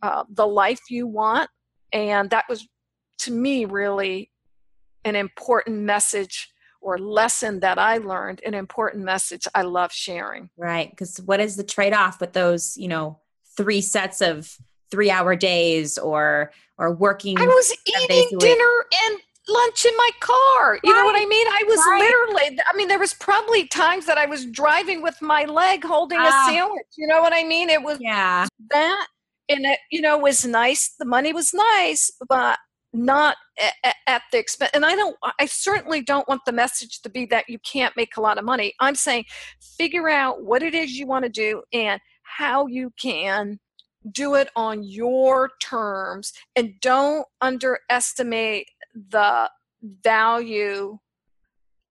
uh, 0.02 0.24
the 0.30 0.46
life 0.46 0.80
you 0.90 1.06
want 1.06 1.50
and 1.92 2.30
that 2.30 2.44
was 2.48 2.66
to 3.18 3.32
me 3.32 3.64
really 3.64 4.30
an 5.04 5.16
important 5.16 5.80
message 5.80 6.50
or 6.80 6.98
lesson 6.98 7.60
that 7.60 7.78
I 7.78 7.98
learned, 7.98 8.40
an 8.46 8.54
important 8.54 9.04
message 9.04 9.46
I 9.54 9.62
love 9.62 9.92
sharing. 9.92 10.50
Right. 10.56 10.90
Because 10.90 11.20
what 11.20 11.40
is 11.40 11.56
the 11.56 11.64
trade 11.64 11.92
off 11.92 12.20
with 12.20 12.32
those, 12.32 12.76
you 12.76 12.88
know, 12.88 13.18
three 13.58 13.80
sets 13.80 14.22
of 14.22 14.56
three 14.90 15.10
hour 15.10 15.36
days 15.36 15.98
or 15.98 16.52
or 16.78 16.94
working 16.94 17.38
i 17.38 17.44
was 17.44 17.76
eating 17.86 18.38
dinner 18.38 18.84
and 19.04 19.20
lunch 19.50 19.86
in 19.86 19.96
my 19.96 20.10
car. 20.20 20.72
Right. 20.72 20.80
you 20.84 20.94
know 20.94 21.04
what 21.04 21.16
i 21.16 21.24
mean? 21.24 21.46
I 21.46 21.64
was 21.66 21.80
right. 21.88 22.00
literally 22.00 22.60
i 22.72 22.76
mean 22.76 22.88
there 22.88 22.98
was 22.98 23.14
probably 23.14 23.66
times 23.66 24.06
that 24.06 24.18
i 24.18 24.26
was 24.26 24.46
driving 24.46 25.02
with 25.02 25.20
my 25.20 25.44
leg 25.44 25.84
holding 25.84 26.18
uh, 26.18 26.22
a 26.22 26.30
ah. 26.30 26.46
sandwich. 26.48 26.86
You 26.96 27.06
know 27.06 27.20
what 27.20 27.32
i 27.34 27.42
mean? 27.44 27.68
It 27.68 27.82
was 27.82 27.98
yeah. 28.00 28.46
that 28.70 29.06
and 29.48 29.66
it 29.66 29.78
you 29.90 30.00
know 30.00 30.16
was 30.18 30.44
nice. 30.44 30.94
The 30.98 31.04
money 31.04 31.32
was 31.32 31.52
nice 31.52 32.10
but 32.28 32.58
not 32.94 33.36
at, 33.84 33.94
at 34.06 34.22
the 34.32 34.38
expense 34.38 34.70
and 34.72 34.86
i 34.86 34.96
don't 34.96 35.14
i 35.38 35.44
certainly 35.44 36.00
don't 36.00 36.26
want 36.26 36.40
the 36.46 36.52
message 36.52 37.02
to 37.02 37.10
be 37.10 37.26
that 37.26 37.44
you 37.46 37.58
can't 37.58 37.94
make 37.98 38.16
a 38.16 38.20
lot 38.20 38.38
of 38.38 38.44
money. 38.44 38.74
I'm 38.80 38.94
saying 38.94 39.24
figure 39.76 40.08
out 40.08 40.42
what 40.42 40.62
it 40.62 40.74
is 40.74 40.92
you 40.92 41.06
want 41.06 41.24
to 41.24 41.30
do 41.30 41.62
and 41.72 42.00
how 42.36 42.66
you 42.66 42.92
can 43.00 43.58
do 44.12 44.34
it 44.34 44.48
on 44.54 44.82
your 44.82 45.50
terms 45.60 46.32
and 46.56 46.74
don't 46.80 47.26
underestimate 47.40 48.68
the 48.94 49.50
value 49.82 50.98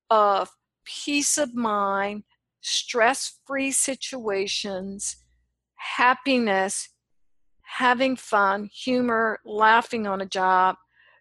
of 0.10 0.50
peace 0.86 1.38
of 1.38 1.54
mind, 1.54 2.24
stress 2.62 3.40
free 3.46 3.72
situations, 3.72 5.18
happiness, 5.76 6.90
having 7.62 8.16
fun, 8.16 8.70
humor, 8.74 9.40
laughing 9.46 10.08
on 10.08 10.22
a 10.22 10.26
job, 10.26 10.76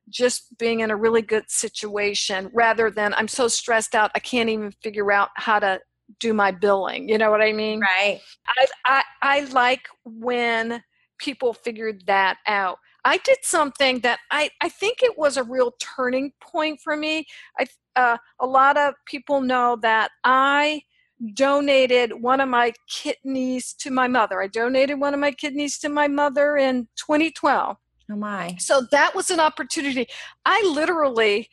just 0.08 0.56
being 0.58 0.80
in 0.80 0.90
a 0.90 0.96
really 0.96 1.22
good 1.22 1.50
situation 1.50 2.48
rather 2.54 2.90
than 2.90 3.12
I'm 3.14 3.28
so 3.28 3.48
stressed 3.48 3.94
out 3.94 4.12
I 4.14 4.20
can't 4.20 4.48
even 4.48 4.70
figure 4.70 5.10
out 5.10 5.30
how 5.34 5.58
to 5.58 5.80
do 6.20 6.32
my 6.32 6.50
billing. 6.50 7.08
You 7.08 7.18
know 7.18 7.30
what 7.30 7.42
I 7.42 7.52
mean? 7.52 7.80
Right. 7.80 8.20
I, 8.48 8.66
I, 8.84 9.02
I 9.22 9.40
like 9.46 9.88
when 10.04 10.82
people 11.18 11.54
figured 11.54 12.06
that 12.06 12.38
out. 12.46 12.78
I 13.04 13.18
did 13.18 13.38
something 13.42 14.00
that 14.00 14.18
I, 14.30 14.50
I 14.60 14.68
think 14.68 15.02
it 15.02 15.16
was 15.16 15.36
a 15.36 15.44
real 15.44 15.74
turning 15.78 16.32
point 16.40 16.80
for 16.82 16.96
me. 16.96 17.26
I, 17.58 17.66
uh, 17.94 18.16
a 18.40 18.46
lot 18.46 18.76
of 18.76 18.94
people 19.06 19.40
know 19.40 19.76
that 19.82 20.10
I 20.24 20.82
donated 21.34 22.20
one 22.20 22.40
of 22.40 22.48
my 22.48 22.72
kidneys 22.88 23.72
to 23.74 23.90
my 23.90 24.08
mother. 24.08 24.42
I 24.42 24.48
donated 24.48 25.00
one 25.00 25.14
of 25.14 25.20
my 25.20 25.30
kidneys 25.32 25.78
to 25.78 25.88
my 25.88 26.08
mother 26.08 26.56
in 26.56 26.88
2012. 26.96 27.76
Oh 28.10 28.16
my. 28.16 28.54
So 28.58 28.82
that 28.90 29.14
was 29.14 29.30
an 29.30 29.40
opportunity. 29.40 30.06
I 30.44 30.62
literally 30.74 31.48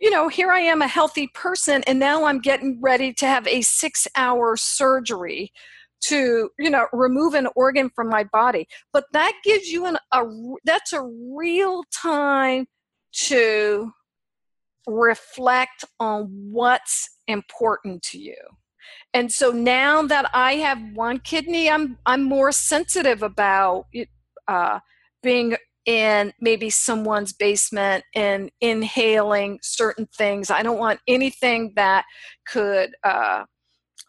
you 0.00 0.10
know, 0.10 0.28
here 0.28 0.50
I 0.50 0.60
am 0.60 0.82
a 0.82 0.88
healthy 0.88 1.28
person, 1.28 1.82
and 1.86 1.98
now 1.98 2.24
I'm 2.24 2.40
getting 2.40 2.80
ready 2.80 3.12
to 3.14 3.26
have 3.26 3.46
a 3.46 3.62
six 3.62 4.06
hour 4.16 4.56
surgery 4.56 5.52
to 6.00 6.48
you 6.58 6.70
know 6.70 6.86
remove 6.92 7.34
an 7.34 7.48
organ 7.56 7.90
from 7.90 8.08
my 8.08 8.24
body. 8.24 8.68
But 8.92 9.04
that 9.12 9.32
gives 9.42 9.68
you 9.68 9.86
an 9.86 9.96
a 10.12 10.24
that's 10.64 10.92
a 10.92 11.02
real 11.02 11.82
time 11.92 12.66
to 13.12 13.92
reflect 14.86 15.84
on 15.98 16.24
what's 16.50 17.18
important 17.26 18.02
to 18.02 18.18
you. 18.18 18.36
And 19.12 19.30
so 19.30 19.50
now 19.50 20.02
that 20.02 20.30
i 20.34 20.54
have 20.54 20.78
one 20.94 21.18
kidney 21.18 21.68
i'm 21.68 21.98
i'm 22.06 22.22
more 22.22 22.52
sensitive 22.52 23.22
about 23.22 23.86
uh, 24.46 24.80
being 25.22 25.56
in 25.88 26.34
maybe 26.38 26.68
someone's 26.68 27.32
basement 27.32 28.04
and 28.14 28.50
inhaling 28.60 29.58
certain 29.62 30.06
things. 30.14 30.50
I 30.50 30.62
don't 30.62 30.78
want 30.78 31.00
anything 31.08 31.72
that 31.76 32.04
could 32.46 32.90
uh, 33.02 33.44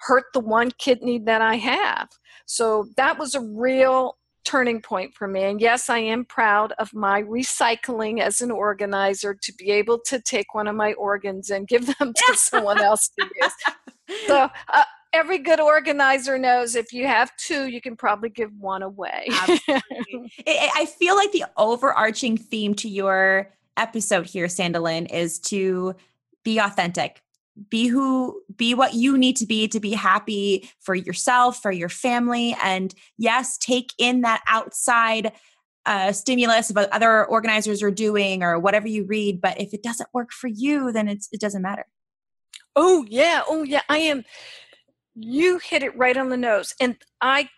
hurt 0.02 0.26
the 0.34 0.42
one 0.42 0.72
kidney 0.78 1.20
that 1.20 1.42
I 1.42 1.56
have. 1.56 2.10
So 2.46 2.90
that 2.98 3.18
was 3.18 3.34
a 3.34 3.40
real 3.40 4.18
turning 4.44 4.82
point 4.82 5.14
for 5.16 5.26
me. 5.26 5.44
And 5.44 5.62
yes, 5.62 5.90
I 5.90 6.00
am 6.00 6.26
proud 6.26 6.74
of 6.80 6.94
my 6.94 7.24
recycling 7.24 8.20
as 8.20 8.42
an 8.42 8.52
organizer 8.52 9.34
to 9.42 9.54
be 9.58 9.72
able 9.72 10.02
to 10.08 10.20
take 10.20 10.54
one 10.54 10.68
of 10.68 10.76
my 10.76 10.92
organs 10.94 11.50
and 11.50 11.66
give 11.66 11.86
them 11.86 12.14
to 12.14 12.34
someone 12.36 12.82
else 12.82 13.10
to 13.18 13.26
use. 13.42 14.18
So 14.28 14.50
uh, 14.74 14.84
every 15.14 15.40
good 15.40 15.60
organizer 15.60 16.38
knows 16.38 16.76
if 16.76 16.94
you 16.94 17.08
have 17.08 17.36
two, 17.38 17.68
you 17.68 17.82
can 17.82 17.96
probably 17.96 18.30
give 18.30 18.52
one 18.60 18.84
away. 18.84 19.28
I 19.30 20.88
feel 20.98 21.16
like 21.16 21.32
the 21.32 21.46
overarching 21.58 22.38
theme 22.38 22.76
to 22.76 22.90
your 22.90 23.52
episode 23.78 24.28
here, 24.28 24.48
Standolyn, 24.48 25.12
is 25.12 25.40
to 25.40 25.96
be 26.44 26.60
authentic. 26.60 27.22
Be 27.70 27.88
who, 27.88 28.42
be 28.56 28.74
what 28.74 28.94
you 28.94 29.18
need 29.18 29.36
to 29.38 29.46
be 29.46 29.68
to 29.70 29.80
be 29.80 29.92
happy 29.92 30.70
for 30.80 30.96
yourself, 30.96 31.62
for 31.62 31.72
your 31.72 31.90
family. 31.90 32.56
And 32.64 32.94
yes, 33.18 33.58
take 33.58 33.94
in 33.98 34.22
that 34.22 34.42
outside 34.48 35.34
uh, 35.86 36.12
stimulus 36.12 36.70
of 36.70 36.76
what 36.76 36.94
other 36.94 37.26
organizers 37.26 37.82
are 37.82 37.92
doing 37.92 38.44
or 38.44 38.60
whatever 38.60 38.88
you 38.88 39.06
read. 39.06 39.42
But 39.42 39.60
if 39.60 39.74
it 39.74 39.84
doesn't 39.84 40.10
work 40.14 40.32
for 40.32 40.48
you, 40.48 40.92
then 40.92 41.08
it's, 41.08 41.28
it 41.32 41.42
doesn't 41.42 41.62
matter. 41.62 41.86
Oh, 42.76 43.06
yeah. 43.10 43.42
Oh, 43.48 43.64
yeah. 43.64 43.82
I 43.90 43.98
am 43.98 44.24
you 45.22 45.60
hit 45.60 45.84
it 45.84 45.98
right 45.98 46.18
on 46.18 46.30
the 46.30 46.38
nose. 46.38 46.74
And 46.80 46.96
I 47.22 47.50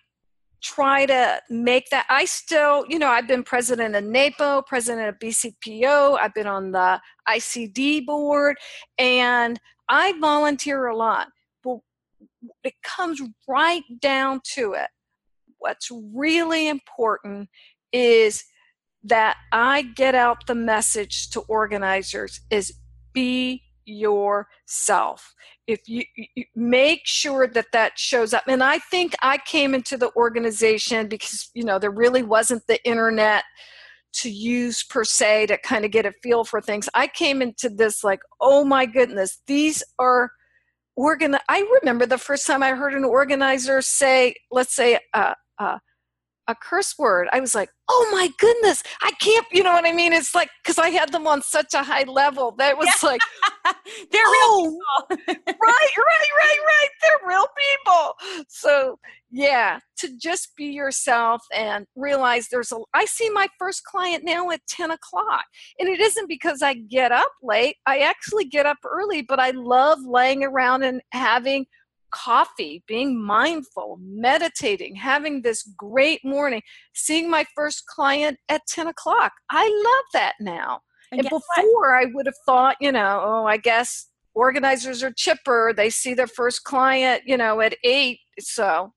try 0.61 1.05
to 1.05 1.41
make 1.49 1.89
that. 1.89 2.05
I 2.09 2.25
still, 2.25 2.85
you 2.87 2.99
know, 2.99 3.09
I've 3.09 3.27
been 3.27 3.43
president 3.43 3.95
of 3.95 4.03
NAPO, 4.03 4.63
president 4.67 5.09
of 5.09 5.19
BCPO, 5.19 6.19
I've 6.19 6.33
been 6.33 6.47
on 6.47 6.71
the 6.71 7.01
ICD 7.27 8.05
board, 8.05 8.57
and 8.97 9.59
I 9.89 10.13
volunteer 10.19 10.87
a 10.87 10.95
lot. 10.95 11.29
But 11.63 11.79
it 12.63 12.73
comes 12.83 13.21
right 13.47 13.83
down 13.99 14.41
to 14.53 14.73
it. 14.73 14.89
What's 15.57 15.89
really 15.91 16.67
important 16.67 17.49
is 17.91 18.43
that 19.03 19.37
I 19.51 19.81
get 19.81 20.15
out 20.15 20.45
the 20.45 20.55
message 20.55 21.29
to 21.31 21.41
organizers 21.41 22.41
is 22.51 22.73
be 23.13 23.63
yourself. 23.85 25.33
If 25.67 25.87
you, 25.87 26.03
you, 26.15 26.45
make 26.55 27.01
sure 27.05 27.47
that 27.47 27.67
that 27.73 27.97
shows 27.97 28.33
up. 28.33 28.43
And 28.47 28.63
i 28.63 28.77
think 28.77 29.13
i 29.21 29.37
came 29.45 29.73
into 29.73 29.97
the 29.97 30.11
organization 30.15 31.07
because 31.07 31.49
you 31.53 31.63
know 31.63 31.79
there 31.79 31.91
really 31.91 32.23
wasn't 32.23 32.65
the 32.67 32.83
internet 32.85 33.43
to 34.13 34.29
use 34.29 34.83
per 34.83 35.03
se 35.03 35.47
to 35.47 35.57
kind 35.57 35.85
of 35.85 35.91
get 35.91 36.05
a 36.05 36.11
feel 36.21 36.43
for 36.43 36.59
things. 36.59 36.89
I 36.93 37.07
came 37.07 37.41
into 37.41 37.69
this 37.69 38.03
like 38.03 38.21
oh 38.39 38.63
my 38.63 38.85
goodness 38.85 39.41
these 39.47 39.83
are 39.99 40.31
organ 40.95 41.37
i 41.47 41.65
remember 41.81 42.05
the 42.05 42.17
first 42.17 42.45
time 42.45 42.61
i 42.61 42.71
heard 42.71 42.93
an 42.93 43.05
organizer 43.05 43.81
say 43.81 44.35
let's 44.51 44.75
say 44.75 44.99
uh, 45.13 45.33
uh, 45.57 45.77
a 46.47 46.55
curse 46.55 46.95
word. 46.97 47.27
I 47.31 47.39
was 47.39 47.55
like, 47.55 47.69
oh 47.89 48.09
my 48.11 48.29
goodness, 48.37 48.83
I 49.01 49.11
can't, 49.19 49.45
you 49.51 49.63
know 49.63 49.73
what 49.73 49.85
I 49.85 49.91
mean? 49.91 50.13
It's 50.13 50.33
like, 50.33 50.49
because 50.63 50.77
I 50.77 50.89
had 50.89 51.11
them 51.11 51.27
on 51.27 51.41
such 51.41 51.73
a 51.73 51.83
high 51.83 52.03
level 52.03 52.55
that 52.57 52.77
was 52.77 52.87
yeah. 53.01 53.09
like, 53.09 53.21
they're 54.11 54.21
oh, 54.25 54.77
real 54.99 55.17
people. 55.17 55.35
right, 55.47 55.55
right, 55.57 56.31
right, 56.37 56.59
right. 56.65 56.87
They're 57.01 57.27
real 57.27 57.47
people. 57.57 58.45
So, 58.47 58.97
yeah, 59.29 59.79
to 59.99 60.17
just 60.17 60.55
be 60.55 60.65
yourself 60.65 61.41
and 61.53 61.85
realize 61.95 62.47
there's 62.47 62.71
a, 62.71 62.77
I 62.93 63.05
see 63.05 63.29
my 63.29 63.47
first 63.59 63.83
client 63.83 64.23
now 64.25 64.49
at 64.51 64.61
10 64.67 64.91
o'clock. 64.91 65.45
And 65.79 65.87
it 65.89 65.99
isn't 65.99 66.27
because 66.27 66.61
I 66.61 66.75
get 66.75 67.11
up 67.11 67.31
late, 67.43 67.77
I 67.85 67.99
actually 67.99 68.45
get 68.45 68.65
up 68.65 68.77
early, 68.85 69.21
but 69.21 69.39
I 69.39 69.51
love 69.51 69.99
laying 70.05 70.43
around 70.43 70.83
and 70.83 71.01
having 71.11 71.65
coffee, 72.11 72.83
being 72.87 73.21
mindful, 73.21 73.97
meditating, 74.01 74.95
having 74.95 75.41
this 75.41 75.63
great 75.77 76.23
morning, 76.23 76.61
seeing 76.93 77.29
my 77.29 77.45
first 77.55 77.85
client 77.87 78.37
at 78.49 78.61
10 78.67 78.87
o'clock. 78.87 79.33
I 79.49 79.63
love 79.63 80.05
that 80.13 80.33
now. 80.39 80.81
And, 81.11 81.19
and 81.19 81.29
before 81.29 81.41
what? 81.73 81.89
I 81.89 82.05
would 82.13 82.25
have 82.25 82.35
thought, 82.45 82.77
you 82.79 82.91
know, 82.91 83.21
oh, 83.23 83.45
I 83.45 83.57
guess 83.57 84.07
organizers 84.33 85.03
are 85.03 85.11
chipper. 85.11 85.73
They 85.75 85.89
see 85.89 86.13
their 86.13 86.27
first 86.27 86.63
client, 86.63 87.23
you 87.25 87.37
know, 87.37 87.59
at 87.61 87.75
eight. 87.83 88.19
So 88.39 88.93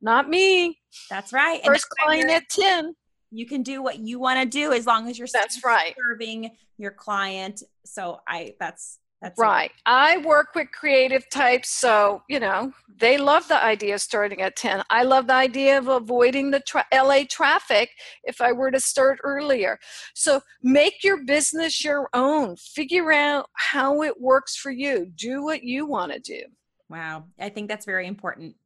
not 0.00 0.28
me. 0.28 0.78
That's 1.08 1.32
right. 1.32 1.60
First 1.64 1.88
client 1.88 2.30
at 2.30 2.48
10. 2.50 2.94
You 3.30 3.46
can 3.46 3.62
do 3.62 3.82
what 3.82 3.98
you 3.98 4.18
want 4.18 4.40
to 4.40 4.46
do 4.46 4.72
as 4.72 4.86
long 4.86 5.08
as 5.08 5.18
you're 5.18 5.28
that's 5.32 5.64
right 5.64 5.94
serving 5.96 6.50
your 6.78 6.90
client. 6.90 7.62
So 7.84 8.20
I 8.26 8.54
that's 8.58 8.98
that's 9.20 9.38
right. 9.38 9.70
It. 9.70 9.82
I 9.84 10.18
work 10.18 10.54
with 10.54 10.72
creative 10.72 11.28
types, 11.28 11.68
so 11.68 12.22
you 12.28 12.40
know 12.40 12.72
they 12.98 13.18
love 13.18 13.48
the 13.48 13.62
idea 13.62 13.94
of 13.94 14.00
starting 14.00 14.40
at 14.40 14.56
ten. 14.56 14.82
I 14.88 15.02
love 15.02 15.26
the 15.26 15.34
idea 15.34 15.78
of 15.78 15.88
avoiding 15.88 16.50
the 16.50 16.60
tra- 16.60 16.86
LA 16.92 17.24
traffic 17.28 17.90
if 18.24 18.40
I 18.40 18.52
were 18.52 18.70
to 18.70 18.80
start 18.80 19.18
earlier. 19.22 19.78
So 20.14 20.40
make 20.62 21.04
your 21.04 21.24
business 21.24 21.84
your 21.84 22.08
own. 22.14 22.56
Figure 22.56 23.12
out 23.12 23.50
how 23.54 24.02
it 24.02 24.20
works 24.20 24.56
for 24.56 24.70
you. 24.70 25.06
Do 25.14 25.42
what 25.42 25.62
you 25.62 25.86
want 25.86 26.12
to 26.12 26.18
do. 26.18 26.42
Wow, 26.88 27.24
I 27.38 27.50
think 27.50 27.68
that's 27.68 27.86
very 27.86 28.06
important. 28.06 28.56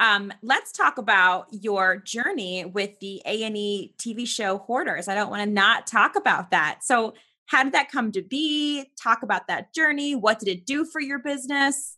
Um, 0.00 0.32
let's 0.42 0.72
talk 0.72 0.96
about 0.96 1.46
your 1.50 1.98
journey 1.98 2.64
with 2.64 2.98
the 3.00 3.22
A 3.26 3.44
and 3.44 3.56
E 3.56 3.94
TV 3.98 4.26
show 4.26 4.58
Hoarders. 4.58 5.08
I 5.08 5.14
don't 5.14 5.30
want 5.30 5.44
to 5.44 5.50
not 5.50 5.86
talk 5.86 6.16
about 6.16 6.50
that. 6.50 6.78
So 6.82 7.12
how 7.50 7.64
did 7.64 7.72
that 7.72 7.90
come 7.90 8.12
to 8.12 8.22
be? 8.22 8.84
Talk 8.96 9.24
about 9.24 9.48
that 9.48 9.74
journey. 9.74 10.14
What 10.14 10.38
did 10.38 10.48
it 10.48 10.66
do 10.66 10.84
for 10.84 11.00
your 11.00 11.18
business? 11.18 11.96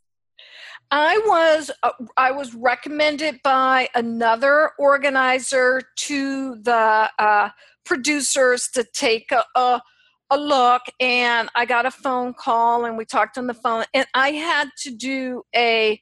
I 0.91 1.21
was 1.27 1.71
uh, 1.83 1.91
I 2.17 2.31
was 2.31 2.55
recommended 2.55 3.41
by 3.45 3.91
another 3.95 4.71
organizer 4.79 5.83
to 5.97 6.55
the 6.57 7.11
uh, 7.19 7.51
producers 7.85 8.69
to 8.69 8.85
take 8.95 9.31
a, 9.31 9.45
a, 9.55 9.83
a 10.31 10.39
look, 10.39 10.83
and 10.99 11.51
I 11.55 11.67
got 11.67 11.85
a 11.85 11.91
phone 11.91 12.33
call, 12.33 12.87
and 12.87 12.97
we 12.97 13.05
talked 13.05 13.37
on 13.37 13.47
the 13.47 13.55
phone, 13.55 13.85
and 13.93 14.07
I 14.15 14.31
had 14.31 14.71
to 14.85 14.91
do 14.91 15.43
a 15.55 16.01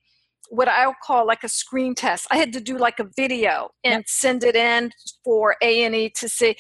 what 0.51 0.69
I'll 0.69 0.97
call 1.03 1.27
like 1.27 1.45
a 1.45 1.49
screen 1.49 1.95
test. 1.95 2.27
I 2.31 2.37
had 2.37 2.53
to 2.55 2.61
do 2.61 2.77
like 2.77 2.99
a 2.99 3.09
video 3.17 3.71
and 3.85 4.01
yep. 4.01 4.09
send 4.09 4.45
it 4.45 4.57
in 4.57 4.91
for 5.25 5.57
A 5.63 5.85
and 5.85 5.95
E 5.95 6.13
to 6.17 6.29
see. 6.29 6.57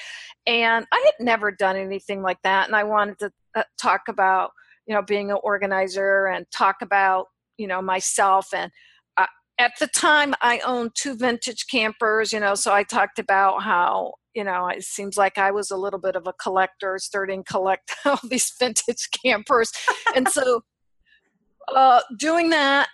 And 0.46 0.86
I 0.92 1.02
had 1.04 1.24
never 1.24 1.50
done 1.50 1.76
anything 1.76 2.22
like 2.22 2.38
that, 2.44 2.66
and 2.66 2.76
I 2.76 2.84
wanted 2.84 3.18
to 3.18 3.32
uh, 3.56 3.64
talk 3.80 4.02
about 4.08 4.52
you 4.86 4.94
know 4.94 5.02
being 5.02 5.30
an 5.30 5.38
organizer 5.42 6.26
and 6.26 6.46
talk 6.56 6.76
about 6.80 7.26
you 7.58 7.66
know 7.66 7.82
myself 7.82 8.48
and. 8.54 8.70
Uh, 9.16 9.26
at 9.58 9.72
the 9.78 9.88
time, 9.88 10.32
I 10.40 10.60
owned 10.60 10.92
two 10.94 11.14
vintage 11.16 11.66
campers, 11.70 12.32
you 12.32 12.40
know, 12.40 12.54
so 12.54 12.72
I 12.72 12.82
talked 12.82 13.18
about 13.18 13.62
how 13.62 14.14
you 14.34 14.44
know, 14.44 14.68
it 14.68 14.84
seems 14.84 15.16
like 15.16 15.38
I 15.38 15.50
was 15.50 15.72
a 15.72 15.76
little 15.76 15.98
bit 15.98 16.14
of 16.14 16.28
a 16.28 16.32
collector, 16.34 16.98
starting 17.00 17.42
collect 17.42 17.92
all 18.04 18.20
these 18.22 18.52
vintage 18.58 19.08
campers. 19.24 19.72
and 20.14 20.28
so 20.28 20.60
uh, 21.74 22.00
doing 22.16 22.50
that 22.50 22.88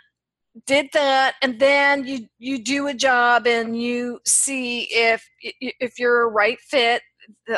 did 0.64 0.88
that 0.92 1.34
and 1.42 1.60
then 1.60 2.06
you 2.06 2.26
you 2.38 2.62
do 2.62 2.86
a 2.86 2.94
job 2.94 3.46
and 3.46 3.80
you 3.80 4.18
see 4.26 4.88
if 4.90 5.26
if 5.40 5.98
you're 5.98 6.22
a 6.22 6.28
right 6.28 6.58
fit. 6.60 7.02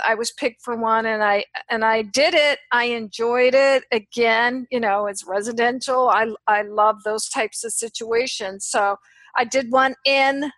I 0.03 0.15
was 0.15 0.33
picked 0.33 0.63
for 0.63 0.77
one 0.77 1.05
and 1.05 1.23
i 1.23 1.45
and 1.71 1.85
i 1.85 2.03
did 2.03 2.35
it. 2.35 2.59
I 2.73 2.85
enjoyed 2.85 3.55
it. 3.55 3.85
Again 3.93 4.67
you 4.71 4.81
know 4.81 5.07
it's 5.07 5.25
residential. 5.27 6.09
I 6.09 6.33
i 6.47 6.63
love 6.63 7.03
those 7.05 7.29
types 7.29 7.65
of 7.65 7.73
situations. 7.73 8.67
So 8.67 8.97
i 9.37 9.45
did 9.45 9.71
one 9.71 9.95
in 10.05 10.51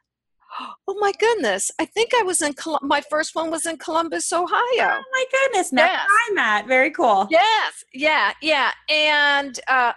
oh 0.89 0.97
my 0.99 1.13
goodness 1.21 1.71
i 1.79 1.85
think 1.85 2.11
i 2.13 2.25
was 2.25 2.43
in 2.43 2.53
my 2.83 3.01
first 3.09 3.37
one 3.37 3.53
was 3.53 3.67
in 3.67 3.77
columbus 3.77 4.33
ohio. 4.33 4.51
Oh 4.79 5.03
my 5.13 5.25
goodness 5.31 5.73
Matt 5.73 5.91
yes. 5.91 6.09
i'm 6.29 6.39
at 6.39 6.67
very 6.67 6.91
cool. 6.91 7.29
Yes. 7.31 7.85
Yeah. 7.93 8.33
Yeah. 8.41 8.71
And 8.89 9.59
uh 9.69 9.93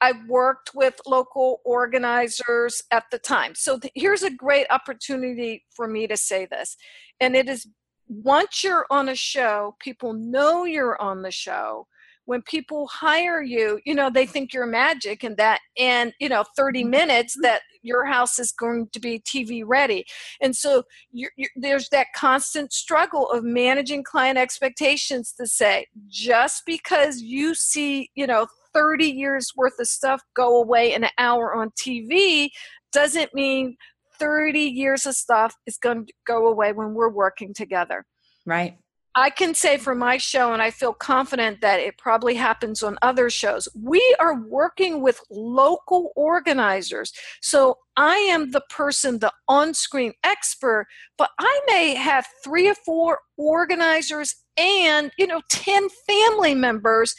I 0.00 0.12
worked 0.28 0.72
with 0.74 1.00
local 1.06 1.60
organizers 1.64 2.82
at 2.90 3.04
the 3.10 3.18
time. 3.18 3.54
So 3.54 3.78
th- 3.78 3.92
here's 3.94 4.22
a 4.22 4.30
great 4.30 4.66
opportunity 4.70 5.64
for 5.74 5.86
me 5.86 6.06
to 6.06 6.16
say 6.16 6.46
this. 6.46 6.76
And 7.20 7.34
it 7.34 7.48
is 7.48 7.66
once 8.08 8.62
you're 8.62 8.86
on 8.90 9.08
a 9.08 9.14
show, 9.14 9.76
people 9.80 10.12
know 10.12 10.64
you're 10.64 11.00
on 11.00 11.22
the 11.22 11.30
show. 11.30 11.86
When 12.24 12.42
people 12.42 12.88
hire 12.88 13.40
you, 13.40 13.78
you 13.86 13.94
know, 13.94 14.10
they 14.10 14.26
think 14.26 14.52
you're 14.52 14.66
magic 14.66 15.22
and 15.22 15.36
that 15.36 15.60
in, 15.76 16.12
you 16.18 16.28
know, 16.28 16.44
30 16.56 16.80
mm-hmm. 16.80 16.90
minutes 16.90 17.36
that 17.42 17.62
your 17.82 18.04
house 18.04 18.40
is 18.40 18.50
going 18.50 18.88
to 18.92 19.00
be 19.00 19.20
TV 19.20 19.62
ready. 19.64 20.04
And 20.40 20.54
so 20.54 20.82
you're, 21.12 21.30
you're, 21.36 21.50
there's 21.54 21.88
that 21.90 22.08
constant 22.16 22.72
struggle 22.72 23.30
of 23.30 23.44
managing 23.44 24.02
client 24.02 24.38
expectations 24.38 25.32
to 25.38 25.46
say, 25.46 25.86
just 26.08 26.62
because 26.66 27.22
you 27.22 27.54
see, 27.54 28.10
you 28.16 28.26
know, 28.26 28.48
30 28.76 29.06
years 29.06 29.52
worth 29.56 29.78
of 29.80 29.88
stuff 29.88 30.20
go 30.34 30.60
away 30.60 30.92
in 30.92 31.02
an 31.02 31.10
hour 31.16 31.54
on 31.54 31.70
TV 31.70 32.50
doesn't 32.92 33.34
mean 33.34 33.76
30 34.18 34.60
years 34.60 35.06
of 35.06 35.14
stuff 35.14 35.54
is 35.66 35.78
going 35.78 36.06
to 36.06 36.12
go 36.26 36.48
away 36.48 36.72
when 36.72 36.92
we're 36.92 37.08
working 37.08 37.54
together. 37.54 38.04
Right. 38.44 38.76
I 39.18 39.30
can 39.30 39.54
say 39.54 39.78
for 39.78 39.94
my 39.94 40.18
show, 40.18 40.52
and 40.52 40.60
I 40.60 40.70
feel 40.70 40.92
confident 40.92 41.62
that 41.62 41.80
it 41.80 41.96
probably 41.96 42.34
happens 42.34 42.82
on 42.82 42.98
other 43.00 43.30
shows, 43.30 43.66
we 43.74 44.14
are 44.20 44.42
working 44.42 45.00
with 45.00 45.18
local 45.30 46.12
organizers. 46.16 47.14
So 47.40 47.78
I 47.96 48.16
am 48.16 48.50
the 48.50 48.60
person, 48.68 49.18
the 49.18 49.32
on 49.48 49.72
screen 49.72 50.12
expert, 50.22 50.86
but 51.16 51.30
I 51.40 51.60
may 51.66 51.94
have 51.94 52.26
three 52.44 52.68
or 52.68 52.74
four 52.74 53.20
organizers 53.38 54.34
and, 54.58 55.10
you 55.18 55.26
know, 55.26 55.40
10 55.50 55.88
family 56.06 56.54
members 56.54 57.14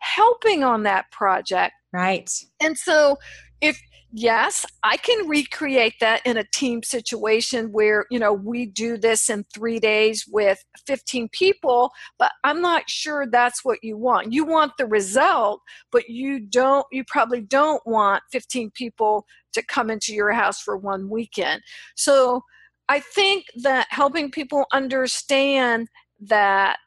helping 0.00 0.64
on 0.64 0.82
that 0.84 1.10
project. 1.10 1.74
Right. 1.92 2.30
And 2.60 2.76
so 2.76 3.16
if 3.60 3.80
yes, 4.12 4.66
I 4.82 4.96
can 4.96 5.28
recreate 5.28 5.94
that 6.00 6.24
in 6.26 6.36
a 6.36 6.44
team 6.52 6.82
situation 6.82 7.70
where, 7.72 8.06
you 8.10 8.18
know, 8.18 8.32
we 8.32 8.66
do 8.66 8.96
this 8.96 9.30
in 9.30 9.44
3 9.54 9.78
days 9.78 10.24
with 10.28 10.62
15 10.86 11.28
people, 11.32 11.92
but 12.18 12.32
I'm 12.44 12.60
not 12.60 12.88
sure 12.90 13.26
that's 13.26 13.64
what 13.64 13.78
you 13.82 13.96
want. 13.96 14.32
You 14.32 14.44
want 14.44 14.72
the 14.78 14.86
result, 14.86 15.60
but 15.92 16.08
you 16.08 16.40
don't 16.40 16.86
you 16.90 17.04
probably 17.06 17.40
don't 17.40 17.82
want 17.86 18.22
15 18.32 18.70
people 18.72 19.26
to 19.52 19.62
come 19.62 19.90
into 19.90 20.14
your 20.14 20.32
house 20.32 20.60
for 20.60 20.76
one 20.76 21.08
weekend. 21.08 21.62
So 21.96 22.42
I 22.88 23.00
think 23.00 23.44
that 23.62 23.86
helping 23.90 24.30
people 24.30 24.66
understand 24.72 25.88
that 26.20 26.78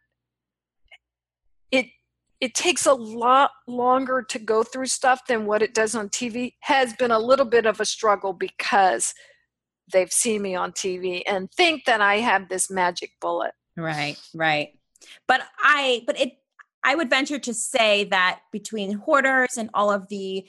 it 1.72 1.88
it 2.40 2.54
takes 2.54 2.86
a 2.86 2.94
lot 2.94 3.52
longer 3.68 4.22
to 4.30 4.40
go 4.40 4.64
through 4.64 4.86
stuff 4.88 5.26
than 5.28 5.46
what 5.46 5.62
it 5.62 5.74
does 5.74 5.96
on 5.96 6.10
TV 6.10 6.54
has 6.62 6.94
been 6.94 7.12
a 7.12 7.20
little 7.20 7.46
bit 7.46 7.66
of 7.66 7.80
a 7.80 7.86
struggle 7.86 8.34
because 8.34 9.14
they've 9.92 10.12
seen 10.12 10.42
me 10.42 10.56
on 10.56 10.72
TV 10.72 11.24
and 11.26 11.52
think 11.52 11.86
that 11.86 12.02
I 12.02 12.18
have 12.18 12.50
this 12.50 12.70
magic 12.70 13.12
bullet. 13.20 13.52
Right, 13.78 14.18
right. 14.34 14.70
But 15.28 15.42
I 15.60 16.04
but 16.06 16.20
it 16.20 16.34
I 16.84 16.96
would 16.96 17.10
venture 17.10 17.40
to 17.40 17.54
say 17.54 18.04
that 18.06 18.42
between 18.52 18.94
hoarders 18.94 19.58
and 19.58 19.70
all 19.74 19.92
of 19.92 20.10
the 20.10 20.46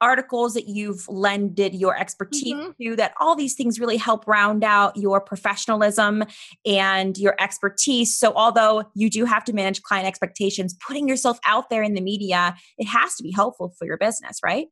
articles 0.00 0.54
that 0.54 0.68
you've 0.68 1.08
lended 1.08 1.74
your 1.74 1.96
expertise 1.98 2.54
mm-hmm. 2.54 2.70
to 2.82 2.96
that 2.96 3.14
all 3.20 3.34
these 3.36 3.54
things 3.54 3.80
really 3.80 3.96
help 3.96 4.26
round 4.26 4.64
out 4.64 4.96
your 4.96 5.20
professionalism 5.20 6.24
and 6.66 7.16
your 7.16 7.34
expertise 7.40 8.16
so 8.16 8.32
although 8.34 8.84
you 8.94 9.08
do 9.08 9.24
have 9.24 9.44
to 9.44 9.52
manage 9.52 9.82
client 9.82 10.06
expectations 10.06 10.76
putting 10.86 11.08
yourself 11.08 11.38
out 11.46 11.70
there 11.70 11.82
in 11.82 11.94
the 11.94 12.00
media 12.00 12.54
it 12.78 12.86
has 12.86 13.14
to 13.14 13.22
be 13.22 13.30
helpful 13.30 13.72
for 13.78 13.86
your 13.86 13.96
business 13.96 14.40
right 14.44 14.66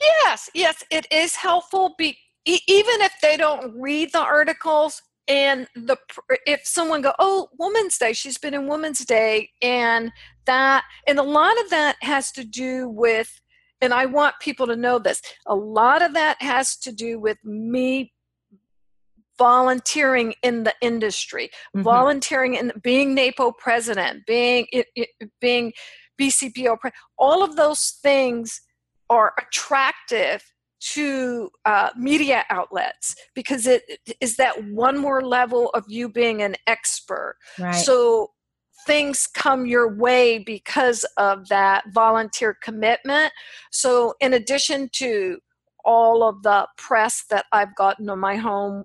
yes 0.00 0.50
yes 0.54 0.84
it 0.90 1.06
is 1.12 1.36
helpful 1.36 1.94
be, 1.96 2.18
even 2.46 3.00
if 3.00 3.12
they 3.22 3.36
don't 3.36 3.72
read 3.80 4.12
the 4.12 4.20
articles 4.20 5.00
and 5.28 5.68
the 5.76 5.96
if 6.46 6.60
someone 6.64 7.00
go 7.00 7.12
oh 7.18 7.48
woman's 7.58 7.96
day 7.96 8.12
she's 8.12 8.38
been 8.38 8.54
in 8.54 8.66
woman's 8.66 9.04
day 9.04 9.48
and 9.62 10.10
that 10.46 10.84
and 11.06 11.18
a 11.18 11.22
lot 11.22 11.58
of 11.60 11.70
that 11.70 11.96
has 12.00 12.32
to 12.32 12.44
do 12.44 12.88
with 12.88 13.40
and 13.82 13.92
I 13.92 14.06
want 14.06 14.36
people 14.40 14.66
to 14.68 14.76
know 14.76 14.98
this. 14.98 15.20
A 15.46 15.54
lot 15.54 16.00
of 16.00 16.14
that 16.14 16.40
has 16.40 16.76
to 16.78 16.92
do 16.92 17.18
with 17.18 17.36
me 17.44 18.12
volunteering 19.38 20.34
in 20.42 20.62
the 20.62 20.74
industry, 20.80 21.50
mm-hmm. 21.74 21.82
volunteering 21.82 22.54
in 22.54 22.72
being 22.82 23.14
NAPO 23.14 23.52
president, 23.58 24.24
being 24.26 24.66
it, 24.72 24.86
it, 24.94 25.08
being 25.40 25.72
BCPO, 26.20 26.76
all 27.18 27.42
of 27.42 27.56
those 27.56 27.98
things 28.02 28.60
are 29.10 29.32
attractive 29.38 30.42
to 30.80 31.48
uh, 31.64 31.90
media 31.96 32.44
outlets 32.50 33.14
because 33.34 33.66
it 33.66 33.82
is 34.20 34.36
that 34.36 34.64
one 34.64 34.98
more 34.98 35.22
level 35.22 35.70
of 35.70 35.84
you 35.88 36.08
being 36.08 36.42
an 36.42 36.56
expert. 36.66 37.36
Right. 37.58 37.74
So 37.74 38.30
things 38.86 39.28
come 39.32 39.66
your 39.66 39.94
way 39.94 40.38
because 40.38 41.04
of 41.16 41.48
that 41.48 41.84
volunteer 41.92 42.56
commitment. 42.62 43.32
So, 43.70 44.14
in 44.20 44.34
addition 44.34 44.88
to 44.94 45.38
all 45.84 46.22
of 46.22 46.42
the 46.42 46.66
press 46.76 47.24
that 47.30 47.46
I've 47.52 47.74
gotten 47.76 48.08
on 48.08 48.18
my 48.18 48.36
home 48.36 48.84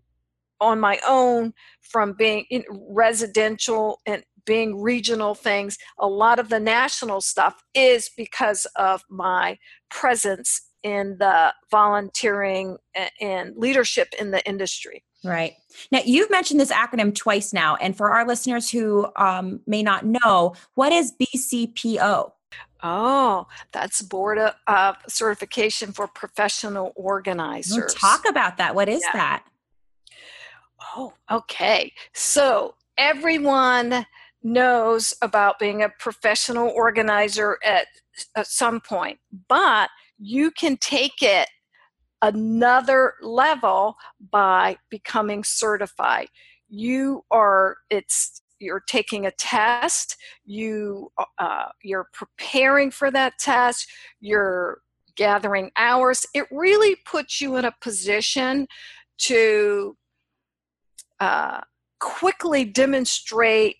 on 0.59 0.79
my 0.79 0.99
own 1.07 1.53
from 1.81 2.13
being 2.13 2.45
in 2.49 2.63
residential 2.89 3.99
and 4.07 4.23
being 4.45 4.81
regional 4.81 5.35
things, 5.35 5.77
a 5.99 6.07
lot 6.07 6.39
of 6.39 6.49
the 6.49 6.59
national 6.59 7.21
stuff 7.21 7.61
is 7.75 8.09
because 8.17 8.65
of 8.75 9.03
my 9.09 9.57
presence 9.89 10.66
in 10.83 11.17
the 11.17 11.53
volunteering 11.69 12.77
and 13.19 13.55
leadership 13.55 14.13
in 14.19 14.31
the 14.31 14.45
industry. 14.47 15.03
Right. 15.23 15.53
Now, 15.91 16.01
you've 16.05 16.29
mentioned 16.29 16.59
this 16.59 16.71
acronym 16.71 17.13
twice 17.13 17.53
now. 17.53 17.75
And 17.77 17.95
for 17.97 18.11
our 18.11 18.25
listeners 18.25 18.69
who 18.69 19.07
um, 19.15 19.61
may 19.65 19.83
not 19.83 20.05
know, 20.05 20.55
what 20.75 20.93
is 20.93 21.13
BCPO? 21.19 22.31
Oh, 22.83 23.47
that's 23.71 24.01
Board 24.03 24.37
of 24.37 24.53
uh, 24.67 24.93
Certification 25.07 25.91
for 25.91 26.07
Professional 26.07 26.93
Organizers. 26.95 27.77
Well, 27.77 27.87
talk 27.87 28.29
about 28.29 28.57
that. 28.57 28.75
What 28.75 28.87
is 28.87 29.01
yeah. 29.03 29.13
that? 29.13 29.43
Oh, 30.95 31.13
okay. 31.29 31.91
So, 32.13 32.75
everyone 32.97 34.05
knows 34.43 35.13
about 35.21 35.59
being 35.59 35.81
a 35.81 35.89
professional 35.89 36.69
organizer 36.69 37.57
at, 37.65 37.87
at 38.35 38.47
some 38.47 38.79
point, 38.79 39.19
but 39.47 39.89
you 40.17 40.51
can 40.51 40.77
take 40.77 41.21
it 41.21 41.47
another 42.21 43.13
level 43.21 43.95
by 44.31 44.77
becoming 44.89 45.43
certified. 45.43 46.27
You 46.67 47.23
are, 47.31 47.77
it's, 47.89 48.41
you're 48.59 48.83
taking 48.87 49.25
a 49.25 49.31
test, 49.31 50.17
you, 50.45 51.11
uh, 51.37 51.67
you're 51.83 52.07
preparing 52.13 52.89
for 52.89 53.11
that 53.11 53.37
test, 53.39 53.87
you're 54.19 54.79
gathering 55.15 55.71
hours. 55.77 56.25
It 56.33 56.45
really 56.51 56.95
puts 57.05 57.39
you 57.39 57.57
in 57.57 57.65
a 57.65 57.75
position 57.81 58.67
to 59.19 59.95
uh, 61.19 61.61
quickly 61.99 62.65
demonstrate 62.65 63.77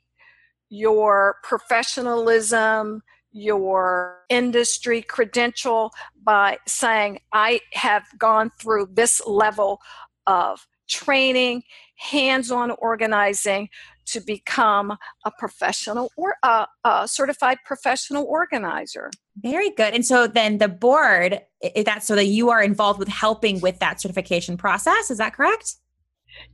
your 0.69 1.37
professionalism, 1.43 3.01
your 3.37 4.23
industry 4.29 5.01
credential 5.01 5.91
by 6.23 6.57
saying, 6.65 7.19
I 7.31 7.61
have 7.73 8.03
gone 8.17 8.51
through 8.59 8.89
this 8.93 9.21
level 9.25 9.79
of 10.25 10.67
training, 10.89 11.63
hands 11.95 12.51
on 12.51 12.71
organizing 12.71 13.69
to 14.07 14.21
become 14.21 14.97
a 15.25 15.31
professional 15.37 16.09
or 16.15 16.35
a, 16.43 16.65
a, 16.83 17.07
certified 17.07 17.57
professional 17.65 18.23
organizer. 18.23 19.11
Very 19.37 19.69
good. 19.71 19.93
And 19.93 20.05
so 20.05 20.27
then 20.27 20.57
the 20.59 20.69
board, 20.69 21.41
that's 21.75 22.07
so 22.07 22.15
that 22.15 22.25
you 22.25 22.49
are 22.49 22.63
involved 22.63 22.99
with 22.99 23.09
helping 23.09 23.59
with 23.59 23.79
that 23.79 24.01
certification 24.01 24.55
process. 24.57 25.11
Is 25.11 25.17
that 25.17 25.33
correct? 25.33 25.75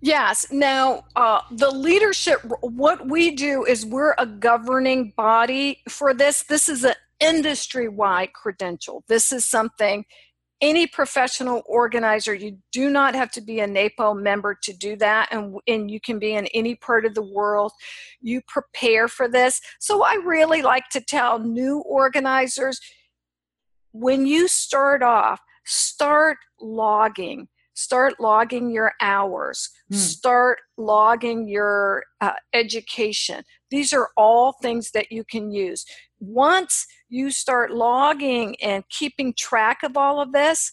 Yes. 0.01 0.47
Now, 0.51 1.05
uh, 1.15 1.41
the 1.51 1.71
leadership, 1.71 2.39
what 2.61 3.07
we 3.07 3.31
do 3.31 3.65
is 3.65 3.85
we're 3.85 4.15
a 4.17 4.25
governing 4.25 5.13
body 5.15 5.81
for 5.89 6.13
this. 6.13 6.43
This 6.43 6.69
is 6.69 6.83
an 6.83 6.95
industry 7.19 7.87
wide 7.87 8.33
credential. 8.33 9.03
This 9.07 9.31
is 9.31 9.45
something 9.45 10.05
any 10.63 10.87
professional 10.87 11.61
organizer, 11.65 12.33
you 12.33 12.57
do 12.71 12.89
not 12.89 13.15
have 13.15 13.29
to 13.31 13.41
be 13.41 13.59
a 13.59 13.67
NAPO 13.67 14.13
member 14.13 14.55
to 14.63 14.71
do 14.71 14.95
that, 14.95 15.27
and, 15.29 15.57
and 15.67 15.91
you 15.91 15.99
can 15.99 16.19
be 16.19 16.33
in 16.33 16.47
any 16.47 16.73
part 16.73 17.05
of 17.05 17.13
the 17.13 17.21
world. 17.21 17.73
You 18.21 18.41
prepare 18.47 19.09
for 19.09 19.27
this. 19.27 19.59
So, 19.79 20.03
I 20.03 20.13
really 20.23 20.61
like 20.61 20.87
to 20.93 21.01
tell 21.01 21.37
new 21.37 21.79
organizers 21.79 22.79
when 23.91 24.25
you 24.25 24.47
start 24.47 25.03
off, 25.03 25.41
start 25.65 26.37
logging 26.61 27.49
start 27.73 28.19
logging 28.19 28.69
your 28.69 28.93
hours. 29.01 29.69
Mm. 29.91 29.97
start 29.97 30.59
logging 30.77 31.47
your 31.47 32.03
uh, 32.21 32.33
education. 32.53 33.43
These 33.69 33.93
are 33.93 34.09
all 34.17 34.53
things 34.61 34.91
that 34.91 35.11
you 35.11 35.23
can 35.23 35.51
use. 35.51 35.85
Once 36.19 36.85
you 37.09 37.31
start 37.31 37.71
logging 37.71 38.55
and 38.61 38.83
keeping 38.89 39.33
track 39.37 39.83
of 39.83 39.97
all 39.97 40.21
of 40.21 40.31
this 40.31 40.71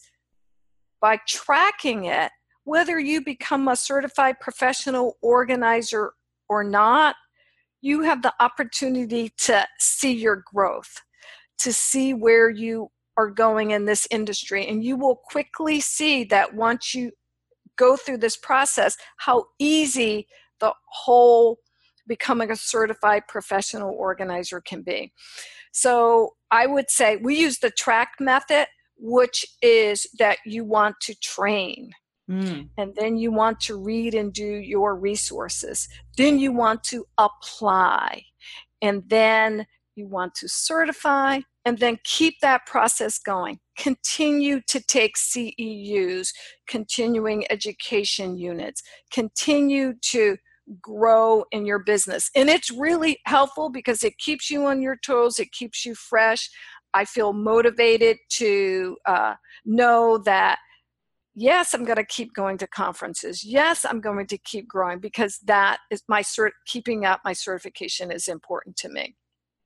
by 1.00 1.18
tracking 1.26 2.04
it 2.04 2.30
whether 2.64 2.98
you 3.00 3.24
become 3.24 3.68
a 3.68 3.76
certified 3.76 4.38
professional 4.40 5.16
organizer 5.22 6.12
or 6.48 6.62
not 6.62 7.16
you 7.80 8.02
have 8.02 8.22
the 8.22 8.32
opportunity 8.40 9.32
to 9.38 9.66
see 9.78 10.12
your 10.12 10.44
growth 10.52 11.00
to 11.58 11.72
see 11.72 12.14
where 12.14 12.48
you 12.48 12.88
are 13.20 13.30
going 13.30 13.70
in 13.70 13.84
this 13.84 14.08
industry. 14.10 14.66
And 14.66 14.82
you 14.82 14.96
will 14.96 15.16
quickly 15.16 15.80
see 15.80 16.24
that 16.24 16.54
once 16.54 16.94
you 16.94 17.12
go 17.76 17.96
through 17.96 18.18
this 18.18 18.36
process, 18.36 18.96
how 19.18 19.44
easy 19.58 20.26
the 20.58 20.72
whole 20.86 21.58
becoming 22.06 22.50
a 22.50 22.56
certified 22.56 23.22
professional 23.28 23.94
organizer 23.94 24.60
can 24.60 24.82
be. 24.82 25.12
So 25.72 26.30
I 26.50 26.66
would 26.66 26.90
say 26.90 27.16
we 27.16 27.38
use 27.38 27.58
the 27.58 27.70
track 27.70 28.12
method, 28.18 28.66
which 28.96 29.44
is 29.62 30.06
that 30.18 30.38
you 30.44 30.64
want 30.64 30.96
to 31.02 31.14
train. 31.20 31.90
Mm. 32.28 32.68
And 32.78 32.94
then 32.96 33.16
you 33.16 33.32
want 33.32 33.60
to 33.60 33.76
read 33.76 34.14
and 34.14 34.32
do 34.32 34.44
your 34.44 34.96
resources. 34.96 35.88
Then 36.16 36.38
you 36.38 36.52
want 36.52 36.82
to 36.84 37.04
apply. 37.18 38.24
And 38.82 39.02
then 39.08 39.66
you 39.94 40.06
want 40.06 40.34
to 40.36 40.48
certify 40.48 41.40
and 41.64 41.78
then 41.78 41.98
keep 42.04 42.34
that 42.40 42.66
process 42.66 43.18
going. 43.18 43.58
Continue 43.78 44.60
to 44.68 44.80
take 44.80 45.16
CEUs, 45.16 46.30
continuing 46.66 47.44
education 47.50 48.36
units, 48.36 48.82
continue 49.12 49.94
to 50.02 50.36
grow 50.80 51.44
in 51.50 51.66
your 51.66 51.80
business. 51.80 52.30
And 52.34 52.48
it's 52.48 52.70
really 52.70 53.18
helpful 53.26 53.70
because 53.70 54.04
it 54.04 54.18
keeps 54.18 54.50
you 54.50 54.66
on 54.66 54.80
your 54.80 54.96
toes, 55.04 55.38
it 55.38 55.52
keeps 55.52 55.84
you 55.84 55.94
fresh. 55.94 56.48
I 56.94 57.04
feel 57.04 57.32
motivated 57.32 58.18
to 58.30 58.96
uh, 59.06 59.34
know 59.64 60.18
that 60.18 60.58
yes 61.34 61.74
i'm 61.74 61.84
going 61.84 61.96
to 61.96 62.04
keep 62.04 62.34
going 62.34 62.58
to 62.58 62.66
conferences 62.66 63.44
yes 63.44 63.84
i'm 63.84 64.00
going 64.00 64.26
to 64.26 64.36
keep 64.38 64.66
growing 64.66 64.98
because 64.98 65.38
that 65.44 65.78
is 65.90 66.02
my 66.08 66.22
cert 66.22 66.50
keeping 66.66 67.04
up 67.04 67.20
my 67.24 67.32
certification 67.32 68.10
is 68.10 68.26
important 68.26 68.76
to 68.76 68.88
me 68.88 69.14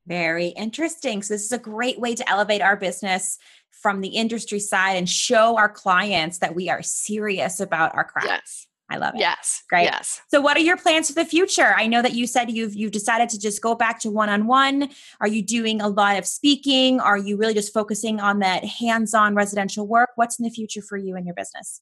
very 0.07 0.49
interesting. 0.49 1.23
So, 1.23 1.35
this 1.35 1.45
is 1.45 1.53
a 1.53 1.59
great 1.59 1.99
way 1.99 2.15
to 2.15 2.29
elevate 2.29 2.63
our 2.63 2.77
business 2.77 3.39
from 3.71 4.01
the 4.01 4.09
industry 4.09 4.61
side 4.61 4.97
and 4.97 5.09
show 5.09 5.57
our 5.57 5.69
clients 5.69 6.39
that 6.39 6.55
we 6.55 6.71
are 6.71 6.83
serious 6.83 7.61
about 7.61 7.95
our 7.95 8.05
craft. 8.05 8.29
Yes. 8.29 8.67
I 8.91 8.99
love 8.99 9.15
it. 9.15 9.21
Yes. 9.21 9.63
Great. 9.69 9.85
Yes. 9.85 10.21
So 10.29 10.41
what 10.41 10.57
are 10.57 10.61
your 10.61 10.77
plans 10.77 11.09
for 11.09 11.15
the 11.15 11.25
future? 11.25 11.75
I 11.77 11.87
know 11.87 12.03
that 12.03 12.13
you 12.13 12.27
said 12.27 12.51
you've 12.51 12.75
you've 12.75 12.93
decided 12.93 13.31
to 13.31 13.39
just 13.39 13.63
go 13.63 13.75
back 13.75 13.99
to 14.01 14.11
one-on-one. 14.11 14.91
Are 15.21 15.29
you 15.29 15.43
doing 15.43 15.81
a 15.81 15.89
lot 15.89 16.19
of 16.19 16.27
speaking? 16.27 17.01
Are 17.01 17.17
you 17.17 17.37
really 17.37 17.55
just 17.55 17.73
focusing 17.73 18.21
on 18.21 18.41
that 18.41 18.65
hands-on 18.65 19.35
residential 19.35 19.87
work? 19.87 20.11
What's 20.17 20.39
in 20.39 20.45
the 20.45 20.51
future 20.51 20.83
for 20.83 20.99
you 20.99 21.17
and 21.17 21.25
your 21.25 21.35
business? 21.35 21.81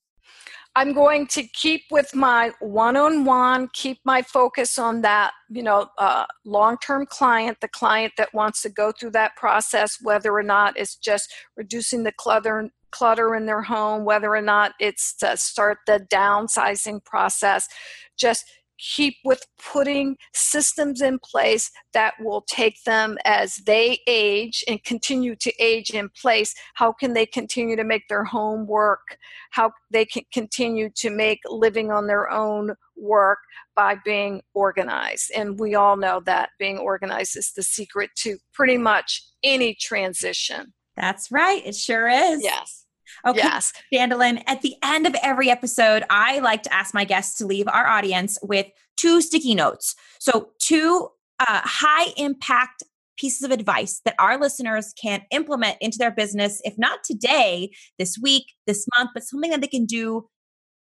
I'm 0.74 0.94
going 0.94 1.26
to 1.28 1.42
keep 1.42 1.82
with 1.90 2.14
my 2.14 2.52
one-on-one, 2.60 3.68
keep 3.74 3.98
my 4.04 4.22
focus 4.22 4.78
on 4.78 5.02
that, 5.02 5.32
you 5.50 5.62
know, 5.62 5.88
uh, 5.98 6.24
long-term 6.46 7.06
client, 7.06 7.58
the 7.60 7.68
client 7.68 8.14
that 8.16 8.32
wants 8.32 8.62
to 8.62 8.70
go 8.70 8.90
through 8.90 9.10
that 9.10 9.36
process, 9.36 9.98
whether 10.00 10.32
or 10.32 10.42
not 10.42 10.78
it's 10.78 10.96
just 10.96 11.32
reducing 11.56 12.04
the 12.04 12.12
clutter 12.12 12.70
clutter 12.90 13.34
in 13.34 13.46
their 13.46 13.62
home, 13.62 14.04
whether 14.04 14.34
or 14.34 14.42
not 14.42 14.72
it's 14.78 15.14
to 15.16 15.34
start 15.36 15.78
the 15.86 16.06
downsizing 16.12 17.02
process, 17.04 17.66
just 18.18 18.44
keep 18.82 19.16
with 19.24 19.46
putting 19.72 20.16
systems 20.34 21.00
in 21.00 21.18
place 21.18 21.70
that 21.92 22.14
will 22.20 22.42
take 22.48 22.82
them 22.84 23.16
as 23.24 23.56
they 23.66 23.98
age 24.06 24.64
and 24.66 24.82
continue 24.82 25.36
to 25.36 25.52
age 25.60 25.90
in 25.90 26.08
place 26.20 26.54
how 26.74 26.92
can 26.92 27.12
they 27.12 27.24
continue 27.24 27.76
to 27.76 27.84
make 27.84 28.02
their 28.08 28.24
home 28.24 28.66
work 28.66 29.16
how 29.50 29.70
they 29.90 30.04
can 30.04 30.24
continue 30.32 30.88
to 30.94 31.10
make 31.10 31.38
living 31.48 31.92
on 31.92 32.06
their 32.06 32.30
own 32.30 32.74
work 32.96 33.38
by 33.74 33.96
being 34.04 34.40
organized. 34.54 35.30
And 35.34 35.58
we 35.58 35.74
all 35.74 35.96
know 35.96 36.20
that 36.26 36.50
being 36.58 36.78
organized 36.78 37.36
is 37.36 37.52
the 37.54 37.62
secret 37.62 38.10
to 38.18 38.38
pretty 38.52 38.78
much 38.78 39.22
any 39.42 39.74
transition. 39.74 40.72
That's 40.96 41.30
right. 41.32 41.62
It 41.64 41.74
sure 41.74 42.08
is. 42.08 42.42
Yes 42.42 42.82
Okay. 43.26 43.38
Yes. 43.38 43.72
Standolyn, 43.92 44.42
at 44.46 44.62
the 44.62 44.74
end 44.82 45.06
of 45.06 45.14
every 45.22 45.50
episode, 45.50 46.04
I 46.10 46.38
like 46.40 46.62
to 46.64 46.74
ask 46.74 46.94
my 46.94 47.04
guests 47.04 47.36
to 47.38 47.46
leave 47.46 47.68
our 47.68 47.86
audience 47.86 48.38
with 48.42 48.66
two 48.96 49.20
sticky 49.20 49.54
notes. 49.54 49.94
So, 50.18 50.50
two 50.58 51.08
uh, 51.40 51.60
high 51.64 52.12
impact 52.16 52.82
pieces 53.18 53.42
of 53.42 53.50
advice 53.50 54.00
that 54.04 54.14
our 54.18 54.38
listeners 54.38 54.92
can 55.00 55.22
implement 55.30 55.76
into 55.80 55.98
their 55.98 56.10
business, 56.10 56.60
if 56.64 56.76
not 56.78 57.04
today, 57.04 57.70
this 57.98 58.18
week, 58.20 58.44
this 58.66 58.86
month, 58.98 59.10
but 59.14 59.22
something 59.22 59.50
that 59.50 59.60
they 59.60 59.66
can 59.66 59.84
do 59.84 60.28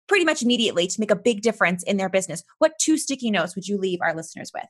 pretty 0.07 0.25
much 0.25 0.41
immediately 0.43 0.87
to 0.87 0.99
make 0.99 1.11
a 1.11 1.15
big 1.15 1.41
difference 1.41 1.83
in 1.83 1.97
their 1.97 2.09
business. 2.09 2.43
What 2.59 2.73
two 2.79 2.97
sticky 2.97 3.31
notes 3.31 3.55
would 3.55 3.67
you 3.67 3.77
leave 3.77 3.99
our 4.01 4.15
listeners 4.15 4.51
with? 4.53 4.65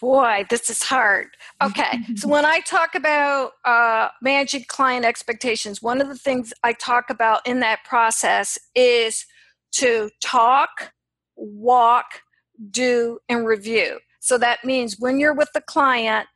Boy, 0.00 0.44
this 0.50 0.70
is 0.70 0.82
hard. 0.82 1.28
Okay, 1.62 2.00
so 2.16 2.28
when 2.28 2.44
I 2.44 2.60
talk 2.60 2.94
about 2.94 3.52
uh, 3.64 4.08
managing 4.20 4.64
client 4.68 5.04
expectations, 5.04 5.80
one 5.82 6.00
of 6.00 6.08
the 6.08 6.16
things 6.16 6.52
I 6.62 6.72
talk 6.72 7.10
about 7.10 7.46
in 7.46 7.60
that 7.60 7.84
process 7.84 8.58
is 8.74 9.26
to 9.72 10.10
talk, 10.22 10.92
walk, 11.36 12.22
do, 12.70 13.18
and 13.28 13.46
review. 13.46 13.98
So 14.20 14.38
that 14.38 14.64
means 14.64 14.96
when 14.98 15.18
you're 15.18 15.34
with 15.34 15.50
the 15.52 15.60
client, 15.60 16.26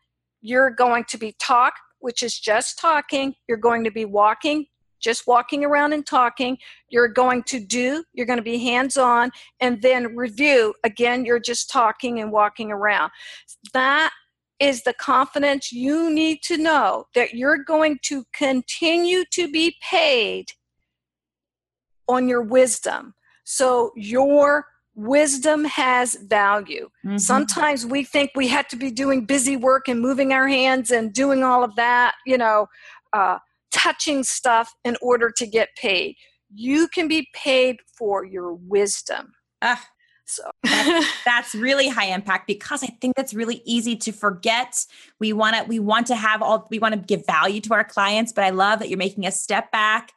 you're 0.41 0.71
going 0.71 1.05
to 1.05 1.19
be 1.19 1.33
talk, 1.41 1.75
which 2.01 2.23
is 2.23 2.39
just 2.39 2.79
talking. 2.79 3.35
You're 3.49 3.59
going 3.59 3.85
to 3.85 3.91
be 3.91 4.05
walking, 4.05 4.67
just 5.01 5.27
walking 5.27 5.65
around 5.65 5.93
and 5.93 6.07
talking. 6.07 6.59
You're 6.89 7.09
going 7.09 7.43
to 7.45 7.61
do, 7.61 8.05
you're 8.13 8.27
going 8.27 8.39
to 8.39 8.43
be 8.43 8.59
hands 8.59 8.97
on, 8.97 9.31
and 9.61 9.81
then 9.83 10.17
review. 10.17 10.75
Again, 10.85 11.25
you're 11.25 11.39
just 11.39 11.71
talking 11.71 12.21
and 12.21 12.33
walking 12.33 12.71
around. 12.71 13.11
That 13.73 14.13
is 14.61 14.83
the 14.83 14.95
confidence 14.95 15.73
you 15.73 16.11
need 16.11 16.43
to 16.43 16.57
know 16.57 17.07
that 17.15 17.35
you're 17.35 17.63
going 17.63 17.99
to 18.03 18.25
continue 18.33 19.25
to 19.31 19.51
be 19.51 19.77
paid 19.81 20.47
on 22.09 22.29
your 22.29 22.43
wisdom. 22.43 23.15
So 23.45 23.93
your 23.97 24.67
wisdom 24.95 25.65
has 25.65 26.17
value. 26.17 26.91
Mm-hmm. 27.07 27.19
Sometimes 27.19 27.87
we 27.87 28.03
think 28.03 28.33
we 28.35 28.49
have 28.49 28.67
to 28.69 28.77
be 28.77 28.91
doing 28.91 29.25
busy 29.25 29.57
work 29.57 29.87
and 29.89 30.01
moving 30.01 30.33
our 30.33 30.49
hands 30.49 30.91
and 30.91 31.13
doing 31.13 31.45
all 31.45 31.63
of 31.63 31.77
that, 31.77 32.17
you 32.27 32.37
know, 32.37 32.67
uh, 33.13 33.39
touching 33.71 34.25
stuff 34.25 34.73
in 34.85 34.97
order 35.01 35.31
to 35.37 35.47
get 35.47 35.69
paid. 35.77 36.17
You 36.55 36.89
can 36.89 37.09
be 37.09 37.29
paid 37.35 37.77
for 37.97 38.25
your 38.25 38.55
wisdom. 38.55 39.33
Ah, 39.61 39.85
so 40.29 40.43
that's, 40.63 41.07
that's, 41.25 41.55
really 41.55 41.89
high 41.89 42.07
impact 42.07 42.47
because 42.47 42.83
I 42.83 42.89
think 43.01 43.17
that's 43.17 43.35
really 43.35 43.63
easy 43.65 43.97
to 43.97 44.13
forget. 44.13 44.85
We 45.19 45.33
want 45.33 45.57
to 45.57 45.65
we 45.65 45.79
want 45.79 46.07
to 46.09 46.17
have 46.17 46.43
all 46.43 46.67
we 46.71 46.79
want 46.79 46.95
to 46.95 47.01
give 47.01 47.27
value 47.27 47.61
to 47.63 47.75
our 47.75 47.85
clients, 47.85 48.33
but 48.33 48.45
I 48.45 48.51
love 48.51 48.79
that 48.79 48.89
you're 48.89 48.99
making 48.99 49.27
a 49.27 49.33
step 49.33 49.73
back, 49.73 50.13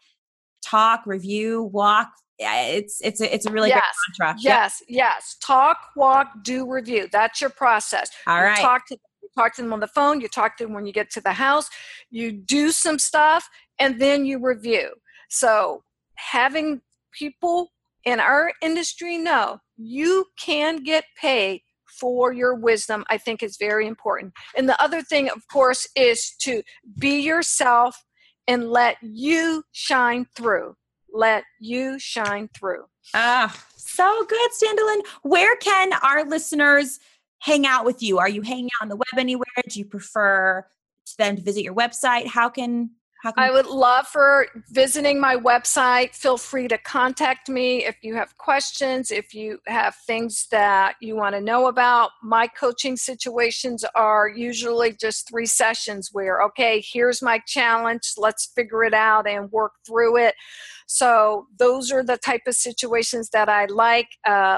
talk, 0.63 1.03
review, 1.05 1.63
walk. 1.63 2.09
Yeah, 2.39 2.63
it's 2.63 2.99
it's 3.01 3.21
a, 3.21 3.33
it's 3.33 3.45
a 3.45 3.51
really 3.51 3.69
yes, 3.69 3.83
good 4.17 4.23
mantra. 4.23 4.41
Yes, 4.41 4.81
yep. 4.87 4.97
yes. 4.97 5.37
Talk, 5.41 5.77
walk, 5.95 6.27
do, 6.43 6.69
review. 6.69 7.07
That's 7.11 7.39
your 7.39 7.51
process. 7.51 8.09
All 8.27 8.37
you 8.37 8.43
right. 8.43 8.59
Talk 8.59 8.87
to 8.87 8.97
talk 9.35 9.55
to 9.55 9.61
them 9.61 9.73
on 9.73 9.79
the 9.79 9.87
phone, 9.87 10.21
you 10.21 10.27
talk 10.27 10.57
to 10.57 10.65
them 10.65 10.73
when 10.73 10.85
you 10.85 10.93
get 10.93 11.09
to 11.11 11.21
the 11.21 11.33
house, 11.33 11.69
you 12.09 12.31
do 12.31 12.71
some 12.71 12.99
stuff, 12.99 13.47
and 13.79 13.99
then 13.99 14.25
you 14.25 14.39
review. 14.39 14.91
So, 15.29 15.83
having 16.15 16.81
people 17.17 17.71
in 18.05 18.19
our 18.19 18.51
industry 18.61 19.17
know 19.17 19.59
you 19.77 20.25
can 20.39 20.77
get 20.83 21.05
paid 21.19 21.61
for 21.99 22.31
your 22.31 22.55
wisdom, 22.55 23.03
I 23.09 23.17
think 23.17 23.43
is 23.43 23.57
very 23.57 23.87
important. 23.87 24.33
And 24.55 24.67
the 24.67 24.81
other 24.81 25.01
thing, 25.01 25.29
of 25.29 25.47
course, 25.51 25.87
is 25.95 26.33
to 26.41 26.63
be 26.97 27.19
yourself 27.19 27.95
and 28.47 28.69
let 28.69 28.97
you 29.01 29.63
shine 29.71 30.25
through. 30.35 30.75
Let 31.13 31.43
you 31.59 31.99
shine 31.99 32.49
through. 32.57 32.85
Ah, 33.13 33.55
so 33.75 34.25
good, 34.27 34.51
Standolyn. 34.51 35.01
Where 35.23 35.55
can 35.57 35.91
our 36.01 36.23
listeners 36.25 36.99
hang 37.41 37.65
out 37.65 37.85
with 37.85 38.01
you? 38.01 38.19
Are 38.19 38.29
you 38.29 38.41
hanging 38.41 38.69
out 38.79 38.83
on 38.83 38.89
the 38.89 38.95
web 38.95 39.17
anywhere? 39.17 39.45
Do 39.67 39.79
you 39.79 39.85
prefer 39.85 40.65
them 41.17 41.35
to 41.35 41.41
visit 41.41 41.63
your 41.63 41.75
website? 41.75 42.27
How 42.27 42.49
can 42.49 42.91
how 43.21 43.31
can 43.31 43.43
I 43.43 43.51
would 43.51 43.67
love 43.67 44.07
for 44.07 44.47
visiting 44.71 45.19
my 45.19 45.35
website. 45.35 46.15
Feel 46.15 46.37
free 46.37 46.67
to 46.67 46.77
contact 46.79 47.49
me 47.49 47.85
if 47.85 47.97
you 48.01 48.15
have 48.15 48.35
questions, 48.39 49.11
if 49.11 49.31
you 49.35 49.59
have 49.67 49.95
things 50.07 50.47
that 50.49 50.95
you 51.01 51.15
want 51.15 51.35
to 51.35 51.41
know 51.41 51.67
about. 51.67 52.09
My 52.23 52.47
coaching 52.47 52.97
situations 52.97 53.85
are 53.93 54.27
usually 54.27 54.93
just 54.93 55.29
three 55.29 55.45
sessions 55.45 56.09
where, 56.11 56.41
okay, 56.41 56.83
here's 56.91 57.21
my 57.21 57.39
challenge, 57.45 58.13
let's 58.17 58.51
figure 58.55 58.83
it 58.83 58.95
out 58.95 59.27
and 59.27 59.51
work 59.51 59.73
through 59.85 60.17
it. 60.17 60.33
So, 60.87 61.45
those 61.59 61.91
are 61.91 62.03
the 62.03 62.17
type 62.17 62.41
of 62.47 62.55
situations 62.55 63.29
that 63.33 63.49
I 63.49 63.65
like. 63.65 64.07
Uh, 64.27 64.57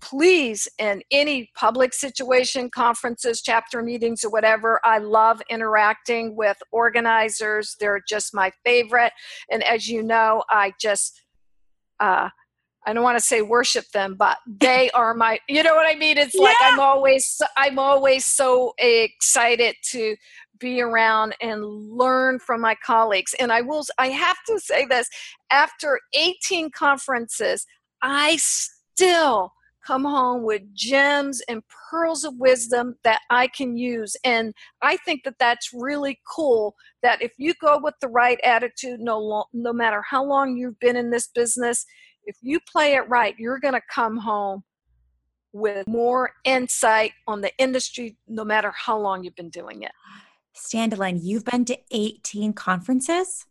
please 0.00 0.68
in 0.78 1.02
any 1.10 1.50
public 1.56 1.92
situation 1.92 2.70
conferences 2.70 3.42
chapter 3.42 3.82
meetings 3.82 4.24
or 4.24 4.30
whatever 4.30 4.80
i 4.84 4.98
love 4.98 5.42
interacting 5.50 6.34
with 6.36 6.56
organizers 6.72 7.76
they're 7.80 8.02
just 8.08 8.34
my 8.34 8.50
favorite 8.64 9.12
and 9.50 9.62
as 9.64 9.88
you 9.88 10.02
know 10.02 10.42
i 10.50 10.72
just 10.80 11.20
uh, 12.00 12.30
I 12.86 12.92
don't 12.92 13.02
want 13.02 13.18
to 13.18 13.24
say 13.24 13.42
worship 13.42 13.84
them, 13.92 14.16
but 14.18 14.38
they 14.46 14.90
are 14.94 15.14
my. 15.14 15.38
You 15.48 15.62
know 15.62 15.74
what 15.74 15.86
I 15.86 15.98
mean? 15.98 16.18
It's 16.18 16.34
like 16.34 16.56
I'm 16.60 16.80
always 16.80 17.40
I'm 17.56 17.78
always 17.78 18.24
so 18.24 18.74
excited 18.78 19.76
to 19.90 20.16
be 20.58 20.80
around 20.80 21.34
and 21.40 21.64
learn 21.64 22.38
from 22.38 22.60
my 22.60 22.76
colleagues. 22.84 23.34
And 23.38 23.52
I 23.52 23.60
will 23.60 23.84
I 23.98 24.08
have 24.08 24.38
to 24.46 24.58
say 24.58 24.86
this: 24.86 25.08
after 25.52 26.00
18 26.14 26.70
conferences, 26.70 27.66
I 28.02 28.38
still 28.38 29.52
come 29.86 30.04
home 30.04 30.42
with 30.42 30.62
gems 30.74 31.40
and 31.48 31.62
pearls 31.90 32.24
of 32.24 32.34
wisdom 32.38 32.96
that 33.04 33.20
I 33.30 33.48
can 33.48 33.76
use. 33.76 34.16
And 34.24 34.54
I 34.82 34.96
think 34.98 35.24
that 35.24 35.38
that's 35.38 35.70
really 35.72 36.20
cool 36.32 36.74
that 37.02 37.22
if 37.22 37.32
you 37.38 37.54
go 37.60 37.78
with 37.82 37.94
the 38.00 38.08
right 38.08 38.38
attitude, 38.44 39.00
no, 39.00 39.44
no 39.52 39.72
matter 39.72 40.02
how 40.08 40.24
long 40.24 40.56
you've 40.56 40.78
been 40.80 40.96
in 40.96 41.10
this 41.10 41.28
business, 41.28 41.84
if 42.24 42.36
you 42.42 42.60
play 42.60 42.94
it 42.94 43.08
right, 43.08 43.34
you're 43.38 43.58
going 43.58 43.74
to 43.74 43.82
come 43.92 44.16
home 44.18 44.62
with 45.52 45.86
more 45.88 46.32
insight 46.44 47.12
on 47.26 47.40
the 47.40 47.50
industry, 47.58 48.16
no 48.28 48.44
matter 48.44 48.72
how 48.76 48.98
long 48.98 49.24
you've 49.24 49.34
been 49.34 49.50
doing 49.50 49.82
it. 49.82 49.92
Standolyn, 50.54 51.18
you've 51.22 51.44
been 51.44 51.64
to 51.64 51.78
18 51.90 52.52
conferences? 52.52 53.46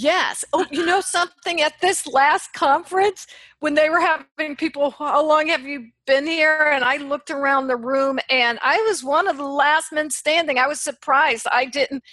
Yes. 0.00 0.44
Oh, 0.52 0.64
you 0.70 0.86
know 0.86 1.00
something? 1.00 1.60
At 1.60 1.80
this 1.80 2.06
last 2.06 2.52
conference, 2.52 3.26
when 3.58 3.74
they 3.74 3.90
were 3.90 3.98
having 3.98 4.54
people, 4.54 4.92
how 4.92 5.26
long 5.26 5.48
have 5.48 5.62
you 5.62 5.88
been 6.06 6.24
here? 6.24 6.70
And 6.72 6.84
I 6.84 6.98
looked 6.98 7.32
around 7.32 7.66
the 7.66 7.76
room, 7.76 8.20
and 8.30 8.60
I 8.62 8.76
was 8.82 9.02
one 9.02 9.26
of 9.26 9.38
the 9.38 9.42
last 9.42 9.92
men 9.92 10.08
standing. 10.10 10.56
I 10.56 10.68
was 10.68 10.80
surprised. 10.80 11.48
I 11.50 11.64
didn't, 11.64 12.04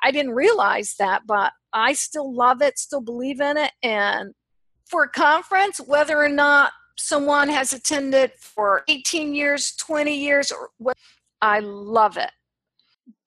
I 0.00 0.12
didn't 0.12 0.30
realize 0.30 0.94
that, 1.00 1.22
but 1.26 1.50
I 1.72 1.94
still 1.94 2.32
love 2.32 2.62
it, 2.62 2.78
still 2.78 3.00
believe 3.00 3.40
in 3.40 3.56
it, 3.56 3.72
and 3.82 4.32
for 4.84 5.02
a 5.02 5.10
conference, 5.10 5.78
whether 5.78 6.16
or 6.16 6.28
not 6.28 6.70
someone 6.96 7.48
has 7.48 7.72
attended 7.72 8.30
for 8.38 8.84
18 8.86 9.34
years, 9.34 9.74
20 9.74 10.16
years, 10.16 10.52
or 10.52 10.68
what, 10.78 10.96
I 11.42 11.58
love 11.58 12.16
it. 12.16 12.30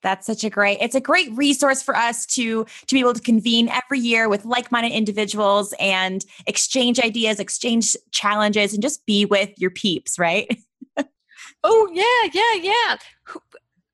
That's 0.08 0.26
such 0.26 0.45
a 0.45 0.49
great, 0.49 0.78
it's 0.80 0.95
a 0.95 1.01
great 1.01 1.30
resource 1.34 1.84
for 1.84 1.93
us 1.93 2.26
to 2.28 2.64
to 2.64 2.95
be 2.95 3.01
able 3.01 3.14
to 3.14 3.20
convene 3.20 3.68
every 3.68 3.99
year 3.99 4.30
with 4.30 4.45
like-minded 4.45 4.93
individuals 4.93 5.74
and 5.82 6.24
exchange 6.45 6.97
ideas, 6.97 7.41
exchange 7.41 7.93
challenges, 8.12 8.74
and 8.74 8.82
just 8.82 9.05
be 9.05 9.26
with 9.26 9.49
your 9.58 9.70
peeps, 9.70 10.18
right? 10.18 10.47
oh 11.66 11.89
yeah, 11.91 12.32
yeah, 12.34 12.72
yeah. 12.72 12.97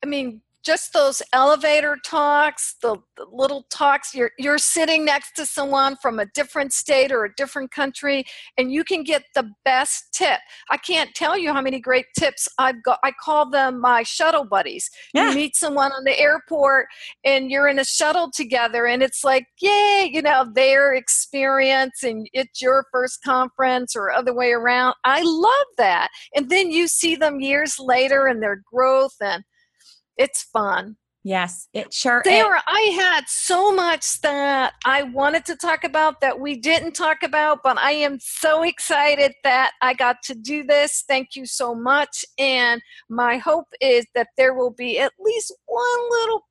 I 0.03 0.05
mean, 0.05 0.41
just 0.63 0.93
those 0.93 1.21
elevator 1.33 1.97
talks, 2.05 2.75
the, 2.81 2.95
the, 3.17 3.25
little 3.31 3.65
talks, 3.69 4.13
you're, 4.13 4.31
you're 4.37 4.57
sitting 4.57 5.03
next 5.05 5.35
to 5.35 5.45
someone 5.45 5.95
from 6.01 6.19
a 6.19 6.25
different 6.27 6.71
state 6.71 7.11
or 7.11 7.25
a 7.25 7.35
different 7.35 7.71
country, 7.71 8.23
and 8.57 8.71
you 8.71 8.83
can 8.83 9.03
get 9.03 9.23
the 9.35 9.51
best 9.65 10.05
tip. 10.13 10.39
I 10.71 10.77
can't 10.77 11.13
tell 11.15 11.37
you 11.37 11.53
how 11.53 11.61
many 11.61 11.79
great 11.79 12.05
tips 12.17 12.47
I've 12.57 12.81
got. 12.83 12.99
I 13.03 13.11
call 13.11 13.49
them 13.49 13.81
my 13.81 14.03
shuttle 14.03 14.45
buddies. 14.45 14.89
Yeah. 15.13 15.29
You 15.29 15.35
meet 15.35 15.55
someone 15.55 15.91
on 15.91 16.03
the 16.03 16.17
airport, 16.19 16.87
and 17.25 17.51
you're 17.51 17.67
in 17.67 17.79
a 17.79 17.85
shuttle 17.85 18.31
together, 18.31 18.85
and 18.85 19.03
it's 19.03 19.23
like, 19.23 19.47
yay, 19.61 20.09
you 20.11 20.21
know, 20.21 20.49
their 20.53 20.93
experience, 20.93 22.03
and 22.03 22.27
it's 22.33 22.61
your 22.61 22.85
first 22.91 23.21
conference 23.23 23.95
or 23.95 24.11
other 24.11 24.33
way 24.33 24.51
around. 24.51 24.95
I 25.03 25.21
love 25.23 25.67
that. 25.77 26.09
And 26.35 26.49
then 26.49 26.71
you 26.71 26.87
see 26.87 27.15
them 27.15 27.41
years 27.41 27.75
later 27.79 28.27
and 28.27 28.41
their 28.41 28.61
growth 28.71 29.15
and 29.21 29.43
it's 30.17 30.43
fun. 30.43 30.97
Yes, 31.25 31.69
it 31.73 31.93
sure 31.93 32.21
there. 32.25 32.61
I 32.67 32.91
had 32.99 33.23
so 33.27 33.73
much 33.73 34.19
that 34.21 34.73
I 34.83 35.03
wanted 35.03 35.45
to 35.45 35.55
talk 35.55 35.85
about 35.85 36.19
that 36.19 36.37
we 36.37 36.59
didn't 36.59 36.93
talk 36.93 37.23
about, 37.23 37.59
but 37.63 37.77
I 37.77 37.91
am 37.91 38.17
so 38.19 38.63
excited 38.63 39.33
that 39.45 39.71
I 39.81 39.93
got 39.93 40.17
to 40.23 40.35
do 40.35 40.65
this. 40.65 41.05
Thank 41.07 41.29
you 41.37 41.45
so 41.45 41.73
much. 41.73 42.25
And 42.37 42.81
my 43.09 43.37
hope 43.37 43.67
is 43.79 44.05
that 44.15 44.27
there 44.35 44.53
will 44.53 44.71
be 44.71 44.99
at 44.99 45.13
least 45.17 45.53
one 45.65 46.09
little 46.09 46.41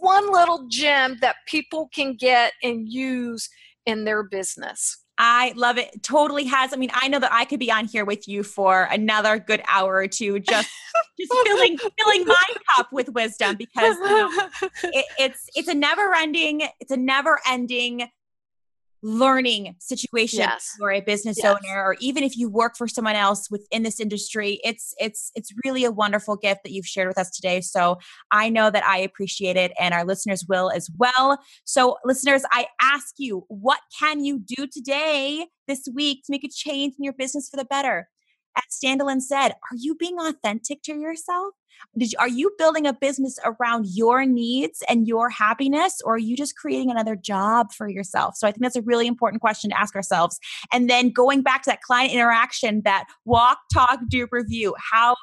one 0.00 0.30
little 0.30 0.66
gem 0.68 1.16
that 1.22 1.36
people 1.48 1.88
can 1.94 2.14
get 2.14 2.52
and 2.62 2.92
use 2.92 3.48
in 3.86 4.04
their 4.04 4.22
business. 4.22 5.01
I 5.24 5.52
love 5.54 5.78
it. 5.78 6.02
Totally 6.02 6.46
has. 6.46 6.72
I 6.72 6.76
mean, 6.76 6.90
I 6.92 7.06
know 7.06 7.20
that 7.20 7.32
I 7.32 7.44
could 7.44 7.60
be 7.60 7.70
on 7.70 7.84
here 7.86 8.04
with 8.04 8.26
you 8.26 8.42
for 8.42 8.88
another 8.90 9.38
good 9.38 9.62
hour 9.68 9.94
or 9.94 10.08
two, 10.08 10.40
just 10.40 10.68
just 11.20 11.32
filling 11.46 11.78
filling 11.78 12.26
my 12.26 12.42
cup 12.74 12.88
with 12.92 13.08
wisdom 13.10 13.54
because 13.54 13.96
you 13.98 14.04
know, 14.04 14.30
it, 14.82 15.04
it's 15.20 15.48
it's 15.54 15.68
a 15.68 15.74
never 15.74 16.12
ending 16.12 16.62
it's 16.80 16.90
a 16.90 16.96
never 16.96 17.38
ending 17.48 18.08
learning 19.02 19.74
situation 19.80 20.40
yes. 20.40 20.70
for 20.78 20.92
a 20.92 21.00
business 21.00 21.38
yes. 21.42 21.46
owner 21.46 21.82
or 21.82 21.96
even 22.00 22.22
if 22.22 22.36
you 22.36 22.48
work 22.48 22.76
for 22.76 22.86
someone 22.86 23.16
else 23.16 23.50
within 23.50 23.82
this 23.82 23.98
industry 23.98 24.60
it's 24.62 24.94
it's 24.98 25.32
it's 25.34 25.52
really 25.64 25.84
a 25.84 25.90
wonderful 25.90 26.36
gift 26.36 26.60
that 26.62 26.70
you've 26.70 26.86
shared 26.86 27.08
with 27.08 27.18
us 27.18 27.30
today 27.30 27.60
so 27.60 27.98
i 28.30 28.48
know 28.48 28.70
that 28.70 28.84
i 28.84 28.96
appreciate 28.96 29.56
it 29.56 29.72
and 29.78 29.92
our 29.92 30.04
listeners 30.04 30.44
will 30.48 30.70
as 30.70 30.88
well 30.98 31.38
so 31.64 31.96
listeners 32.04 32.42
i 32.52 32.66
ask 32.80 33.14
you 33.18 33.44
what 33.48 33.80
can 33.98 34.24
you 34.24 34.38
do 34.38 34.66
today 34.66 35.46
this 35.66 35.88
week 35.94 36.22
to 36.24 36.30
make 36.30 36.44
a 36.44 36.48
change 36.48 36.94
in 36.96 37.04
your 37.04 37.14
business 37.14 37.48
for 37.48 37.56
the 37.56 37.64
better 37.64 38.08
as 38.56 38.64
Standolyn 38.78 39.22
said, 39.22 39.52
are 39.52 39.76
you 39.76 39.94
being 39.94 40.18
authentic 40.20 40.82
to 40.82 40.94
yourself? 40.94 41.54
Did 41.96 42.12
you, 42.12 42.18
are 42.18 42.28
you 42.28 42.50
building 42.58 42.86
a 42.86 42.92
business 42.92 43.38
around 43.44 43.86
your 43.88 44.24
needs 44.24 44.82
and 44.88 45.06
your 45.06 45.28
happiness, 45.30 46.00
or 46.04 46.14
are 46.14 46.18
you 46.18 46.36
just 46.36 46.56
creating 46.56 46.90
another 46.90 47.16
job 47.16 47.72
for 47.72 47.88
yourself? 47.88 48.36
So 48.36 48.46
I 48.46 48.52
think 48.52 48.62
that's 48.62 48.76
a 48.76 48.82
really 48.82 49.06
important 49.06 49.40
question 49.40 49.70
to 49.70 49.80
ask 49.80 49.94
ourselves. 49.94 50.38
And 50.72 50.88
then 50.88 51.10
going 51.10 51.42
back 51.42 51.62
to 51.62 51.70
that 51.70 51.82
client 51.82 52.12
interaction, 52.12 52.82
that 52.84 53.04
walk, 53.24 53.58
talk, 53.72 54.00
do, 54.08 54.26
review, 54.30 54.74
how 54.92 55.16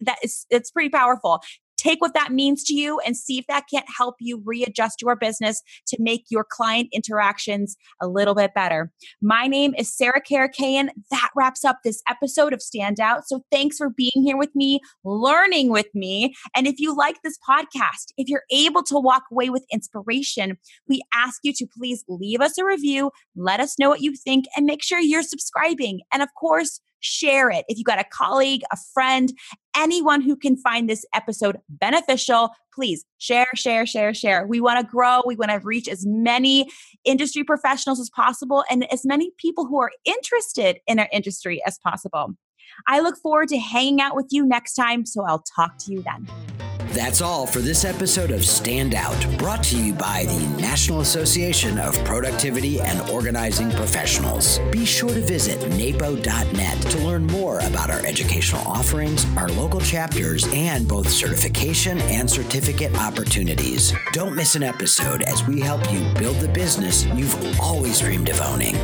that 0.00 0.18
is 0.22 0.46
it's 0.50 0.70
pretty 0.70 0.88
powerful 0.88 1.40
take 1.78 2.00
what 2.00 2.14
that 2.14 2.32
means 2.32 2.62
to 2.64 2.74
you 2.74 3.00
and 3.06 3.16
see 3.16 3.38
if 3.38 3.46
that 3.46 3.64
can't 3.72 3.86
help 3.96 4.16
you 4.20 4.42
readjust 4.44 5.00
your 5.00 5.16
business 5.16 5.62
to 5.86 5.96
make 6.00 6.24
your 6.28 6.44
client 6.44 6.88
interactions 6.92 7.76
a 8.02 8.08
little 8.08 8.34
bit 8.34 8.52
better. 8.54 8.92
My 9.22 9.46
name 9.46 9.74
is 9.78 9.92
Sarah 9.96 10.20
Karakayan. 10.20 10.88
That 11.10 11.30
wraps 11.34 11.64
up 11.64 11.78
this 11.82 12.02
episode 12.08 12.52
of 12.52 12.60
Standout. 12.60 13.22
So 13.26 13.44
thanks 13.50 13.78
for 13.78 13.90
being 13.90 14.10
here 14.14 14.36
with 14.36 14.54
me, 14.54 14.80
learning 15.04 15.70
with 15.70 15.88
me. 15.94 16.34
And 16.54 16.66
if 16.66 16.78
you 16.78 16.94
like 16.96 17.22
this 17.22 17.38
podcast, 17.48 18.12
if 18.16 18.28
you're 18.28 18.44
able 18.50 18.82
to 18.84 18.98
walk 18.98 19.22
away 19.30 19.48
with 19.48 19.64
inspiration, 19.72 20.58
we 20.88 21.00
ask 21.14 21.40
you 21.42 21.52
to 21.54 21.66
please 21.66 22.04
leave 22.08 22.40
us 22.40 22.58
a 22.58 22.64
review, 22.64 23.10
let 23.36 23.60
us 23.60 23.78
know 23.78 23.88
what 23.88 24.00
you 24.00 24.14
think, 24.14 24.46
and 24.56 24.66
make 24.66 24.82
sure 24.82 24.98
you're 24.98 25.22
subscribing. 25.22 26.00
And 26.12 26.22
of 26.22 26.28
course, 26.34 26.80
share 27.00 27.50
it. 27.50 27.64
If 27.68 27.78
you 27.78 27.84
got 27.84 28.00
a 28.00 28.04
colleague, 28.04 28.62
a 28.72 28.76
friend, 28.92 29.32
anyone 29.76 30.20
who 30.20 30.36
can 30.36 30.56
find 30.56 30.88
this 30.88 31.04
episode 31.14 31.58
beneficial, 31.68 32.50
please 32.74 33.04
share, 33.18 33.48
share, 33.54 33.86
share, 33.86 34.14
share. 34.14 34.46
We 34.46 34.60
want 34.60 34.80
to 34.80 34.86
grow. 34.90 35.22
We 35.26 35.36
want 35.36 35.50
to 35.50 35.60
reach 35.62 35.88
as 35.88 36.04
many 36.06 36.68
industry 37.04 37.44
professionals 37.44 38.00
as 38.00 38.10
possible 38.10 38.64
and 38.70 38.90
as 38.92 39.04
many 39.04 39.30
people 39.38 39.66
who 39.66 39.80
are 39.80 39.90
interested 40.04 40.80
in 40.86 40.98
our 40.98 41.08
industry 41.12 41.62
as 41.66 41.78
possible. 41.78 42.34
I 42.86 43.00
look 43.00 43.16
forward 43.16 43.48
to 43.48 43.58
hanging 43.58 44.00
out 44.00 44.14
with 44.14 44.26
you 44.30 44.46
next 44.46 44.74
time, 44.74 45.06
so 45.06 45.24
I'll 45.24 45.42
talk 45.56 45.78
to 45.78 45.92
you 45.92 46.02
then. 46.02 46.57
That's 46.98 47.20
all 47.20 47.46
for 47.46 47.60
this 47.60 47.84
episode 47.84 48.32
of 48.32 48.44
Stand 48.44 48.92
Out, 48.92 49.24
brought 49.38 49.62
to 49.66 49.80
you 49.80 49.92
by 49.92 50.24
the 50.24 50.60
National 50.60 51.00
Association 51.00 51.78
of 51.78 51.94
Productivity 52.04 52.80
and 52.80 53.00
Organizing 53.08 53.70
Professionals. 53.70 54.58
Be 54.72 54.84
sure 54.84 55.10
to 55.10 55.20
visit 55.20 55.60
napo.net 55.76 56.82
to 56.82 56.98
learn 56.98 57.24
more 57.28 57.60
about 57.60 57.88
our 57.88 58.04
educational 58.04 58.66
offerings, 58.66 59.24
our 59.36 59.48
local 59.50 59.80
chapters, 59.80 60.44
and 60.52 60.88
both 60.88 61.08
certification 61.08 62.00
and 62.00 62.28
certificate 62.28 62.92
opportunities. 62.98 63.92
Don't 64.12 64.34
miss 64.34 64.56
an 64.56 64.64
episode 64.64 65.22
as 65.22 65.46
we 65.46 65.60
help 65.60 65.92
you 65.92 66.00
build 66.18 66.38
the 66.40 66.48
business 66.48 67.06
you've 67.06 67.60
always 67.60 68.00
dreamed 68.00 68.28
of 68.28 68.40
owning. 68.40 68.74